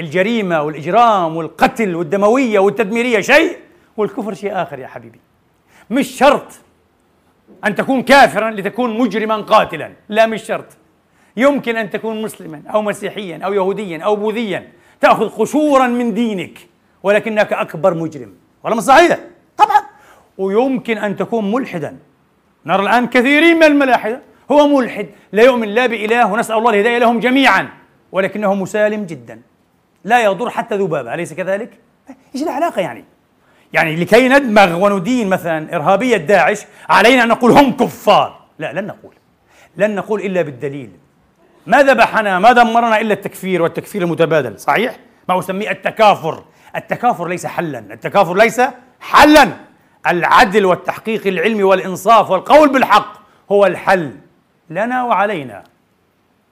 الجريمة 0.00 0.62
والإجرام 0.62 1.36
والقتل 1.36 1.94
والدموية 1.94 2.58
والتدميرية 2.58 3.20
شيء 3.20 3.56
والكفر 3.96 4.34
شيء 4.34 4.62
آخر 4.62 4.78
يا 4.78 4.86
حبيبي. 4.86 5.20
مش 5.90 6.08
شرط 6.08 6.46
أن 7.64 7.74
تكون 7.74 8.02
كافرا 8.02 8.50
لتكون 8.50 8.98
مجرما 8.98 9.36
قاتلا 9.36 9.92
لا 10.08 10.26
مش 10.26 10.42
شرط. 10.42 10.66
يمكن 11.36 11.76
أن 11.76 11.90
تكون 11.90 12.22
مسلما 12.22 12.62
أو 12.74 12.82
مسيحيا 12.82 13.40
أو 13.44 13.52
يهوديا 13.52 14.02
أو 14.02 14.16
بوذيا. 14.16 14.72
تأخذ 15.00 15.28
قشورا 15.28 15.86
من 15.86 16.14
دينك 16.14 16.58
ولكنك 17.02 17.52
أكبر 17.52 17.94
مجرم. 17.94 18.34
ولا 18.64 18.74
مش 18.74 18.82
صحيح؟ 18.82 19.18
طبعا. 19.56 19.80
ويمكن 20.38 20.98
أن 20.98 21.16
تكون 21.16 21.52
ملحدا. 21.52 21.98
نرى 22.66 22.82
الآن 22.82 23.06
كثيرين 23.06 23.56
من 23.56 23.62
الملاحدة. 23.62 24.20
هو 24.52 24.66
ملحد 24.66 25.08
لا 25.32 25.42
يؤمن 25.42 25.68
لا 25.68 25.86
بإله 25.86 26.32
ونسأل 26.32 26.56
الله 26.56 26.70
الهداية 26.70 26.98
لهم 26.98 27.20
جميعا 27.20 27.68
ولكنه 28.12 28.54
مسالم 28.54 29.04
جدا. 29.04 29.40
لا 30.04 30.24
يضر 30.24 30.50
حتى 30.50 30.76
ذبابة 30.76 31.14
أليس 31.14 31.32
كذلك؟ 31.32 31.70
إيش 32.34 32.42
العلاقة 32.42 32.80
يعني؟ 32.80 33.04
يعني 33.72 33.96
لكي 33.96 34.28
ندمغ 34.28 34.84
وندين 34.84 35.28
مثلا 35.28 35.76
إرهابية 35.76 36.16
داعش 36.16 36.66
علينا 36.88 37.22
أن 37.22 37.28
نقول 37.28 37.50
هم 37.50 37.76
كفار. 37.76 38.40
لا 38.58 38.72
لن 38.72 38.86
نقول. 38.86 39.14
لن 39.76 39.94
نقول 39.94 40.20
إلا 40.20 40.42
بالدليل. 40.42 40.90
ما 41.66 41.82
ذبحنا 41.82 42.38
ما 42.38 42.52
دمرنا 42.52 43.00
إلا 43.00 43.14
التكفير 43.14 43.62
والتكفير 43.62 44.02
المتبادل 44.02 44.60
صحيح؟ 44.60 44.96
ما 45.28 45.38
أسميه 45.38 45.70
التكافر 45.70 46.44
التكافر 46.76 47.28
ليس 47.28 47.46
حلا 47.46 47.78
التكافر 47.78 48.34
ليس 48.34 48.60
حلا. 49.00 49.48
العدل 50.06 50.66
والتحقيق 50.66 51.26
العلمي 51.26 51.62
والإنصاف 51.62 52.30
والقول 52.30 52.72
بالحق 52.72 53.12
هو 53.52 53.66
الحل. 53.66 54.14
لنا 54.70 55.04
وعلينا. 55.04 55.64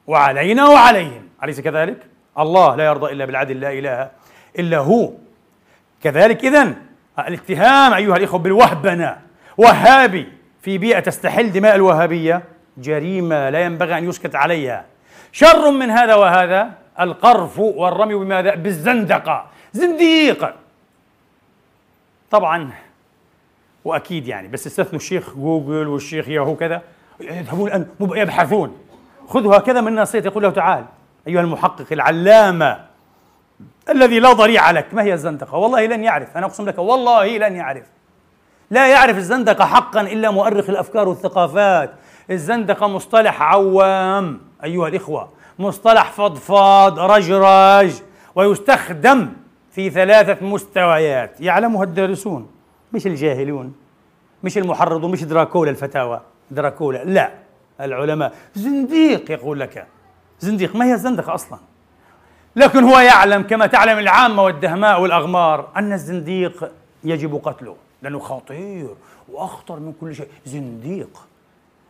وعلينا 0.07 0.69
وعليهم. 0.69 1.29
أليس 1.45 1.61
كذلك؟ 1.61 2.07
الله 2.39 2.76
لا 2.76 2.84
يرضى 2.84 3.12
إلا 3.12 3.24
بالعدل 3.24 3.61
لا 3.61 3.72
إله 3.72 4.11
إلا 4.59 4.78
هو. 4.78 5.12
كذلك 6.03 6.45
إذن 6.45 6.76
الاتهام 7.18 7.93
أيها 7.93 8.16
الإخوة 8.16 8.39
بالوهبنة. 8.41 9.18
وهابي 9.57 10.32
في 10.62 10.78
بيئة 10.78 11.01
تستحل 11.01 11.53
دماء 11.53 11.74
الوهابية 11.74 12.43
جريمة 12.78 13.51
لا 13.51 13.61
ينبغي 13.61 13.99
أن 13.99 14.09
يسكت 14.09 14.34
عليها. 14.34 14.84
شر 15.32 15.70
من 15.70 15.91
هذا 15.91 16.14
وهذا 16.14 16.70
القرف 17.01 17.59
والرمي 17.59 18.14
بماذا؟ 18.14 18.55
بالزندقة. 18.55 19.47
زنديق! 19.72 20.55
طبعا 22.30 22.70
وأكيد 23.84 24.28
يعني 24.28 24.49
بس 24.49 24.66
استثنوا 24.66 25.01
الشيخ 25.01 25.34
جوجل 25.34 25.89
والشيخ 25.89 26.28
ياهو 26.28 26.57
كذا. 26.57 26.82
يذهبون 27.20 27.68
الآن 27.68 27.86
يبحثون. 28.01 28.78
خذوا 29.28 29.57
هكذا 29.57 29.80
من 29.80 29.95
نصيحة 29.95 30.26
يقول 30.26 30.43
له 30.43 30.51
تعال. 30.51 30.84
أيها 31.29 31.41
المحقق 31.41 31.87
العلامة 31.93 32.85
الذي 33.91 34.20
لا 34.20 34.33
ضريع 34.33 34.70
لك 34.70 34.95
ما 34.95 35.03
هي 35.03 35.14
الزندقة؟ 35.14 35.57
والله 35.57 35.87
لن 35.87 36.05
يعرف 36.05 36.37
أنا 36.37 36.47
أقسم 36.47 36.68
لك 36.68 36.79
والله 36.79 37.39
لن 37.39 37.57
يعرف. 37.57 37.85
لا 38.70 38.89
يعرف 38.89 39.16
الزندقة 39.16 39.64
حقا 39.64 40.01
إلا 40.01 40.31
مؤرخ 40.31 40.70
الأفكار 40.70 41.09
والثقافات. 41.09 41.91
الزندقة 42.31 42.87
مصطلح 42.87 43.43
عوام 43.43 44.41
أيها 44.64 44.89
الإخوة 44.89 45.29
مصطلح 45.59 46.12
فضفاض 46.12 46.99
رجرج 46.99 47.93
ويستخدم 48.35 49.33
في 49.72 49.91
ثلاثة 49.91 50.47
مستويات. 50.47 51.41
يعلمها 51.41 51.85
الدارسون 51.85 52.51
مش 52.93 53.07
الجاهلون 53.07 53.74
مش 54.43 54.59
المحرضون 54.59 55.11
مش 55.11 55.24
دراكولا 55.24 55.70
الفتاوى. 55.70 56.20
دراكولا 56.51 57.05
لا 57.05 57.31
العلماء. 57.81 58.33
زنديق 58.55 59.31
يقول 59.31 59.61
لك. 59.61 59.87
زنديق. 60.41 60.76
ما 60.76 60.84
هي 60.84 60.95
الزندقة 60.95 61.34
أصلا؟ 61.34 61.59
لكن 62.57 62.84
هو 62.84 62.99
يعلم 62.99 63.43
كما 63.43 63.66
تعلم 63.66 63.99
العامة 63.99 64.43
والدهماء 64.43 65.01
والأغمار 65.01 65.68
أن 65.76 65.93
الزنديق 65.93 66.70
يجب 67.05 67.41
قتله 67.45 67.76
لأنه 68.03 68.18
خطير 68.18 68.89
وأخطر 69.28 69.80
من 69.80 69.93
كل 70.01 70.14
شيء. 70.14 70.28
زنديق. 70.47 71.26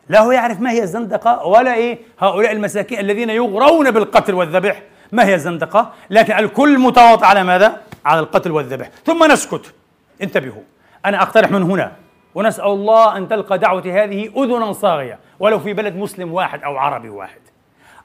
لا 0.08 0.20
هو 0.20 0.32
يعرف 0.32 0.60
ما 0.60 0.70
هي 0.70 0.82
الزندقة 0.82 1.46
ولا 1.46 1.74
إيه 1.74 1.98
هؤلاء 2.18 2.52
المساكين 2.52 2.98
الذين 2.98 3.30
يغرون 3.30 3.90
بالقتل 3.90 4.34
والذبح. 4.34 4.82
ما 5.12 5.24
هي 5.24 5.34
الزندقة؟ 5.34 5.92
لكن 6.10 6.32
الكل 6.32 6.78
متواطئ 6.78 7.24
على 7.24 7.44
ماذا؟ 7.44 7.80
على 8.04 8.20
القتل 8.20 8.50
والذبح. 8.50 8.90
ثم 9.04 9.32
نسكت. 9.32 9.74
انتبهوا. 10.22 10.62
أنا 11.06 11.22
أقترح 11.22 11.50
من 11.50 11.62
هنا. 11.62 11.92
ونسأل 12.34 12.66
الله 12.66 13.16
أن 13.16 13.28
تلقى 13.28 13.58
دعوتي 13.58 13.92
هذه 13.92 14.30
أذنا 14.36 14.72
صاغية. 14.72 15.18
ولو 15.40 15.58
في 15.58 15.72
بلد 15.72 15.96
مسلم 15.96 16.32
واحد 16.32 16.62
أو 16.62 16.76
عربي 16.76 17.08
واحد. 17.08 17.40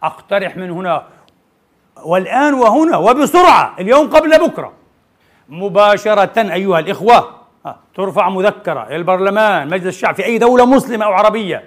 أقترح 0.04 0.58
من 0.58 0.72
هنا. 0.72 1.04
والآن 2.04 2.54
وهنا 2.54 2.98
وبسرعة 2.98 3.76
اليوم 3.80 4.10
قبل 4.10 4.48
بكرة. 4.48 4.74
مباشرة 5.50 6.54
أيها 6.54 6.80
الإخوة 6.80 7.44
ترفع 7.96 8.30
مذكرة 8.30 8.88
إلى 8.88 8.96
البرلمان 8.96 9.68
مجلس 9.68 9.96
الشعب 9.96 10.16
في 10.16 10.26
أي 10.26 10.38
دولة 10.38 10.66
مسلمة 10.66 11.06
أو 11.06 11.12
عربية 11.12 11.64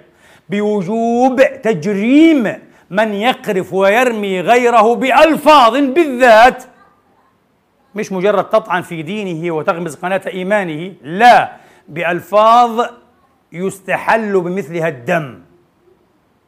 بوجوب 0.49 1.41
تجريم 1.63 2.53
من 2.89 3.13
يقرف 3.13 3.73
ويرمي 3.73 4.41
غيره 4.41 4.95
بألفاظ 4.95 5.75
بالذات. 5.77 6.63
مش 7.95 8.11
مجرد 8.11 8.49
تطعن 8.49 8.81
في 8.81 9.01
دينه 9.01 9.55
وتغمز 9.55 9.95
قناة 9.95 10.21
إيمانه 10.27 10.93
لا 11.01 11.51
بألفاظ 11.87 12.85
يستحل 13.51 14.41
بمثلها 14.41 14.87
الدم. 14.87 15.39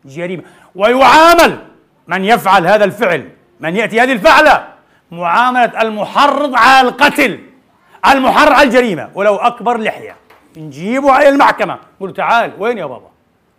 جريمة. 0.06 0.44
ويعامل 0.76 1.69
من 2.10 2.26
يفعل 2.26 2.68
هذا 2.68 2.86
الفعل؟ 2.86 3.30
من 3.60 3.76
يأتي 3.76 4.02
هذه 4.02 4.12
الفعلة؟ 4.12 4.68
معاملة 5.12 5.82
المحرض 5.82 6.56
على 6.56 6.88
القتل 6.88 7.40
المحرر 8.12 8.54
على 8.54 8.68
الجريمة. 8.68 9.10
ولو 9.16 9.36
أكبر 9.36 9.78
لحية. 9.78 10.16
نجيبه 10.58 11.12
على 11.12 11.30
المحكمة. 11.30 11.80
نقول 11.98 12.14
تعال 12.14 12.52
وين 12.60 12.78
يا 12.78 12.86
بابا؟ 12.86 13.10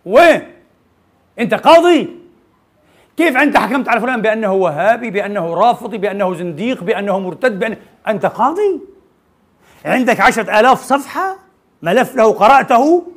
وين؟ 0.05 0.41
أنت 1.39 1.53
قاضي. 1.53 2.19
كيف 3.17 3.37
أنت 3.37 3.57
حكمت 3.57 3.89
على 3.89 4.01
فلان 4.01 4.21
بأنه 4.21 4.53
وهابي 4.53 5.09
بأنه 5.09 5.53
رافضي 5.53 5.97
بأنه 5.97 6.33
زنديق 6.33 6.83
بأنه 6.83 7.19
مرتد 7.19 7.59
بأن... 7.59 7.77
أنت 8.07 8.25
قاضي. 8.25 8.81
عندك 9.85 10.19
عشرة 10.19 10.59
آلاف 10.59 10.81
صفحة. 10.81 11.35
ملف 11.81 12.15
له 12.15 12.33
قرأته. 12.33 13.07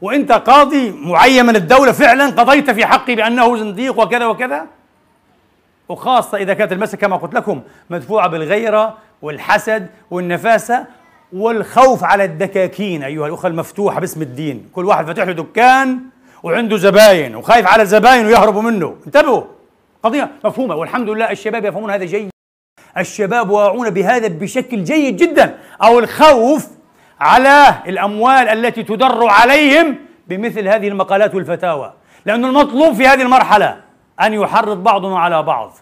وأنت 0.00 0.32
قاضي 0.32 0.90
معين 0.90 1.46
من 1.46 1.56
الدولة 1.56 1.92
فعلا 1.92 2.26
قضيت 2.26 2.70
في 2.70 2.86
حقي 2.86 3.14
بأنه 3.14 3.56
زنديق 3.56 4.00
وكذا 4.00 4.26
وكذا. 4.26 4.66
وخاصة 5.88 6.38
إذا 6.38 6.54
كانت 6.54 6.72
المسألة 6.72 7.00
كما 7.00 7.16
قلت 7.16 7.34
لكم 7.34 7.62
مدفوعة 7.90 8.28
بالغيرة 8.28 8.98
والحسد 9.22 9.86
والنفاسة 10.10 10.86
والخوف 11.32 12.04
على 12.04 12.24
الدكاكين 12.24 13.02
أيها 13.02 13.26
الأخوة 13.26 13.50
المفتوحة 13.50 14.00
باسم 14.00 14.22
الدين. 14.22 14.68
كل 14.72 14.84
واحد 14.84 15.06
فاتح 15.06 15.22
له 15.22 15.32
دكان 15.32 16.00
وعنده 16.42 16.76
زباين 16.76 17.36
وخايف 17.36 17.66
على 17.66 17.82
الزباين 17.82 18.26
ويهربوا 18.26 18.62
منه. 18.62 18.96
انتبهوا! 19.06 19.42
قضية 20.02 20.30
مفهومة 20.44 20.74
والحمد 20.74 21.10
لله 21.10 21.30
الشباب 21.30 21.64
يفهمون 21.64 21.90
هذا 21.90 22.04
جيد. 22.04 22.30
الشباب 22.98 23.50
واعون 23.50 23.90
بهذا 23.90 24.28
بشكل 24.28 24.84
جيد 24.84 25.16
جدا. 25.16 25.58
أو 25.82 25.98
الخوف 25.98 26.66
على 27.20 27.74
الأموال 27.86 28.48
التي 28.48 28.82
تدر 28.82 29.26
عليهم 29.26 29.96
بمثل 30.28 30.68
هذه 30.68 30.88
المقالات 30.88 31.34
والفتاوى. 31.34 31.92
لأن 32.26 32.44
المطلوب 32.44 32.94
في 32.94 33.06
هذه 33.06 33.22
المرحلة 33.22 33.83
أن 34.20 34.32
يحرض 34.32 34.82
بعضنا 34.82 35.18
على 35.18 35.42
بعض. 35.42 35.72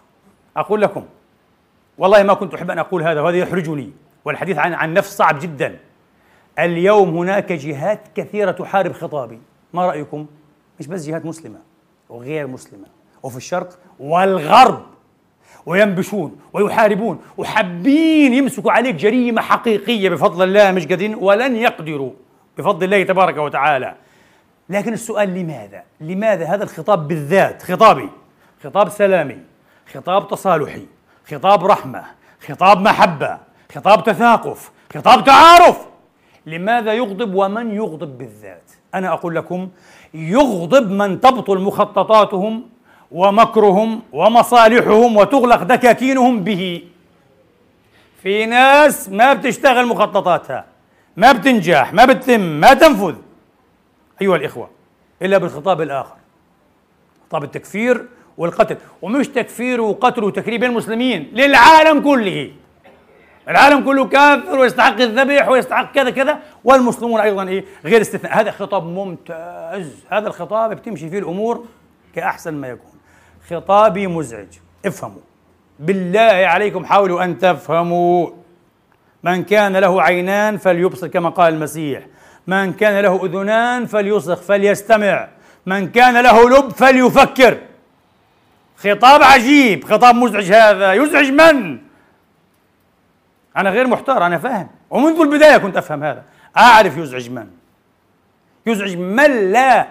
أقول 0.56 0.82
لكم 0.82 1.04
والله 1.98 2.22
ما 2.22 2.34
كنت 2.34 2.54
أحب 2.54 2.70
أن 2.70 2.78
أقول 2.78 3.02
هذا 3.02 3.20
وهذا 3.20 3.36
يحرجني 3.36 3.90
والحديث 4.24 4.58
عن 4.58 4.74
عن 4.74 4.94
نفس 4.94 5.16
صعب 5.16 5.38
جدا. 5.38 5.78
اليوم 6.58 7.16
هناك 7.16 7.52
جهات 7.52 8.00
كثيرة 8.14 8.50
تحارب 8.50 8.92
خطابي. 8.92 9.40
ما 9.72 9.86
رأيكم؟ 9.86 10.26
مش 10.80 10.86
بس 10.86 11.06
جهات 11.06 11.26
مسلمة 11.26 11.58
وغير 12.08 12.46
مسلمة 12.46 12.86
وفي 13.22 13.36
الشرق 13.36 13.78
والغرب. 14.00 14.82
وينبشون 15.66 16.40
ويحاربون 16.52 17.20
وحابين 17.36 18.34
يمسكوا 18.34 18.72
عليك 18.72 18.94
جريمة 18.94 19.42
حقيقية 19.42 20.10
بفضل 20.10 20.44
الله 20.44 20.70
مش 20.70 20.86
قادرين 20.86 21.14
ولن 21.14 21.56
يقدروا 21.56 22.12
بفضل 22.58 22.84
الله 22.84 23.02
تبارك 23.02 23.36
وتعالى. 23.36 23.94
لكن 24.68 24.92
السؤال 24.92 25.34
لماذا؟ 25.34 25.82
لماذا 26.00 26.46
هذا 26.46 26.64
الخطاب 26.64 27.08
بالذات 27.08 27.62
خطابي؟ 27.62 28.08
خطاب 28.64 28.88
سلامي 28.88 29.38
خطاب 29.94 30.28
تصالحي 30.28 30.86
خطاب 31.30 31.66
رحمة 31.66 32.04
خطاب 32.48 32.80
محبة 32.80 33.38
خطاب 33.74 34.04
تثاقف 34.04 34.70
خطاب 34.94 35.24
تعارف. 35.24 35.86
لماذا 36.46 36.92
يغضب 36.92 37.34
ومن 37.34 37.74
يغضب 37.74 38.18
بالذات؟ 38.18 38.70
أنا 38.94 39.12
أقول 39.12 39.34
لكم 39.36 39.68
يغضب 40.14 40.90
من 40.90 41.20
تبطل 41.20 41.58
مخططاتهم 41.58 42.68
ومكرهم 43.12 44.02
ومصالحهم 44.12 45.16
وتغلق 45.16 45.62
دكاكينهم 45.62 46.44
به. 46.44 46.84
في 48.22 48.46
ناس 48.46 49.08
ما 49.08 49.32
بتشتغل 49.32 49.86
مخططاتها 49.86 50.64
ما 51.16 51.32
بتنجح 51.32 51.92
ما 51.92 52.04
بتتم 52.04 52.40
ما 52.40 52.74
تنفذ. 52.74 53.14
أيها 54.22 54.36
الإخوة 54.36 54.70
إلا 55.22 55.38
بالخطاب 55.38 55.80
الآخر. 55.80 56.16
خطاب 57.28 57.44
التكفير 57.44 58.08
والقتل 58.42 58.76
ومش 59.02 59.28
تكفير 59.28 59.80
وقتل 59.80 60.24
وتكريم 60.24 60.64
المسلمين 60.64 61.30
للعالم 61.32 62.00
كله. 62.00 62.50
العالم 63.48 63.84
كله 63.84 64.04
كافر 64.06 64.58
ويستحق 64.58 65.00
الذبح 65.00 65.48
ويستحق 65.48 65.92
كذا 65.92 66.10
كذا 66.10 66.38
والمسلمون 66.64 67.20
أيضا 67.20 67.48
إيه 67.48 67.64
غير 67.84 68.00
استثناء. 68.00 68.40
هذا 68.40 68.50
خطاب 68.50 68.86
ممتاز. 68.86 70.04
هذا 70.08 70.28
الخطاب 70.28 70.70
بتمشي 70.70 71.10
فيه 71.10 71.18
الأمور 71.18 71.64
كأحسن 72.14 72.54
ما 72.54 72.68
يكون. 72.68 72.92
خطابي 73.50 74.06
مزعج. 74.06 74.46
افهموا. 74.86 75.22
بالله 75.78 76.46
عليكم 76.46 76.84
حاولوا 76.84 77.24
أن 77.24 77.38
تفهموا. 77.38 78.30
من 79.22 79.44
كان 79.44 79.76
له 79.76 80.02
عينان 80.02 80.56
فليبصر 80.56 81.06
كما 81.06 81.28
قال 81.28 81.54
المسيح. 81.54 82.02
من 82.46 82.72
كان 82.72 83.02
له 83.02 83.24
أذنان 83.24 83.86
فليصغ 83.86 84.34
فليستمع. 84.34 85.28
من 85.66 85.90
كان 85.90 86.22
له 86.22 86.50
لب 86.50 86.70
فليفكر. 86.70 87.58
خطاب 88.82 89.22
عجيب 89.22 89.84
خطاب 89.84 90.14
مزعج 90.14 90.52
هذا. 90.52 90.92
يزعج 90.92 91.30
من؟ 91.30 91.78
أنا 93.56 93.70
غير 93.70 93.86
محتار 93.86 94.26
أنا 94.26 94.38
فاهم. 94.38 94.68
ومنذ 94.90 95.20
البداية 95.20 95.56
كنت 95.56 95.76
أفهم 95.76 96.04
هذا. 96.04 96.24
أعرف 96.56 96.96
يزعج 96.96 97.30
من. 97.30 97.46
يزعج 98.66 98.96
من 98.96 99.52
لا 99.52 99.88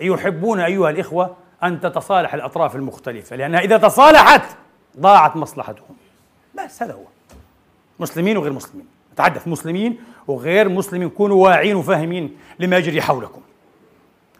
يحبون 0.00 0.60
أيها 0.60 0.90
الإخوة 0.90 1.36
أن 1.62 1.80
تتصالح 1.80 2.34
الأطراف 2.34 2.76
المختلفة 2.76 3.36
لأنها 3.36 3.60
إذا 3.60 3.76
تصالحت 3.76 4.56
ضاعت 5.00 5.36
مصلحتهم. 5.36 5.96
بس 6.54 6.82
هذا 6.82 6.92
هو. 6.92 7.04
مسلمين 8.00 8.36
وغير 8.36 8.52
مسلمين. 8.52 8.86
أتحدث 9.14 9.48
مسلمين 9.48 9.98
وغير 10.26 10.68
مسلمين. 10.68 11.08
كونوا 11.08 11.44
واعين 11.44 11.76
وفاهمين 11.76 12.38
لما 12.58 12.76
يجري 12.76 13.02
حولكم. 13.02 13.40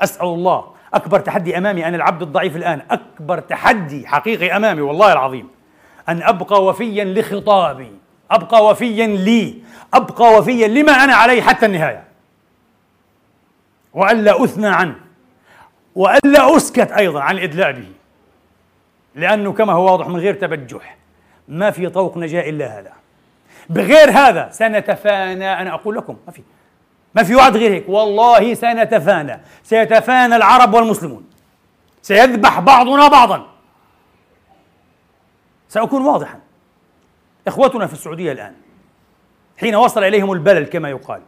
أسأل 0.01 0.27
الله 0.27 0.76
أكبر 0.97 1.21
تحدي 1.21 1.59
أمامي 1.59 1.89
أنا 1.89 1.97
العبد 1.97 2.23
الضعيف 2.23 2.57
الآن 2.57 2.83
أكبر 2.91 3.41
تحدي 3.41 4.07
حقيقي 4.07 4.57
أمامي 4.57 4.81
والله 4.81 5.13
العظيم 5.13 5.49
أن 6.09 6.23
أبقى 6.23 6.65
وفيا 6.65 7.05
لخطابي 7.05 7.93
أبقى 8.31 8.65
وفيا 8.67 9.07
لي 9.07 9.63
أبقى 9.95 10.39
وفيا 10.39 10.69
لما 10.69 10.93
أنا 10.93 11.15
عليه 11.15 11.43
حتى 11.43 11.67
النهاية. 11.67 12.05
وألا 13.95 14.45
أثنى 14.45 14.69
عنه 14.69 14.95
وألا 15.95 16.57
أسكت 16.57 16.93
أيضا 16.93 17.21
عن 17.21 17.39
الإدلاء 17.39 17.73
به 17.73 17.89
لأنه 19.15 19.53
كما 19.53 19.73
هو 19.73 19.93
واضح 19.93 20.09
من 20.09 20.17
غير 20.17 20.35
تبجح 20.35 20.97
ما 21.49 21.71
في 21.71 21.89
طوق 21.89 22.17
نجاة 22.19 22.51
إلا 22.51 22.79
هذا. 22.79 22.93
بغير 23.71 24.11
هذا 24.11 24.49
سنتفانى 24.53 25.53
أنا 25.61 25.75
أقول 25.75 25.97
لكم 25.97 26.17
ما 26.27 26.33
في. 26.33 26.43
ما 27.17 27.23
في 27.23 27.35
وعد 27.35 27.57
غير 27.57 27.73
هيك. 27.73 27.89
والله 27.89 28.55
سنتفانى. 28.55 29.41
سيتفانى 29.63 30.37
العرب 30.37 30.75
والمسلمون. 30.75 31.27
سيذبح 32.03 32.61
بعضنا 32.61 33.09
بعضا. 33.09 33.47
سأكون 35.69 36.03
واضحا. 36.03 36.41
إخوتنا 37.49 37.87
في 37.87 37.93
السعودية 37.93 38.33
الآن 38.33 38.55
حين 39.59 39.75
وصل 39.75 40.05
إليهم 40.05 40.33
البلل 40.33 40.65
كما 40.65 40.91
يقال 40.91 41.23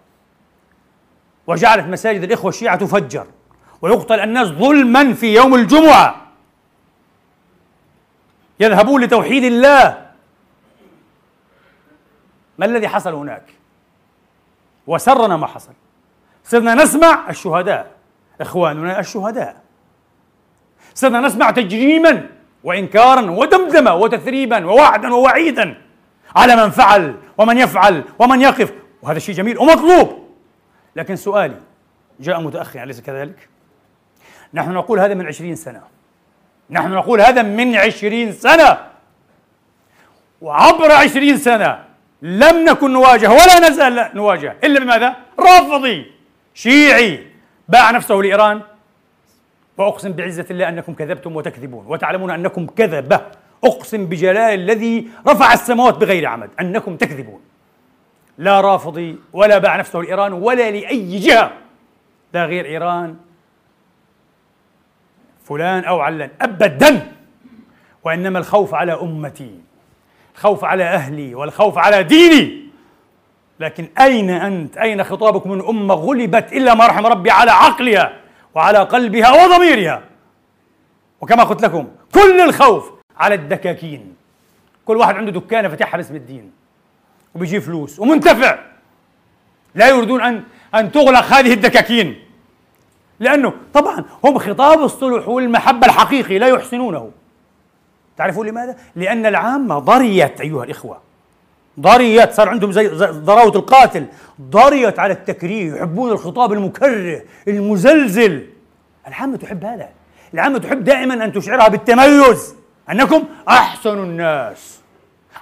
وجعلت 1.46 1.86
مساجد 1.86 2.22
الإخوة 2.22 2.48
الشيعة 2.48 2.76
تفجر 2.76 3.26
ويقتل 3.82 4.20
الناس 4.20 4.48
ظلما 4.48 5.14
في 5.14 5.34
يوم 5.34 5.54
الجمعة. 5.54 6.26
يذهبون 8.60 9.02
لتوحيد 9.02 9.44
الله. 9.44 10.08
ما 12.58 12.66
الذي 12.66 12.88
حصل 12.88 13.14
هناك؟ 13.14 13.57
وسرنا 14.88 15.36
ما 15.36 15.46
حصل. 15.46 15.72
صرنا 16.44 16.74
نسمع 16.74 17.30
الشهداء 17.30 17.90
إخواننا 18.40 19.00
الشهداء. 19.00 19.56
صرنا 20.94 21.20
نسمع 21.20 21.50
تجريما 21.50 22.26
وإنكارا 22.64 23.30
ودمدمة 23.30 23.94
وتثريبا 23.94 24.66
ووعدا 24.66 25.14
ووعيدا 25.14 25.82
على 26.36 26.56
من 26.56 26.70
فعل 26.70 27.16
ومن 27.38 27.58
يفعل 27.58 28.04
ومن 28.18 28.40
يقف. 28.40 28.72
وهذا 29.02 29.18
شيء 29.18 29.34
جميل 29.34 29.58
ومطلوب. 29.58 30.28
لكن 30.96 31.16
سؤالي 31.16 31.60
جاء 32.20 32.40
متأخرا 32.40 32.82
أليس 32.82 33.00
كذلك؟ 33.00 33.48
نحن 34.54 34.72
نقول 34.72 35.00
هذا 35.00 35.14
من 35.14 35.26
عشرين 35.26 35.54
سنة. 35.54 35.82
نحن 36.70 36.92
نقول 36.92 37.20
هذا 37.20 37.42
من 37.42 37.76
عشرين 37.76 38.32
سنة. 38.32 38.78
وعبر 40.40 40.92
عشرين 40.92 41.36
سنة 41.36 41.87
لم 42.22 42.64
نكن 42.64 42.92
نواجه 42.92 43.30
ولا 43.30 43.68
نزال 43.68 44.10
نواجه 44.14 44.56
إلا 44.64 44.80
بماذا؟ 44.80 45.16
رافضي 45.38 46.12
شيعي 46.54 47.26
باع 47.68 47.90
نفسه 47.90 48.14
لإيران. 48.14 48.62
وأقسم 49.78 50.12
بعزة 50.12 50.46
الله 50.50 50.68
أنكم 50.68 50.94
كذبتم 50.94 51.36
وتكذبون 51.36 51.86
وتعلمون 51.86 52.30
أنكم 52.30 52.66
كذبة. 52.66 53.20
أقسم 53.64 54.06
بجلال 54.06 54.60
الذي 54.60 55.08
رفع 55.28 55.52
السماوات 55.52 55.94
بغير 55.94 56.26
عمد 56.26 56.50
أنكم 56.60 56.96
تكذبون. 56.96 57.40
لا 58.38 58.60
رافضي 58.60 59.18
ولا 59.32 59.58
باع 59.58 59.76
نفسه 59.76 59.98
لإيران 59.98 60.32
ولا 60.32 60.70
لأي 60.70 61.18
جهة. 61.18 61.52
لا 62.34 62.44
غير 62.44 62.64
إيران. 62.64 63.16
فلان 65.44 65.84
أو 65.84 66.00
علان 66.00 66.30
أبدا. 66.40 67.12
وإنما 68.04 68.38
الخوف 68.38 68.74
على 68.74 68.92
أمتي. 68.92 69.60
الخوف 70.38 70.64
على 70.64 70.84
أهلي 70.84 71.34
والخوف 71.34 71.78
على 71.78 72.02
ديني. 72.02 72.68
لكن 73.60 73.88
أين 74.00 74.30
أنت؟ 74.30 74.76
أين 74.76 75.04
خطابك 75.04 75.46
من 75.46 75.66
أمة 75.68 75.94
غلبت 75.94 76.52
إلا 76.52 76.74
ما 76.74 76.86
رحم 76.86 77.06
ربي 77.06 77.30
على 77.30 77.50
عقلها 77.50 78.12
وعلى 78.54 78.78
قلبها 78.78 79.44
وضميرها؟ 79.44 80.02
وكما 81.20 81.44
قلت 81.44 81.62
لكم 81.62 81.88
كل 82.14 82.40
الخوف 82.40 82.90
على 83.16 83.34
الدكاكين. 83.34 84.14
كل 84.86 84.96
واحد 84.96 85.14
عنده 85.14 85.32
دكانة 85.32 85.68
فتحها 85.68 85.96
باسم 85.96 86.16
الدين. 86.16 86.52
وبيجيب 87.34 87.62
فلوس. 87.62 87.98
ومنتفع. 87.98 88.58
لا 89.74 89.88
يريدون 89.88 90.22
أن 90.22 90.42
أن 90.74 90.92
تغلق 90.92 91.24
هذه 91.24 91.52
الدكاكين. 91.52 92.24
لأنه 93.20 93.52
طبعا 93.74 94.04
هم 94.24 94.38
خطاب 94.38 94.84
الصلح 94.84 95.28
والمحبة 95.28 95.86
الحقيقي 95.86 96.38
لا 96.38 96.46
يحسنونه. 96.46 97.10
تعرفون 98.18 98.46
لماذا؟ 98.46 98.76
لأن 98.96 99.26
العامة 99.26 99.78
ضريت 99.78 100.40
أيها 100.40 100.64
الإخوة. 100.64 100.98
ضريت 101.80 102.32
صار 102.32 102.48
عندهم 102.48 102.72
زي 102.72 102.88
ضراوة 103.04 103.56
القاتل. 103.56 104.06
ضريت 104.40 104.98
على 104.98 105.12
التكريه 105.12 105.74
يحبون 105.74 106.10
الخطاب 106.10 106.52
المكره 106.52 107.22
المزلزل. 107.48 108.46
العامة 109.08 109.36
تحب 109.36 109.64
هذا. 109.64 109.88
العامة 110.34 110.58
تحب 110.58 110.84
دائما 110.84 111.24
أن 111.24 111.32
تشعرها 111.32 111.68
بالتميز. 111.68 112.54
أنكم 112.90 113.24
أحسن 113.48 113.98
الناس. 113.98 114.80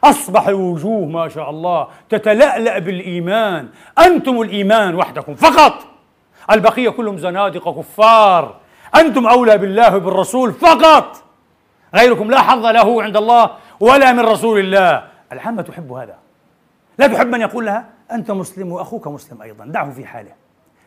أصبح 0.05 0.49
الوجوه 0.49 1.07
ما 1.07 1.29
شاء 1.29 1.51
الله 1.51 1.89
تتلألأ 2.09 2.79
بالإيمان. 2.79 3.69
أنتم 3.99 4.41
الإيمان 4.41 4.95
وحدكم 4.95 5.35
فقط. 5.35 5.87
البقية 6.51 6.89
كلهم 6.89 7.19
زنادقة 7.19 7.73
كفار. 7.73 8.57
أنتم 8.97 9.27
أولى 9.27 9.59
بالله 9.59 9.97
وبالرسول 9.97 10.53
فقط. 10.53 11.23
غيركم 11.95 12.31
لا 12.31 12.41
حظ 12.41 12.67
له 12.67 13.03
عند 13.03 13.17
الله 13.17 13.51
ولا 13.81 14.13
من 14.13 14.21
رسول 14.21 14.61
الله. 14.61 15.05
العامة 15.33 15.63
تحب 15.63 15.93
هذا. 15.93 16.17
لا 16.99 17.07
تحب 17.07 17.27
من 17.27 17.41
يقول 17.41 17.67
لها 17.67 17.87
أنت 18.13 18.31
مسلم 18.31 18.73
وأخوك 18.73 19.09
مسلم 19.09 19.43
أيضا. 19.43 19.65
دعه 19.65 19.91
في 19.91 20.07
حاله. 20.07 20.33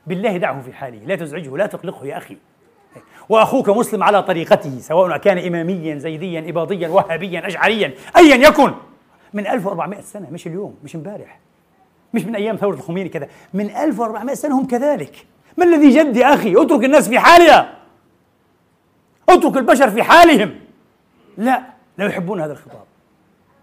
بالله 0.08 0.38
دعه 0.38 0.62
في 0.62 0.74
حاله. 0.74 0.98
لا 0.98 1.16
تزعجه 1.16 1.58
لا 1.58 1.66
تقلقه 1.66 2.06
يا 2.06 2.18
أخي. 2.18 2.38
وأخوك 3.30 3.70
مسلم 3.70 4.04
على 4.04 4.24
طريقته 4.24 4.80
سواء 4.80 5.18
كان 5.18 5.38
إماميا 5.38 5.98
زيديا 5.98 6.50
إباضيا 6.50 6.90
وهابيا 6.90 7.48
أشعريا 7.48 7.94
أيا 8.18 8.36
يكن. 8.36 8.74
من 9.34 9.48
1400 9.48 10.02
سنة 10.02 10.30
مش 10.32 10.48
اليوم 10.48 10.76
مش 10.84 10.96
امبارح 10.96 11.40
مش 12.14 12.26
من 12.26 12.36
أيام 12.36 12.56
ثورة 12.56 12.76
الخميني 12.76 13.10
كذا. 13.10 13.28
من 13.54 13.70
1400 13.70 14.36
سنة 14.36 14.60
هم 14.60 14.68
كذلك. 14.68 15.26
ما 15.58 15.66
الذي 15.66 15.90
جد 15.90 16.18
يا 16.18 16.34
أخي؟ 16.34 16.62
اترك 16.62 16.84
الناس 16.84 17.10
في 17.10 17.20
حالها. 17.20 17.74
اترك 19.30 19.58
البشر 19.58 19.90
في 19.90 20.04
حالهم. 20.04 20.56
لا 21.40 21.64
لا 21.98 22.06
يحبون 22.06 22.42
هذا 22.42 22.52
الخطاب. 22.52 22.84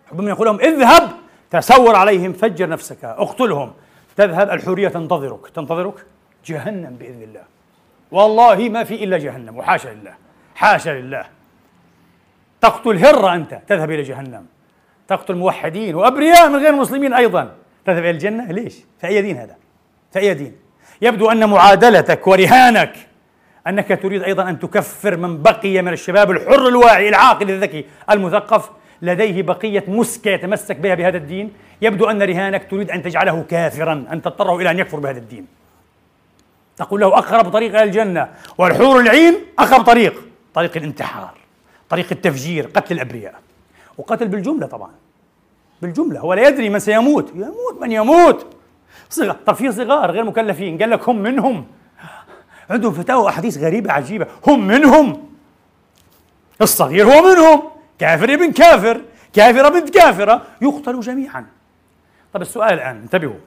يحبون 0.07 0.29
يقول 0.29 0.47
لهم 0.47 0.61
اذهب 0.61 1.11
تسور 1.51 1.97
عليهم 1.97 2.33
فجر 2.33 2.68
نفسك 2.68 3.05
اقتلهم. 3.05 3.72
تذهب 4.16 4.51
الحورية 4.51 4.89
تنتظرك 4.89 5.49
تنتظرك 5.49 6.05
جهنم 6.47 6.97
بإذن 6.97 7.22
الله. 7.22 7.43
والله 8.11 8.68
ما 8.68 8.85
في 8.85 9.05
إلا 9.05 9.18
جهنم 9.18 9.57
وحاشا 9.59 9.89
لله 9.89 10.14
حاشا 10.55 10.91
لله. 10.91 11.27
تقتل 12.61 13.05
هرة 13.05 13.35
أنت 13.35 13.61
تذهب 13.68 13.91
إلى 13.91 14.03
جهنم. 14.03 14.47
تقتل 15.09 15.35
موحدين 15.35 15.95
وأبرياء 15.95 16.49
من 16.49 16.57
غير 16.57 16.70
المسلمين 16.70 17.12
أيضا. 17.12 17.53
تذهب 17.85 17.99
إلى 17.99 18.11
الجنة؟ 18.11 18.53
ليش؟ 18.53 18.74
في 19.01 19.07
أي 19.07 19.22
دين 19.22 19.37
هذا؟ 19.37 19.57
في 20.12 20.18
أي 20.18 20.35
دين؟ 20.35 20.57
يبدو 21.03 21.31
أن 21.31 21.49
معادلتك 21.51 22.27
ورهانك 22.27 23.05
أنك 23.69 24.01
تريد 24.03 24.23
أيضا 24.23 24.49
أن 24.49 24.59
تكفر 24.59 25.17
من 25.17 25.43
بقي 25.43 25.83
من 25.83 25.93
الشباب 25.93 26.31
الحر 26.31 26.69
الواعي 26.69 27.09
العاقل 27.09 27.51
الذكي 27.51 27.85
المثقف 28.11 28.71
لديه 29.03 29.43
بقية 29.43 29.85
مسكة 29.89 30.31
يتمسك 30.31 30.77
بها 30.77 30.95
بهذا 30.95 31.17
الدين. 31.17 31.53
يبدو 31.83 32.11
أن 32.11 32.23
رهانك 32.23 32.71
تريد 32.71 32.91
أن 32.91 33.03
تجعله 33.03 33.43
كافرا 33.43 34.07
أن 34.12 34.23
تضطره 34.23 34.57
إلى 34.57 34.71
أن 34.71 34.79
يكفر 34.79 34.99
بهذا 34.99 35.19
الدين. 35.19 35.47
تقول 36.77 37.01
له 37.01 37.19
أقرب 37.19 37.49
طريق 37.49 37.71
إلى 37.71 37.83
الجنة 37.83 38.29
والحور 38.59 39.01
العين 39.01 39.35
أقرب 39.59 39.85
طريق 39.85 40.23
طريق 40.55 40.77
الانتحار 40.77 41.35
طريق 41.89 42.07
التفجير 42.12 42.67
قتل 42.75 42.95
الأبرياء. 42.95 43.35
وقتل 43.99 44.29
بالجملة 44.29 44.67
طبعا. 44.67 44.91
بالجملة 45.83 46.21
هو 46.21 46.35
لا 46.35 46.49
يدري 46.49 46.69
من 46.69 46.79
سيموت. 46.79 47.31
يموت 47.35 47.81
من 47.81 47.93
يموت. 47.93 48.47
صغار 49.11 49.37
طب 49.47 49.55
في 49.55 49.73
صغار 49.73 50.11
غير 50.11 50.25
مكلفين 50.25 50.79
قال 50.79 50.91
لك 50.91 51.09
هم 51.09 51.19
منهم. 51.19 51.67
عندهم 52.71 52.93
فتاوى 52.93 53.23
وأحاديث 53.25 53.59
غريبة 53.59 53.93
عجيبة. 53.93 54.27
هم 54.47 54.67
منهم. 54.67 55.31
الصغير 56.62 57.07
هو 57.07 57.23
منهم. 57.23 57.62
كافر 57.99 58.35
ابن 58.35 58.53
كافر. 58.53 59.01
كافرة 59.33 59.69
بنت 59.69 59.91
كافرة. 59.91 60.43
يقتلوا 60.62 61.01
جميعا. 61.01 61.47
طب 62.33 62.43
السؤال 62.43 62.73
الآن 62.73 62.97
انتبهوا. 62.97 63.41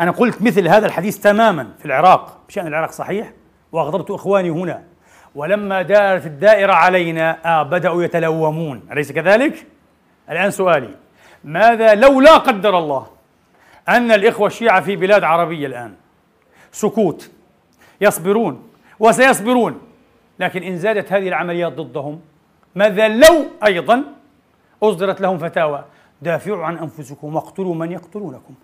أنا 0.00 0.10
قلت 0.10 0.42
مثل 0.42 0.68
هذا 0.68 0.86
الحديث 0.86 1.18
تماما 1.18 1.68
في 1.78 1.84
العراق. 1.86 2.38
بشأن 2.48 2.66
العراق 2.66 2.92
صحيح؟ 2.92 3.32
وأغضبت 3.72 4.10
إخواني 4.10 4.50
هنا. 4.50 4.82
ولما 5.34 5.82
دارت 5.82 6.26
الدائرة 6.26 6.72
علينا 6.72 7.38
آه 7.44 7.62
بدأوا 7.62 8.02
يتلومون. 8.02 8.82
أليس 8.92 9.12
كذلك؟ 9.12 9.66
الآن 10.30 10.50
سؤالي. 10.50 10.94
ماذا 11.44 11.94
لو 11.94 12.20
لا 12.20 12.36
قدر 12.36 12.78
الله 12.78 13.06
أن 13.88 14.12
الإخوة 14.12 14.46
الشيعة 14.46 14.80
في 14.80 14.96
بلاد 14.96 15.24
عربية 15.24 15.66
الآن؟ 15.66 15.94
سكوت. 16.72 17.30
يصبرون 18.04 18.62
وسيصبرون. 19.00 19.80
لكن 20.38 20.62
إن 20.62 20.78
زادت 20.78 21.12
هذه 21.12 21.28
العمليات 21.28 21.72
ضدهم 21.72 22.20
ماذا 22.74 23.08
لو 23.08 23.44
أيضا 23.66 24.04
أصدرت 24.82 25.20
لهم 25.20 25.38
فتاوى؟ 25.38 25.84
دافعوا 26.22 26.64
عن 26.64 26.78
أنفسكم 26.78 27.34
واقتلوا 27.34 27.74
من 27.74 27.92
يقتلونكم. 27.92 28.54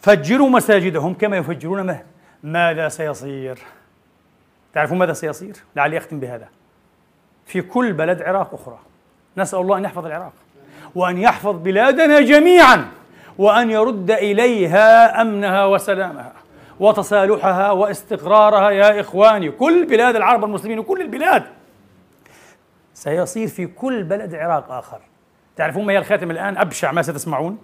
فجروا 0.00 0.50
مساجدهم 0.50 1.14
كما 1.14 1.36
يفجرون 1.36 1.86
مه 1.86 2.02
ماذا 2.42 2.88
سيصير؟ 2.88 3.58
تعرفون 4.74 4.98
ماذا 4.98 5.12
سيصير؟ 5.12 5.56
لعلي 5.76 5.98
أختم 5.98 6.20
بهذا. 6.20 6.48
في 7.46 7.62
كل 7.62 7.92
بلد 7.92 8.22
عراق 8.22 8.54
أخرى. 8.54 8.78
نسأل 9.36 9.58
الله 9.58 9.78
أن 9.78 9.84
يحفظ 9.84 10.06
العراق. 10.06 10.32
وأن 10.94 11.18
يحفظ 11.18 11.56
بلادنا 11.56 12.20
جميعا. 12.20 12.88
وأن 13.38 13.70
يرد 13.70 14.10
إليها 14.10 15.20
أمنها 15.22 15.66
وسلامها. 15.66 16.32
وتصالحها 16.82 17.70
واستقرارها 17.70 18.70
يا 18.70 19.00
إخواني. 19.00 19.50
كل 19.50 19.86
بلاد 19.86 20.16
العرب 20.16 20.44
المسلمين 20.44 20.78
وكل 20.78 21.00
البلاد 21.00 21.44
سيصير 22.94 23.48
في 23.48 23.66
كل 23.66 24.02
بلد 24.02 24.34
عراق 24.34 24.72
آخر. 24.72 25.00
تعرفون 25.56 25.86
ما 25.86 25.92
هي 25.92 25.98
الخاتم 25.98 26.30
الآن؟ 26.30 26.56
أبشع 26.56 26.92
ما 26.92 27.02
ستسمعون. 27.02 27.58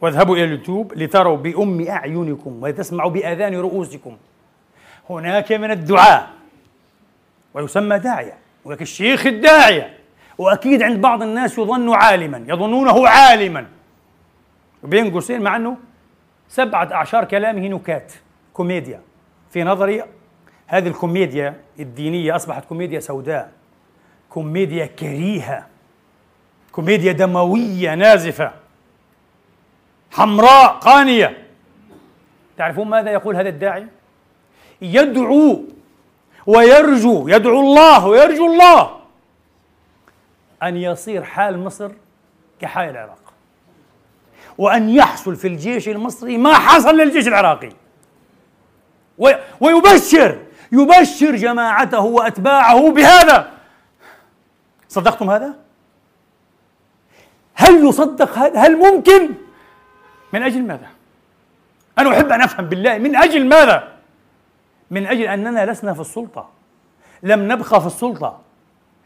واذهبوا 0.00 0.36
إلى 0.36 0.44
اليوتيوب 0.44 0.92
لتروا 0.94 1.36
بأم 1.36 1.88
أعينكم 1.88 2.62
ولتسمعوا 2.62 3.10
بآذان 3.10 3.54
رؤوسكم. 3.54 4.16
هناك 5.10 5.52
من 5.52 5.70
الدعاء 5.70 6.28
ويسمى 7.54 7.98
داعية 7.98 8.34
ولك 8.64 8.82
الشيخ 8.82 9.26
الداعية. 9.26 9.98
وأكيد 10.38 10.82
عند 10.82 11.00
بعض 11.00 11.22
الناس 11.22 11.58
يظن 11.58 11.94
عالما 11.94 12.44
يظنونه 12.48 13.08
عالما. 13.08 13.66
وبين 14.82 15.10
قوسين 15.10 15.42
مع 15.42 15.56
أنه 15.56 15.76
سبعة 16.52 16.92
أعشار 16.92 17.24
كلامه 17.24 17.68
نكات 17.68 18.12
كوميديا. 18.54 19.00
في 19.50 19.64
نظري 19.64 20.04
هذه 20.66 20.88
الكوميديا 20.88 21.60
الدينية 21.78 22.36
أصبحت 22.36 22.64
كوميديا 22.64 23.00
سوداء 23.00 23.52
كوميديا 24.30 24.86
كريهة 24.86 25.66
كوميديا 26.72 27.12
دموية 27.12 27.94
نازفة 27.94 28.52
حمراء 30.10 30.66
قانية. 30.72 31.46
تعرفون 32.56 32.88
ماذا 32.88 33.10
يقول 33.10 33.36
هذا 33.36 33.48
الداعي؟ 33.48 33.86
يدعو 34.82 35.64
ويرجو 36.46 37.28
يدعو 37.28 37.60
الله 37.60 38.06
ويرجو 38.06 38.46
الله 38.46 39.00
أن 40.62 40.76
يصير 40.76 41.24
حال 41.24 41.58
مصر 41.64 41.92
كحال 42.60 42.90
العراق. 42.90 43.21
وأن 44.58 44.90
يحصل 44.90 45.36
في 45.36 45.48
الجيش 45.48 45.88
المصري 45.88 46.38
ما 46.38 46.54
حصل 46.54 46.96
للجيش 46.96 47.28
العراقي 47.28 47.68
ويبشر 49.60 50.38
يبشر 50.72 51.36
جماعته 51.36 52.00
وأتباعه 52.00 52.90
بهذا 52.90 53.50
صدقتم 54.88 55.30
هذا؟ 55.30 55.54
هل 57.54 57.86
يصدق 57.88 58.38
هذا؟ 58.38 58.60
هل 58.60 58.76
ممكن؟ 58.76 59.30
من 60.32 60.42
أجل 60.42 60.62
ماذا؟ 60.62 60.86
أنا 61.98 62.10
أحب 62.10 62.32
أن 62.32 62.40
أفهم 62.42 62.66
بالله 62.66 62.98
من 62.98 63.16
أجل 63.16 63.46
ماذا؟ 63.46 63.88
من 64.90 65.06
أجل 65.06 65.22
أننا 65.22 65.70
لسنا 65.72 65.94
في 65.94 66.00
السلطة 66.00 66.48
لم 67.22 67.52
نبقى 67.52 67.80
في 67.80 67.86
السلطة 67.86 68.40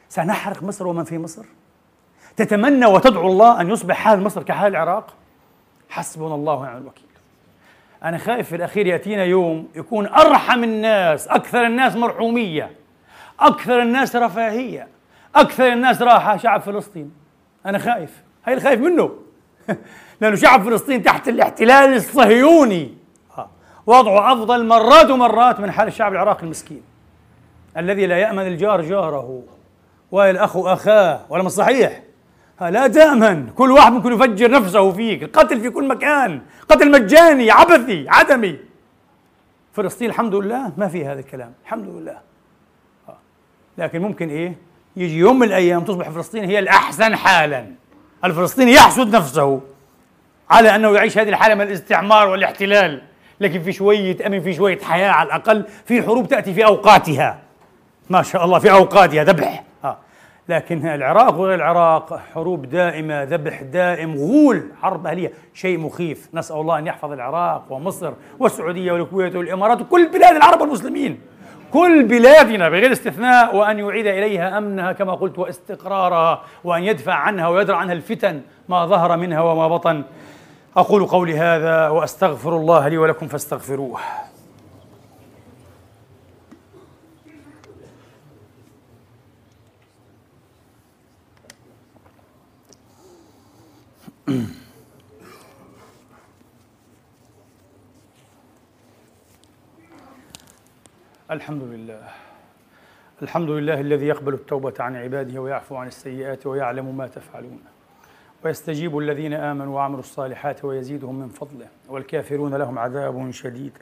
سنحرق 0.09 0.63
مصر 0.63 0.87
ومن 0.87 1.05
في 1.05 1.19
مصر 1.19 1.45
تتمنى 2.37 2.87
وتدعو 2.87 3.27
الله 3.27 3.61
أن 3.61 3.71
يصبح 3.71 3.97
حال 3.97 4.23
مصر 4.23 4.43
كحال 4.43 4.73
العراق 4.73 5.15
حسبنا 5.89 6.35
الله 6.35 6.55
ونعم 6.55 6.77
الوكيل. 6.77 7.07
أنا 8.05 8.19
خايف 8.19 8.49
في 8.49 8.57
الأخير 8.57 8.87
يأتينا 8.87 9.25
يوم 9.25 9.69
يكون 9.75 10.07
أرحم 10.07 10.65
الناس 10.65 11.29
أكثر 11.29 11.67
الناس 11.67 11.97
مرحومية 11.97 12.71
أكثر 13.41 13.83
الناس 13.83 14.17
رفاهية 14.17 14.89
أكثر 15.35 15.73
الناس 15.73 16.03
راحة 16.03 16.37
شعب 16.37 16.61
فلسطين. 16.61 17.13
أنا 17.67 17.79
خايف. 17.79 18.23
هاي 18.47 18.55
الخايف 18.55 18.81
منه. 18.81 19.11
لأنه 20.21 20.37
شعب 20.37 20.63
فلسطين 20.63 21.03
تحت 21.03 21.29
الاحتلال 21.29 21.95
الصهيوني. 21.95 22.95
وضعه 23.87 24.33
أفضل 24.33 24.67
مرات 24.67 25.11
ومرات 25.11 25.61
من 25.61 25.71
حال 25.71 25.89
الشعب 25.89 26.13
العراقي 26.13 26.43
المسكين. 26.43 26.83
الذي 27.77 28.07
لا 28.07 28.19
يأمن 28.19 28.47
الجار 28.47 28.83
جاره 28.83 29.43
والأخ 30.11 30.57
أخاه 30.57 31.21
ولا 31.29 31.43
مش 31.43 31.51
صحيح 31.51 32.03
لا 32.61 32.87
تأمن 32.87 33.51
كل 33.51 33.73
واحد 33.73 33.93
ممكن 33.93 34.13
يفجر 34.13 34.51
نفسه 34.51 34.93
فيك. 34.93 35.23
القتل 35.23 35.61
في 35.61 35.71
كل 35.71 35.89
مكان. 35.89 36.41
قتل 36.69 36.91
مجاني 36.91 37.51
عبثي 37.51 38.07
عدمي. 38.09 38.57
فلسطين 39.73 40.11
الحمد 40.11 40.35
لله 40.35 40.73
ما 40.77 40.89
في 40.89 41.07
هذا 41.07 41.21
الكلام. 41.21 41.53
الحمد 41.65 41.89
لله. 41.89 42.19
لكن 43.79 44.03
ممكن 44.03 44.29
إيه؟ 44.29 44.55
يجي 44.97 45.19
يوم 45.19 45.39
من 45.39 45.47
الأيام 45.47 45.85
تصبح 45.85 46.11
فلسطين 46.11 46.45
هي 46.45 46.59
الأحسن 46.59 47.17
حالا. 47.17 47.67
الفلسطيني 48.25 48.73
يحسد 48.73 49.17
نفسه 49.17 49.61
على 50.51 50.75
أنه 50.75 50.95
يعيش 50.95 51.19
هذه 51.19 51.29
الحالة 51.29 51.55
من 51.55 51.63
الاستعمار 51.63 52.29
والاحتلال. 52.29 53.03
لكن 53.41 53.63
في 53.63 53.73
شوية 53.73 54.27
أمن 54.27 54.41
في 54.41 54.55
شوية 54.55 54.79
حياة 54.79 55.11
على 55.11 55.27
الأقل 55.27 55.65
في 55.85 56.03
حروب 56.03 56.29
تأتي 56.29 56.55
في 56.55 56.65
أوقاتها. 56.65 57.39
ما 58.11 58.23
شاء 58.23 58.45
الله 58.45 58.59
في 58.59 58.71
أوقاتها. 58.71 59.25
ذبح 59.25 59.47
آه. 59.47 59.56
لكن 60.49 60.87
العراق 60.87 61.41
وغير 61.41 61.55
العراق 61.55 62.21
حروب 62.35 62.69
دائمة 62.69 63.23
ذبح 63.23 63.63
دائم 63.63 64.15
غول 64.15 64.63
حرب 64.83 65.07
أهلية. 65.07 65.33
شيء 65.55 65.79
مخيف. 65.79 66.29
نسأل 66.35 66.57
الله 66.57 66.79
أن 66.79 66.87
يحفظ 66.87 67.13
العراق 67.13 67.65
ومصر 67.71 68.13
والسعودية 68.39 68.93
والكويت 68.93 69.37
والإمارات 69.37 69.81
وكل 69.81 70.09
بلاد 70.09 70.37
العرب 70.37 70.61
والمسلمين. 70.61 71.21
كل 71.73 72.05
بلادنا 72.05 72.69
بغير 72.69 72.93
استثناء 72.93 73.57
وأن 73.57 73.79
يعيد 73.79 74.07
إليها 74.07 74.59
أمنها 74.59 74.93
كما 74.93 75.15
قلت 75.15 75.39
واستقرارها 75.39 76.43
وأن 76.65 76.83
يدفع 76.83 77.15
عنها 77.15 77.49
ويدرع 77.49 77.77
عنها 77.77 77.93
الفتن 77.93 78.41
ما 78.69 78.87
ظهر 78.87 79.17
منها 79.17 79.41
وما 79.41 79.69
بطن. 79.69 80.03
أقول 80.77 81.07
قولي 81.07 81.39
هذا 81.39 81.89
وأستغفر 81.89 82.57
الله 82.57 82.89
لي 82.89 82.99
ولكم 82.99 83.27
فاستغفروه. 83.27 83.99
الحمد 101.31 101.63
لله 101.63 102.09
الحمد 103.23 103.51
لله 103.51 103.81
الذي 103.81 104.07
يقبل 104.07 104.35
التوبة 104.35 104.75
عن 104.81 104.97
عباده 104.97 105.41
ويعفو 105.41 105.77
عن 105.77 105.87
السيئات 105.87 106.47
ويعلم 106.47 106.97
ما 106.97 107.07
تفعلون 107.07 107.61
ويستجيب 108.45 108.99
الذين 108.99 109.33
آمنوا 109.33 109.75
وعملوا 109.75 110.01
الصالحات 110.01 110.65
ويزيدهم 110.65 111.15
من 111.19 111.29
فضله 111.29 111.69
والكافرون 111.89 112.55
لهم 112.55 112.79
عذاب 112.79 113.31
شديد 113.31 113.79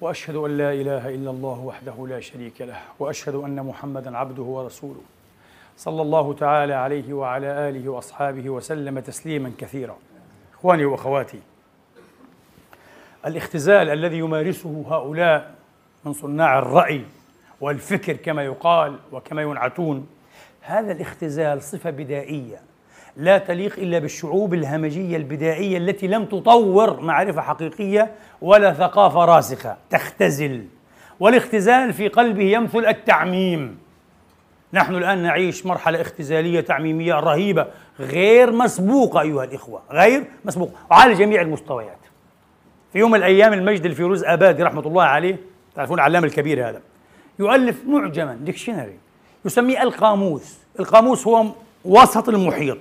وأشهد 0.00 0.36
أن 0.36 0.58
لا 0.58 0.72
إله 0.72 1.08
إلا 1.08 1.30
الله 1.30 1.60
وحده 1.60 2.06
لا 2.06 2.20
شريك 2.20 2.60
له 2.60 2.80
وأشهد 2.98 3.34
أن 3.34 3.66
محمدا 3.66 4.16
عبده 4.18 4.42
ورسوله 4.42 5.02
صلى 5.78 6.02
الله 6.02 6.34
تعالى 6.34 6.74
عليه 6.74 7.12
وعلى 7.12 7.46
آله 7.46 7.88
وأصحابه 7.88 8.50
وسلم 8.50 8.98
تسليما 8.98 9.52
كثيرا. 9.58 9.96
إخواني 10.54 10.84
وأخواتي 10.84 11.40
الاختزال 13.26 13.90
الذي 13.90 14.18
يمارسه 14.18 14.84
هؤلاء 14.88 15.54
من 16.04 16.12
صناع 16.12 16.58
الرأي 16.58 17.02
والفكر 17.60 18.12
كما 18.12 18.44
يقال 18.44 18.96
وكما 19.12 19.42
ينعتون 19.42 20.06
هذا 20.60 20.92
الاختزال 20.92 21.62
صفة 21.62 21.90
بدائية 21.90 22.60
لا 23.16 23.38
تليق 23.38 23.78
إلا 23.78 23.98
بالشعوب 23.98 24.54
الهمجية 24.54 25.16
البدائية 25.16 25.78
التي 25.78 26.06
لم 26.06 26.24
تطور 26.24 27.00
معرفة 27.00 27.42
حقيقية 27.42 28.10
ولا 28.42 28.72
ثقافة 28.72 29.24
راسخة 29.24 29.76
تختزل. 29.90 30.64
والاختزال 31.20 31.92
في 31.92 32.08
قلبه 32.08 32.42
يمثل 32.42 32.86
التعميم. 32.86 33.87
نحن 34.72 34.94
الآن 34.94 35.18
نعيش 35.18 35.66
مرحلة 35.66 36.00
اختزالية 36.00 36.60
تعميمية 36.60 37.14
رهيبة 37.14 37.66
غير 38.00 38.52
مسبوقة 38.52 39.20
أيها 39.20 39.44
الإخوة 39.44 39.82
غير 39.90 40.24
مسبوقة 40.44 40.72
وعلى 40.90 41.14
جميع 41.14 41.42
المستويات. 41.42 41.98
في 42.92 42.98
يوم 42.98 43.10
من 43.10 43.18
الأيام 43.18 43.52
المجد 43.52 43.84
الفيروز 43.86 44.24
آبادي 44.24 44.62
رحمة 44.62 44.86
الله 44.86 45.02
عليه 45.02 45.36
تعرفون 45.74 45.98
العلامة 45.98 46.26
الكبير 46.26 46.68
هذا 46.68 46.80
يؤلف 47.38 47.76
معجما 47.86 48.34
ديكشنري 48.34 48.98
يسميه 49.44 49.82
القاموس. 49.82 50.58
القاموس 50.80 51.26
هو 51.26 51.46
وسط 51.84 52.28
المحيط. 52.28 52.78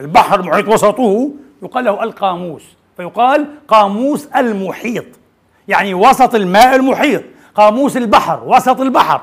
البحر 0.00 0.40
المحيط 0.40 0.68
وسطه 0.68 1.30
يقال 1.62 1.84
له 1.84 2.02
القاموس 2.02 2.64
فيقال 2.96 3.46
قاموس 3.68 4.26
المحيط 4.26 5.04
يعني 5.68 5.94
وسط 5.94 6.34
الماء 6.34 6.76
المحيط. 6.76 7.22
قاموس 7.54 7.96
البحر 7.96 8.44
وسط 8.44 8.80
البحر. 8.80 9.20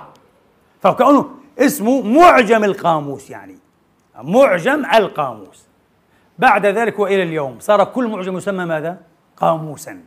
فكأنه 0.82 1.41
اسمه 1.66 2.02
معجم 2.02 2.64
القاموس 2.64 3.30
يعني. 3.30 3.58
معجم 4.24 4.86
القاموس. 4.86 5.66
بعد 6.40 6.66
ذلك 6.66 7.00
وإلى 7.00 7.24
اليوم 7.24 7.60
صار 7.60 7.84
كل 7.84 8.08
معجم 8.08 8.38
يسمى 8.38 8.66
ماذا؟ 8.66 8.98
قاموسا. 9.38 10.00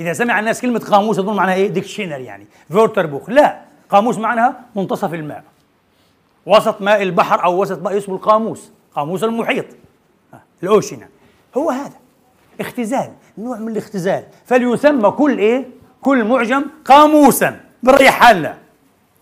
إذا 0.00 0.12
سمع 0.12 0.38
الناس 0.38 0.60
كلمة 0.60 0.78
قاموس 0.78 1.18
يظن 1.18 1.36
معناها 1.36 1.54
إيه؟ 1.54 1.68
dictionary 1.68 2.24
يعني. 2.24 2.46
de: 2.70 3.06
Wörterbuch 3.06 3.30
لا 3.30 3.60
قاموس 3.90 4.18
معناها 4.18 4.60
منتصف 4.76 5.14
الماء. 5.14 5.44
وسط 6.46 6.82
ماء 6.82 7.02
البحر 7.02 7.44
أو 7.44 7.62
وسط 7.62 7.82
ماء 7.82 7.98
اسمه 7.98 8.14
القاموس. 8.14 8.72
قاموس 8.94 9.24
المحيط. 9.24 9.66
ال 10.62 10.70
ocean 10.70 11.08
هو 11.56 11.70
هذا. 11.70 11.96
اختزال. 12.60 13.12
نوع 13.38 13.58
من 13.58 13.68
الاختزال. 13.68 14.24
فليسمى 14.46 15.10
كل 15.10 15.38
إيه؟ 15.38 15.68
كل 16.02 16.24
معجم 16.24 16.64
قاموسا. 16.84 17.60
بريح 17.82 18.20
حالنا. 18.20 18.58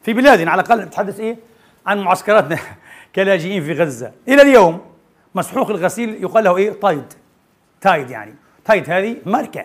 في 0.02 0.12
بلادنا 0.12 0.50
على 0.50 0.62
الأقل 0.62 0.80
نتحدث 0.80 1.20
إيه؟ 1.20 1.49
عن 1.86 2.00
معسكراتنا 2.00 2.58
كلاجئين 3.14 3.64
في 3.64 3.72
غزة. 3.72 4.12
إلى 4.28 4.42
اليوم 4.42 4.80
مسحوق 5.34 5.70
الغسيل 5.70 6.22
يقال 6.22 6.44
له 6.44 6.56
إيه؟ 6.56 6.72
تايد. 6.72 7.12
تايد 7.80 8.10
يعني. 8.10 8.34
تايد 8.64 8.90
هذه 8.90 9.16
ماركة. 9.26 9.64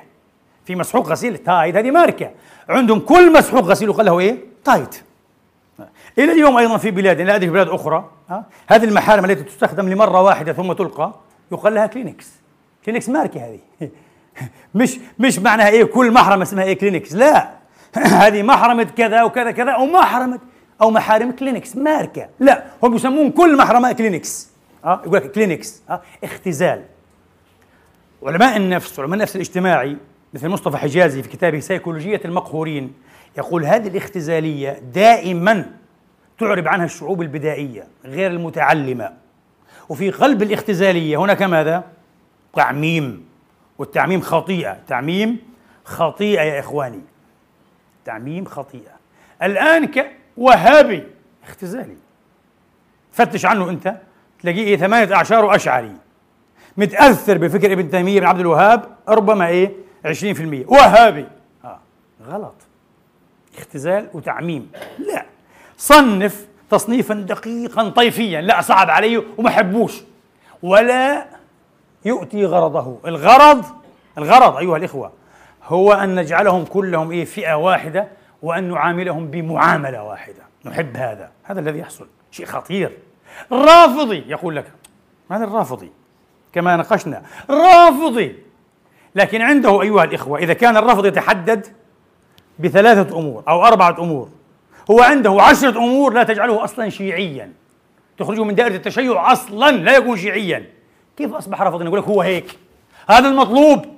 في 0.66 0.76
مسحوق 0.76 1.08
غسيل 1.08 1.38
تايد 1.38 1.78
هذه 1.78 1.92
ماركة. 1.92 2.32
عندهم 2.70 3.00
كل 3.00 3.34
مسحوق 3.34 3.64
غسيل 3.64 3.90
يقال 3.90 4.06
له 4.06 4.20
إيه؟ 4.20 4.38
تايد. 4.64 4.96
إلى 6.18 6.32
اليوم 6.32 6.58
أيضا 6.58 6.78
في 6.78 6.92
بلادنا 6.92 7.24
لا 7.24 7.36
ادري 7.36 7.48
في 7.48 7.54
بلاد 7.54 7.70
أخرى 7.70 8.10
ها؟ 8.30 8.46
هذه 8.68 8.84
المحارم 8.84 9.26
التي 9.26 9.44
تستخدم 9.44 9.90
لمرة 9.90 10.22
واحدة 10.22 10.54
ثم 10.54 10.74
تلقى 10.74 11.14
يقال 11.52 11.74
لها 11.74 11.88
كلينكس. 11.88 12.32
كلينكس 12.86 13.10
ماركة 13.10 13.46
هذه. 13.46 13.60
مش 14.76 15.00
مش 15.20 15.40
معناها 15.40 15.70
إيه؟ 15.70 15.84
كل 15.84 16.12
محرمة 16.12 16.44
اسمها 16.44 16.64
إيه؟ 16.64 16.78
كلينكس. 16.78 17.14
لا. 17.14 17.50
هذه 17.96 18.44
محرمة 18.44 18.84
كذا 18.84 19.24
وكذا 19.24 19.52
كذا 19.52 19.72
أو 19.72 19.86
محرمة 19.86 20.40
أو 20.82 20.92
محارم 20.92 21.32
كلينكس 21.32 21.76
ماركة. 21.76 22.30
لا 22.40 22.64
هم 22.84 22.96
يسمون 22.96 23.32
كل 23.32 23.58
محرمه 23.58 23.92
كلينكس 23.92 24.50
آه 24.86 25.02
يقول 25.06 25.18
لك 25.18 25.32
كلينكس 25.32 25.82
آه 25.90 26.02
اختزال. 26.24 26.84
علماء 28.24 28.58
النفس 28.58 29.00
علماء 29.00 29.14
النفس 29.14 29.36
الاجتماعي 29.36 29.98
مثل 30.34 30.48
مصطفى 30.50 30.78
حجازي 30.78 31.24
في 31.24 31.30
كتابه 31.30 31.60
سيكولوجية 31.60 32.22
المقهورين 32.26 32.94
يقول 33.38 33.66
هذه 33.66 33.88
الاختزالية 33.88 34.80
دائما 34.94 35.72
تعرب 36.40 36.68
عنها 36.68 36.86
الشعوب 36.86 37.22
البدائية 37.22 37.88
غير 38.06 38.32
المتعلمة. 38.32 39.14
وفي 39.90 40.12
قلب 40.12 40.42
الاختزالية 40.42 41.18
هناك 41.18 41.42
ماذا؟ 41.42 41.84
تعميم. 42.54 43.26
والتعميم 43.78 44.22
خطيئة. 44.22 44.78
تعميم 44.88 45.38
خطيئة 45.86 46.42
يا 46.42 46.60
إخواني. 46.60 47.02
تعميم 48.06 48.46
خطيئة. 48.46 48.96
الآن 49.44 49.86
كوهابي 50.36 51.04
اختزالي. 51.48 51.96
فتش 53.12 53.46
عنه 53.46 53.70
أنت 53.70 53.96
تلاقيه 54.42 54.64
إيه 54.64 54.78
ثمانية 54.78 55.16
أعشار 55.16 55.46
وأشعري. 55.46 55.92
متأثر 56.78 57.38
بفكر 57.38 57.74
ابن 57.74 57.90
تيمية 57.90 58.20
بن 58.20 58.26
عبد 58.26 58.40
الوهاب 58.40 58.86
ربما 59.10 59.48
إيه 59.48 59.72
20% 60.06 60.66
وهابي. 60.68 61.28
آه. 61.66 61.80
غلط. 62.28 62.56
اختزال 63.58 64.10
وتعميم. 64.14 64.72
لا. 65.00 65.26
صنف 65.78 66.48
تصنيفا 66.70 67.14
دقيقا 67.14 67.90
طيفيا 67.90 68.42
لا 68.42 68.62
صعب 68.62 68.90
عليه 68.90 69.24
وما 69.38 69.50
حبوش. 69.50 70.02
ولا 70.64 71.26
يؤتي 72.06 72.46
غرضه. 72.46 72.98
الغرض 73.06 73.66
الغرض 74.18 74.58
أيها 74.58 74.78
الإخوة 74.78 75.12
هو 75.64 75.94
أن 75.94 76.16
نجعلهم 76.16 76.66
كلهم 76.66 77.12
إيه 77.12 77.26
فئة 77.26 77.54
واحدة 77.54 78.08
وأن 78.42 78.64
نعاملهم 78.64 79.28
بمعاملة 79.28 80.04
واحدة. 80.04 80.44
نحب 80.66 80.98
هذا. 80.98 81.32
هذا 81.44 81.60
الذي 81.60 81.80
يحصل. 81.80 82.08
شيء 82.32 82.46
خطير. 82.46 82.98
رافضي 83.52 84.24
يقول 84.28 84.56
لك 84.56 84.72
هذا 85.32 85.44
الرافضي 85.44 85.92
كما 86.54 86.76
ناقشنا 86.76 87.24
رافضي. 87.50 88.36
لكن 89.16 89.42
عنده 89.42 89.82
أيها 89.82 90.04
الإخوة 90.04 90.40
إذا 90.40 90.54
كان 90.54 90.78
الرفض 90.78 91.06
يتحدد 91.06 91.68
بثلاثة 92.60 93.20
أمور 93.20 93.44
أو 93.48 93.66
أربعة 93.66 93.96
أمور 94.00 94.30
هو 94.92 95.02
عنده 95.02 95.42
عشرة 95.42 95.78
أمور 95.78 96.14
لا 96.14 96.24
تجعله 96.24 96.64
أصلا 96.64 96.90
شيعيا. 96.90 97.52
تخرجه 98.18 98.44
من 98.44 98.56
دائرة 98.56 98.76
التشيع 98.76 99.32
أصلا 99.32 99.72
لا 99.72 99.96
يكون 99.96 100.18
شيعيا. 100.18 100.66
كيف 101.18 101.34
أصبح 101.34 101.62
رافضا 101.62 101.86
يقول 101.86 102.00
لك 102.00 102.06
هو 102.06 102.22
هيك. 102.22 102.60
هذا 103.10 103.28
المطلوب. 103.28 103.95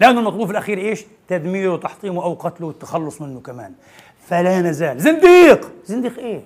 لأن 0.00 0.18
المطلوب 0.18 0.46
في 0.46 0.52
الأخير 0.52 0.78
إيش؟ 0.78 1.04
تدميره 1.28 1.72
وتحطيمه 1.72 2.22
أو 2.22 2.34
قتله 2.34 2.66
والتخلص 2.66 3.20
منه 3.22 3.40
كمان. 3.40 3.72
فلا 4.26 4.60
نزال. 4.60 5.00
زنديق! 5.00 5.70
زنديق 5.84 6.18
إيه؟ 6.18 6.40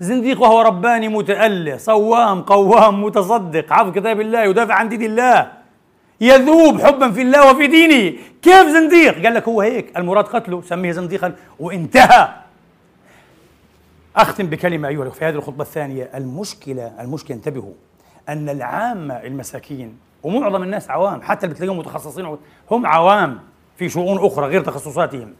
زنديق 0.00 0.42
وهو 0.42 0.60
رباني 0.60 1.08
متأله 1.08 1.76
صوام 1.76 2.42
قوام 2.42 3.04
متصدق 3.04 3.70
حافظ 3.70 3.92
كتاب 3.92 4.20
الله 4.20 4.44
يدافع 4.44 4.74
عن 4.74 4.88
دين 4.88 5.02
الله. 5.02 5.52
يذوب 6.20 6.80
حبا 6.80 7.10
في 7.10 7.22
الله 7.22 7.50
وفي 7.50 7.66
دينه. 7.66 8.18
كيف 8.42 8.66
زنديق؟ 8.66 9.24
قال 9.24 9.34
لك 9.34 9.48
هو 9.48 9.60
هيك. 9.60 9.98
المراد 9.98 10.24
قتله 10.24 10.62
سميه 10.62 10.92
زنديقا 10.92 11.34
وانتهى. 11.60 12.28
أختم 14.16 14.46
بكلمة 14.46 14.88
أيها 14.88 15.10
في 15.10 15.24
هذه 15.24 15.34
الخطبة 15.34 15.62
الثانية. 15.62 16.10
المشكلة 16.14 16.92
المشكلة 17.00 17.36
انتبهوا 17.36 17.72
أن 18.28 18.48
العامة 18.48 19.14
المساكين 19.14 19.96
ومعظم 20.22 20.62
الناس 20.62 20.90
عوام 20.90 21.22
حتى 21.22 21.46
اللي 21.46 21.54
بتلاقيهم 21.54 21.78
متخصصين 21.78 22.36
هم 22.70 22.86
عوام 22.86 23.40
في 23.76 23.88
شؤون 23.88 24.26
أخرى 24.26 24.46
غير 24.46 24.64
تخصصاتهم. 24.64 25.34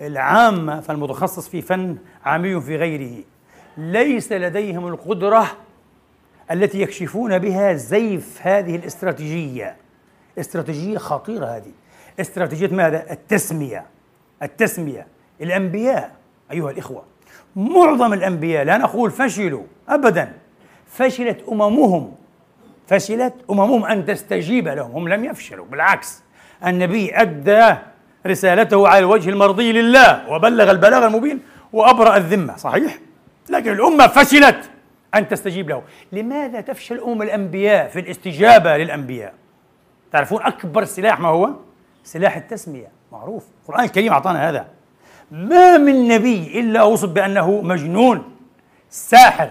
العامة 0.00 0.80
فالمتخصص 0.80 1.48
في 1.48 1.62
فن 1.62 1.96
عامي 2.24 2.60
في 2.60 2.76
غيره. 2.76 3.24
ليس 3.76 4.32
لديهم 4.32 4.86
القدرة 4.86 5.46
التي 6.50 6.80
يكشفون 6.80 7.38
بها 7.38 7.72
زيف 7.72 8.38
هذه 8.42 8.76
الاستراتيجية. 8.76 9.76
استراتيجية 10.38 10.98
خطيرة 10.98 11.46
هذه. 11.46 11.72
استراتيجية 12.20 12.68
ماذا؟ 12.76 13.12
التسمية. 13.12 13.86
التسمية. 14.42 15.06
الأنبياء 15.40 16.14
أيها 16.52 16.70
الإخوة. 16.70 17.02
معظم 17.56 18.12
الأنبياء 18.12 18.64
لا 18.64 18.78
نقول 18.78 19.10
فشلوا 19.10 19.62
أبدا 19.88 20.32
فشلت 20.86 21.44
أممهم. 21.48 22.14
فشلت 22.86 23.34
أممهم 23.50 23.84
أن 23.84 24.04
تستجيب 24.04 24.68
لهم 24.68 24.90
هم 24.90 25.08
لم 25.08 25.24
يفشلوا 25.24 25.66
بالعكس 25.66 26.22
النبي 26.66 27.14
أدى 27.14 27.74
رسالته 28.26 28.88
على 28.88 28.98
الوجه 28.98 29.30
المرضي 29.30 29.72
لله 29.72 30.30
وبلغ 30.30 30.70
البلاغ 30.70 31.06
المبين 31.06 31.40
وأبرأ 31.72 32.16
الذمة 32.16 32.56
صحيح؟ 32.56 32.98
لكن 33.50 33.72
الأمة 33.72 34.06
فشلت 34.06 34.70
أن 35.14 35.28
تستجيب 35.28 35.68
له 35.68 35.82
لماذا 36.12 36.60
تفشل 36.60 37.00
أمم 37.00 37.22
الأنبياء 37.22 37.88
في 37.88 38.00
الاستجابة 38.00 38.76
للأنبياء؟ 38.76 39.34
تعرفون 40.12 40.42
أكبر 40.42 40.84
سلاح 40.84 41.20
ما 41.20 41.28
هو؟ 41.28 41.50
سلاح 42.04 42.36
التسمية 42.36 42.88
معروف 43.12 43.44
القرآن 43.62 43.84
الكريم 43.84 44.12
أعطانا 44.12 44.48
هذا 44.50 44.66
ما 45.30 45.78
من 45.78 46.08
نبي 46.08 46.60
إلا 46.60 46.82
وصف 46.82 47.08
بأنه 47.08 47.60
مجنون 47.62 48.36
ساحر 48.90 49.50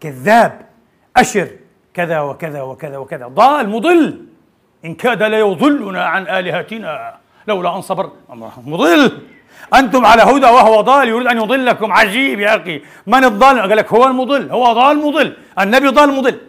كذاب 0.00 0.60
أشر 1.16 1.48
كذا 1.96 2.20
وكذا 2.20 2.62
وكذا 2.62 2.96
وكذا. 2.96 3.26
ضال 3.26 3.68
مضل. 3.68 4.04
إن 4.84 4.94
كاد 4.94 5.22
ليضلنا 5.22 6.04
عن 6.04 6.22
آلهتنا. 6.38 7.14
لولا 7.48 7.76
أن 7.76 7.80
صبر. 7.80 8.10
مضل. 8.66 9.22
أنتم 9.74 10.06
على 10.06 10.22
هدى 10.22 10.46
وهو 10.46 10.80
ضال. 10.80 11.08
يريد 11.08 11.26
أن 11.26 11.36
يضلكم. 11.36 11.92
عجيب 11.92 12.40
يا 12.40 12.56
أخي. 12.56 12.82
من 13.06 13.24
الضال؟ 13.24 13.60
قال 13.60 13.76
لك 13.76 13.92
هو 13.92 14.04
المضل. 14.06 14.50
هو 14.50 14.72
ضال 14.72 14.96
مضل. 15.06 15.36
النبي 15.60 15.88
ضال 15.88 16.10
مضل. 16.12 16.40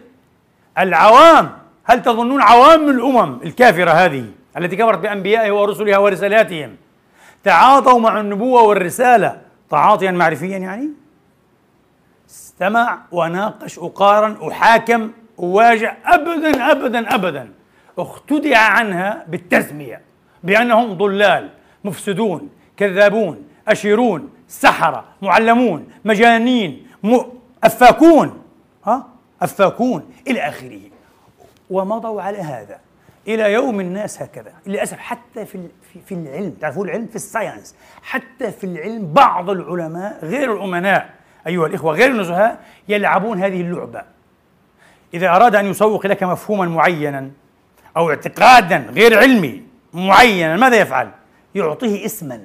العوام. 0.78 1.50
هل 1.84 2.02
تظنون 2.02 2.42
عوام 2.42 2.90
الأمم 2.90 3.40
الكافرة 3.42 3.90
هذه 3.90 4.24
التي 4.56 4.76
كفرت 4.76 4.98
بأنبيائها 4.98 5.52
ورسلها 5.52 5.98
ورسالاتهم 5.98 6.76
تعاطوا 7.44 8.00
مع 8.00 8.20
النبوة 8.20 8.62
والرسالة. 8.62 9.40
تعاطيا 9.70 10.10
معرفيا 10.10 10.58
يعني؟ 10.58 10.88
استمع 12.30 12.98
وناقش 13.12 13.78
أقارن 13.78 14.48
أحاكم 14.48 15.10
أواجه 15.38 15.96
أبدا 16.04 16.72
أبدا 16.72 17.14
أبدا. 17.14 17.52
اختدع 17.98 18.58
عنها 18.58 19.24
بالتسمية 19.28 20.00
بأنهم 20.42 20.92
ضلال 20.92 21.48
مفسدون 21.84 22.50
كذابون 22.76 23.44
أشيرون 23.68 24.30
سحرة 24.48 25.04
معلمون 25.22 25.88
مجانين 26.04 26.86
م... 27.02 27.18
أفاكون. 27.64 28.42
ها؟ 28.84 29.06
أفاكون 29.42 30.14
إلى 30.28 30.40
آخره. 30.40 30.80
ومضوا 31.70 32.22
على 32.22 32.38
هذا. 32.38 32.78
إلى 33.28 33.52
يوم 33.52 33.80
الناس 33.80 34.22
هكذا. 34.22 34.52
للأسف 34.66 34.98
حتى 34.98 35.44
في 35.44 35.68
في 36.06 36.14
العلم. 36.14 36.50
تعرفون 36.60 36.88
العلم 36.88 37.06
في 37.06 37.16
الساينس. 37.16 37.74
حتى 38.02 38.50
في 38.50 38.64
العلم 38.64 39.12
بعض 39.12 39.50
العلماء 39.50 40.18
غير 40.22 40.56
الأمناء 40.56 41.10
أيها 41.46 41.66
الإخوة 41.66 41.92
غير 41.92 42.10
النزهاء 42.10 42.64
يلعبون 42.88 43.42
هذه 43.42 43.60
اللعبة. 43.60 44.17
إذا 45.14 45.28
أراد 45.28 45.54
أن 45.54 45.66
يسوق 45.66 46.06
لك 46.06 46.22
مفهوما 46.22 46.66
معينا 46.66 47.30
أو 47.96 48.10
اعتقادا 48.10 48.76
غير 48.76 49.18
علمي 49.18 49.62
معينا 49.92 50.56
ماذا 50.56 50.76
يفعل؟ 50.76 51.10
يعطيه 51.54 52.04
اسما. 52.04 52.40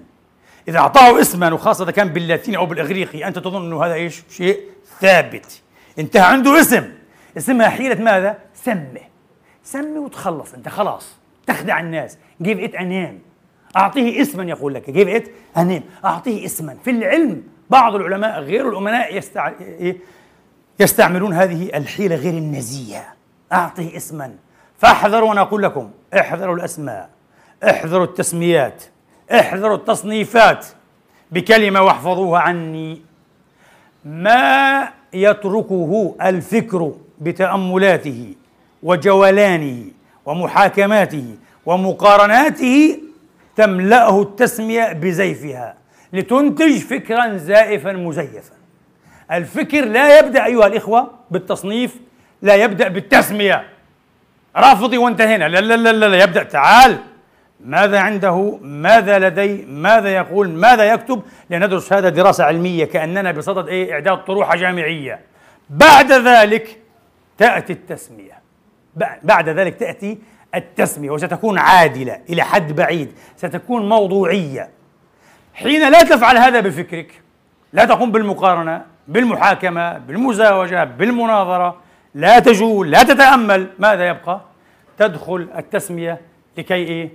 إذا 0.67 0.79
أعطاه 0.79 1.21
اسما 1.21 1.53
وخاصة 1.53 1.83
اذا 1.83 1.91
كان 1.91 2.09
باللاتيني 2.09 2.57
أو 2.57 2.65
بالإغريقي 2.65 3.27
أنت 3.27 3.39
تظن 3.39 3.65
أنه 3.65 3.85
هذا 3.85 3.93
إيش؟ 3.93 4.23
شيء 4.29 4.59
ثابت. 4.99 5.61
انتهى 5.99 6.21
عنده 6.21 6.61
اسم. 6.61 6.83
اسمها 7.37 7.69
حيلة 7.69 8.03
ماذا؟ 8.03 8.37
سمه. 8.53 9.01
سمي 9.63 9.99
وتخلص 9.99 10.53
أنت 10.53 10.69
خلاص. 10.69 11.15
تخدع 11.47 11.79
الناس. 11.79 12.17
give 12.41 12.59
it 12.59 12.75
a 12.75 12.84
name 12.84 13.19
أعطيه 13.77 14.21
اسما 14.21 14.43
يقول 14.43 14.73
لك. 14.73 14.89
give 14.89 15.07
it 15.07 15.27
a 15.57 15.62
name 15.62 15.83
أعطيه 16.05 16.45
اسما. 16.45 16.77
في 16.83 16.91
العلم 16.91 17.43
بعض 17.69 17.95
العلماء 17.95 18.39
غير 18.39 18.69
الأمناء 18.69 19.17
يستع... 19.17 19.51
يستعملون 20.79 21.33
هذه 21.33 21.69
الحيلة 21.75 22.15
غير 22.15 22.33
النزيهه 22.33 23.05
أعطيه 23.53 23.97
اسما. 23.97 24.35
فاحذروا 24.77 25.29
وأنا 25.29 25.41
أقول 25.41 25.63
لكم 25.63 25.91
احذروا 26.19 26.55
الأسماء 26.55 27.09
احذروا 27.63 28.05
التسميات 28.05 28.83
احذروا 29.31 29.75
التصنيفات 29.75 30.65
بكلمة 31.31 31.81
واحفظوها 31.81 32.39
عني. 32.39 33.01
ما 34.05 34.89
يتركه 35.13 36.15
الفكر 36.21 36.91
بتأملاته 37.21 38.35
وجولانه 38.83 39.85
ومحاكماته 40.25 41.35
ومقارناته 41.65 42.99
تملأه 43.55 44.21
التسمية 44.21 44.93
بزيفها 44.93 45.75
لتنتج 46.13 46.77
فكرا 46.77 47.37
زائفا 47.37 47.91
مزيفا. 47.91 48.53
الفكر 49.31 49.85
لا 49.85 50.19
يبدأ 50.19 50.45
أيها 50.45 50.67
الإخوة 50.67 51.11
بالتصنيف 51.31 51.95
لا 52.41 52.55
يبدأ 52.55 52.87
بالتسمية. 52.87 53.65
رافضي 54.55 54.97
وانتهينا. 54.97 55.47
لا 55.47 55.59
لا 55.59 55.91
لا 55.91 56.07
لا 56.07 56.23
يبدأ. 56.23 56.43
تعال. 56.43 56.97
ماذا 57.65 57.99
عنده؟ 57.99 58.59
ماذا 58.61 59.19
لدي؟ 59.19 59.65
ماذا 59.65 60.09
يقول؟ 60.09 60.49
ماذا 60.49 60.83
يكتب؟ 60.83 61.21
لندرس 61.49 61.93
هذا 61.93 62.09
دراسة 62.09 62.43
علمية 62.43 62.85
كأننا 62.85 63.31
بصدد 63.31 63.67
إيه؟ 63.67 63.93
إعداد 63.93 64.23
طروحة 64.23 64.55
جامعية. 64.55 65.19
بعد 65.69 66.11
ذلك 66.11 66.79
تأتي 67.37 67.73
التسمية. 67.73 68.41
بعد 69.23 69.49
ذلك 69.49 69.75
تأتي 69.75 70.17
التسمية 70.55 71.11
وستكون 71.11 71.57
عادلة 71.57 72.19
إلى 72.29 72.43
حد 72.43 72.71
بعيد. 72.71 73.11
ستكون 73.37 73.89
موضوعية. 73.89 74.69
حين 75.53 75.91
لا 75.91 75.99
تفعل 76.03 76.37
هذا 76.37 76.59
بفكرك 76.59 77.21
لا 77.73 77.85
تقوم 77.85 78.11
بالمقارنة 78.11 78.92
بالمحاكمة 79.07 79.97
بالمزاوجة 79.97 80.83
بالمناظرة 80.83 81.75
لا 82.15 82.39
تجول 82.39 82.91
لا 82.91 83.03
تتأمل 83.03 83.67
ماذا 83.79 84.07
يبقى؟ 84.07 84.41
تدخل 84.97 85.49
التسمية 85.57 86.21
لكي 86.57 86.73
إيه؟ 86.73 87.09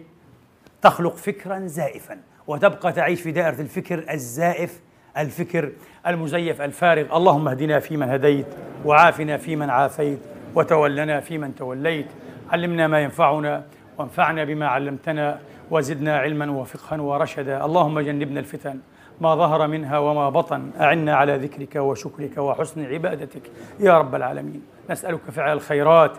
تخلق 0.83 1.17
فكرا 1.17 1.67
زائفا 1.67 2.19
وتبقى 2.47 2.93
تعيش 2.93 3.21
في 3.21 3.33
دائرة 3.33 3.61
الفكر 3.61 4.05
الزائف 4.11 4.81
الفكر 5.19 5.73
المزيف 6.07 6.61
الفارغ 6.61 7.17
اللهم 7.17 7.49
اهدنا 7.49 7.81
فيمن 7.81 8.09
هديت 8.11 8.47
وعافنا 8.85 9.37
فيمن 9.37 9.71
عافيت 9.71 10.19
وتولنا 10.55 11.21
فيمن 11.21 11.55
توليت 11.55 12.07
علمنا 12.51 12.87
ما 12.87 13.01
ينفعنا 13.01 13.65
وانفعنا 13.99 14.45
بما 14.45 14.67
علمتنا 14.67 15.39
وزدنا 15.71 16.19
علما 16.19 16.51
وفقها 16.51 17.01
ورشدا 17.01 17.65
اللهم 17.65 18.01
جنبنا 18.01 18.41
الفتن 18.41 18.79
ما 19.21 19.35
ظهر 19.35 19.67
منها 19.67 19.99
وما 19.99 20.31
بطن. 20.31 20.71
أعنا 20.81 21.15
على 21.17 21.37
ذكرك 21.37 21.77
وشكرك 21.77 22.39
وحسن 22.39 22.85
عبادتك 22.85 23.51
يا 23.81 23.99
رب 23.99 24.15
العالمين. 24.15 24.63
نسألك 24.91 25.21
فعل 25.31 25.53
الخيرات 25.53 26.13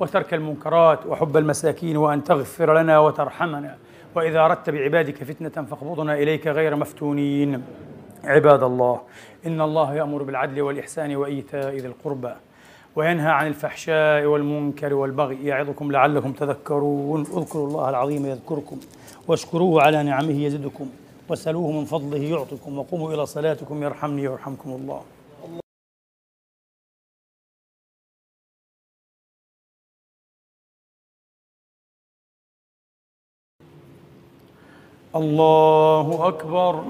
وترك 0.00 0.34
المنكرات 0.34 1.06
وحب 1.06 1.36
المساكين 1.36 1.96
وأن 1.96 2.24
تغفر 2.24 2.78
لنا 2.78 2.98
وترحمنا. 2.98 3.76
وإذا 4.14 4.40
أردت 4.40 4.70
بعبادك 4.70 5.24
فتنة 5.24 5.64
فاقبضنا 5.64 6.14
إليك 6.14 6.46
غير 6.46 6.76
مفتونين. 6.76 7.62
عباد 8.24 8.62
الله 8.62 9.00
إن 9.46 9.60
الله 9.60 9.94
يأمر 9.94 10.22
بالعدل 10.22 10.60
والإحسان 10.60 11.16
وإيتاء 11.16 11.74
ذي 11.74 11.86
القربى 11.86 12.32
وينهى 12.96 13.30
عن 13.30 13.46
الفحشاء 13.46 14.24
والمنكر 14.24 14.94
والبغي. 14.94 15.46
يعظكم 15.46 15.92
لعلكم 15.92 16.32
تذكرون. 16.32 17.20
اذكروا 17.20 17.68
الله 17.68 17.90
العظيم 17.90 18.26
يذكركم 18.26 18.78
واشكروه 19.28 19.82
على 19.82 20.02
نعمه 20.02 20.44
يزدكم. 20.44 20.88
واسألوه 21.28 21.72
من 21.72 21.84
فضله 21.84 22.18
يعطكم 22.18 22.78
وقوموا 22.78 23.14
إلى 23.14 23.26
صلاتكم 23.26 23.82
يرحمني 23.82 24.22
يرحمكم 24.22 24.70
الله. 24.70 25.04
الله 35.16 36.28
أكبر. 36.28 36.84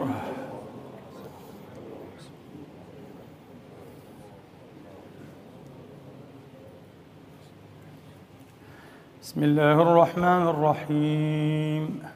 بسم 9.22 9.44
الله 9.44 9.82
الرحمن 9.82 10.42
الرحيم. 10.48 12.15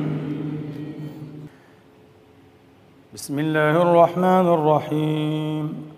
بسم 3.21 3.39
الله 3.39 3.81
الرحمن 3.81 4.53
الرحيم. 4.53 5.91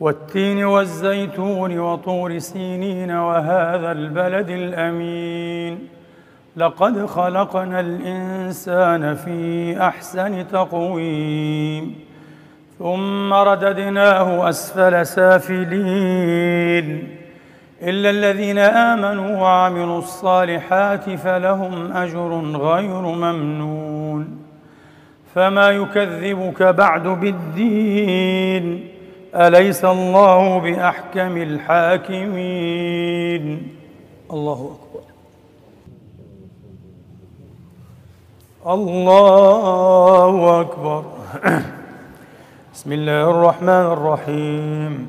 والتين 0.00 0.64
والزيتون 0.64 1.78
وطور 1.78 2.38
سينين 2.38 3.10
وهذا 3.10 3.92
البلد 3.92 4.50
الأمين. 4.50 5.78
لقد 6.56 7.06
خلقنا 7.06 7.80
الإنسان 7.80 9.14
في 9.14 9.76
أحسن 9.80 10.48
تقويم. 10.48 11.94
ثم 12.78 13.32
رددناه 13.32 14.48
أسفل 14.48 15.06
سافلين. 15.06 17.08
إلا 17.82 18.10
الذين 18.10 18.58
آمنوا 18.58 19.42
وعملوا 19.42 19.98
الصالحات 19.98 21.10
فلهم 21.10 21.92
أجر 21.92 22.40
غير 22.56 23.00
ممنون. 23.00 24.41
فما 25.34 25.70
يكذبك 25.70 26.62
بعد 26.62 27.08
بالدين؟ 27.08 28.88
أليس 29.34 29.84
الله 29.84 30.58
بأحكم 30.58 31.36
الحاكمين؟ 31.36 32.52
الله 34.30 34.76
أكبر. 34.76 35.00
الله 38.66 40.60
أكبر. 40.60 41.04
بسم 42.74 42.92
الله 42.92 43.30
الرحمن 43.30 43.68
الرحيم. 43.68 45.08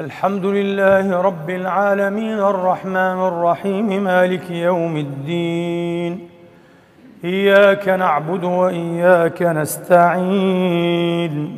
الحمد 0.00 0.46
لله 0.46 1.20
رب 1.20 1.50
العالمين 1.50 2.38
الرحمن 2.38 3.18
الرحيم 3.28 4.04
مالك 4.04 4.50
يوم 4.50 4.96
الدين 4.96 6.29
إياك 7.24 7.88
نعبد 7.88 8.44
وإياك 8.44 9.42
نستعين 9.42 10.86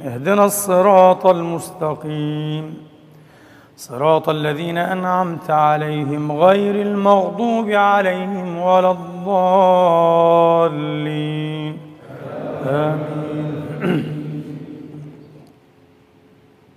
اهدنا 0.07 0.45
الصراط 0.45 1.27
المستقيم. 1.27 2.77
صراط 3.77 4.29
الذين 4.29 4.79
أنعمت 4.79 5.51
عليهم 5.51 6.33
غير 6.33 6.75
المغضوب 6.75 7.71
عليهم 7.71 8.59
ولا 8.59 8.91
الضالين. 8.91 9.43
آمين. 12.67 13.63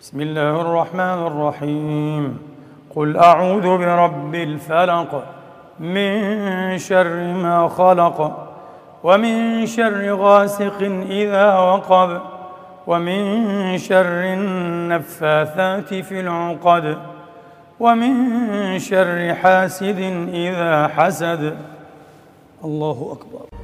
بسم 0.02 0.22
الله 0.22 0.62
الرحمن 0.62 1.28
الرحيم. 1.28 2.38
قل 2.95 3.18
أعوذ 3.18 3.78
برب 3.78 4.36
الفلق 4.36 5.24
من 5.80 6.78
شر 6.78 7.34
ما 7.34 7.68
خلق 7.68 8.44
ومن 9.06 9.65
شر 9.65 10.14
غاسق 10.15 10.82
إذا 11.10 11.57
وقب 11.57 12.22
ومن 12.88 13.77
شر 13.77 14.34
النفاثات 14.34 15.94
في 15.94 16.19
العقد 16.19 16.98
ومن 17.80 18.80
شر 18.80 19.34
حاسد 19.34 19.99
إذا 20.34 20.88
حسد. 20.88 21.57
الله 22.64 23.18
أكبر. 23.18 23.55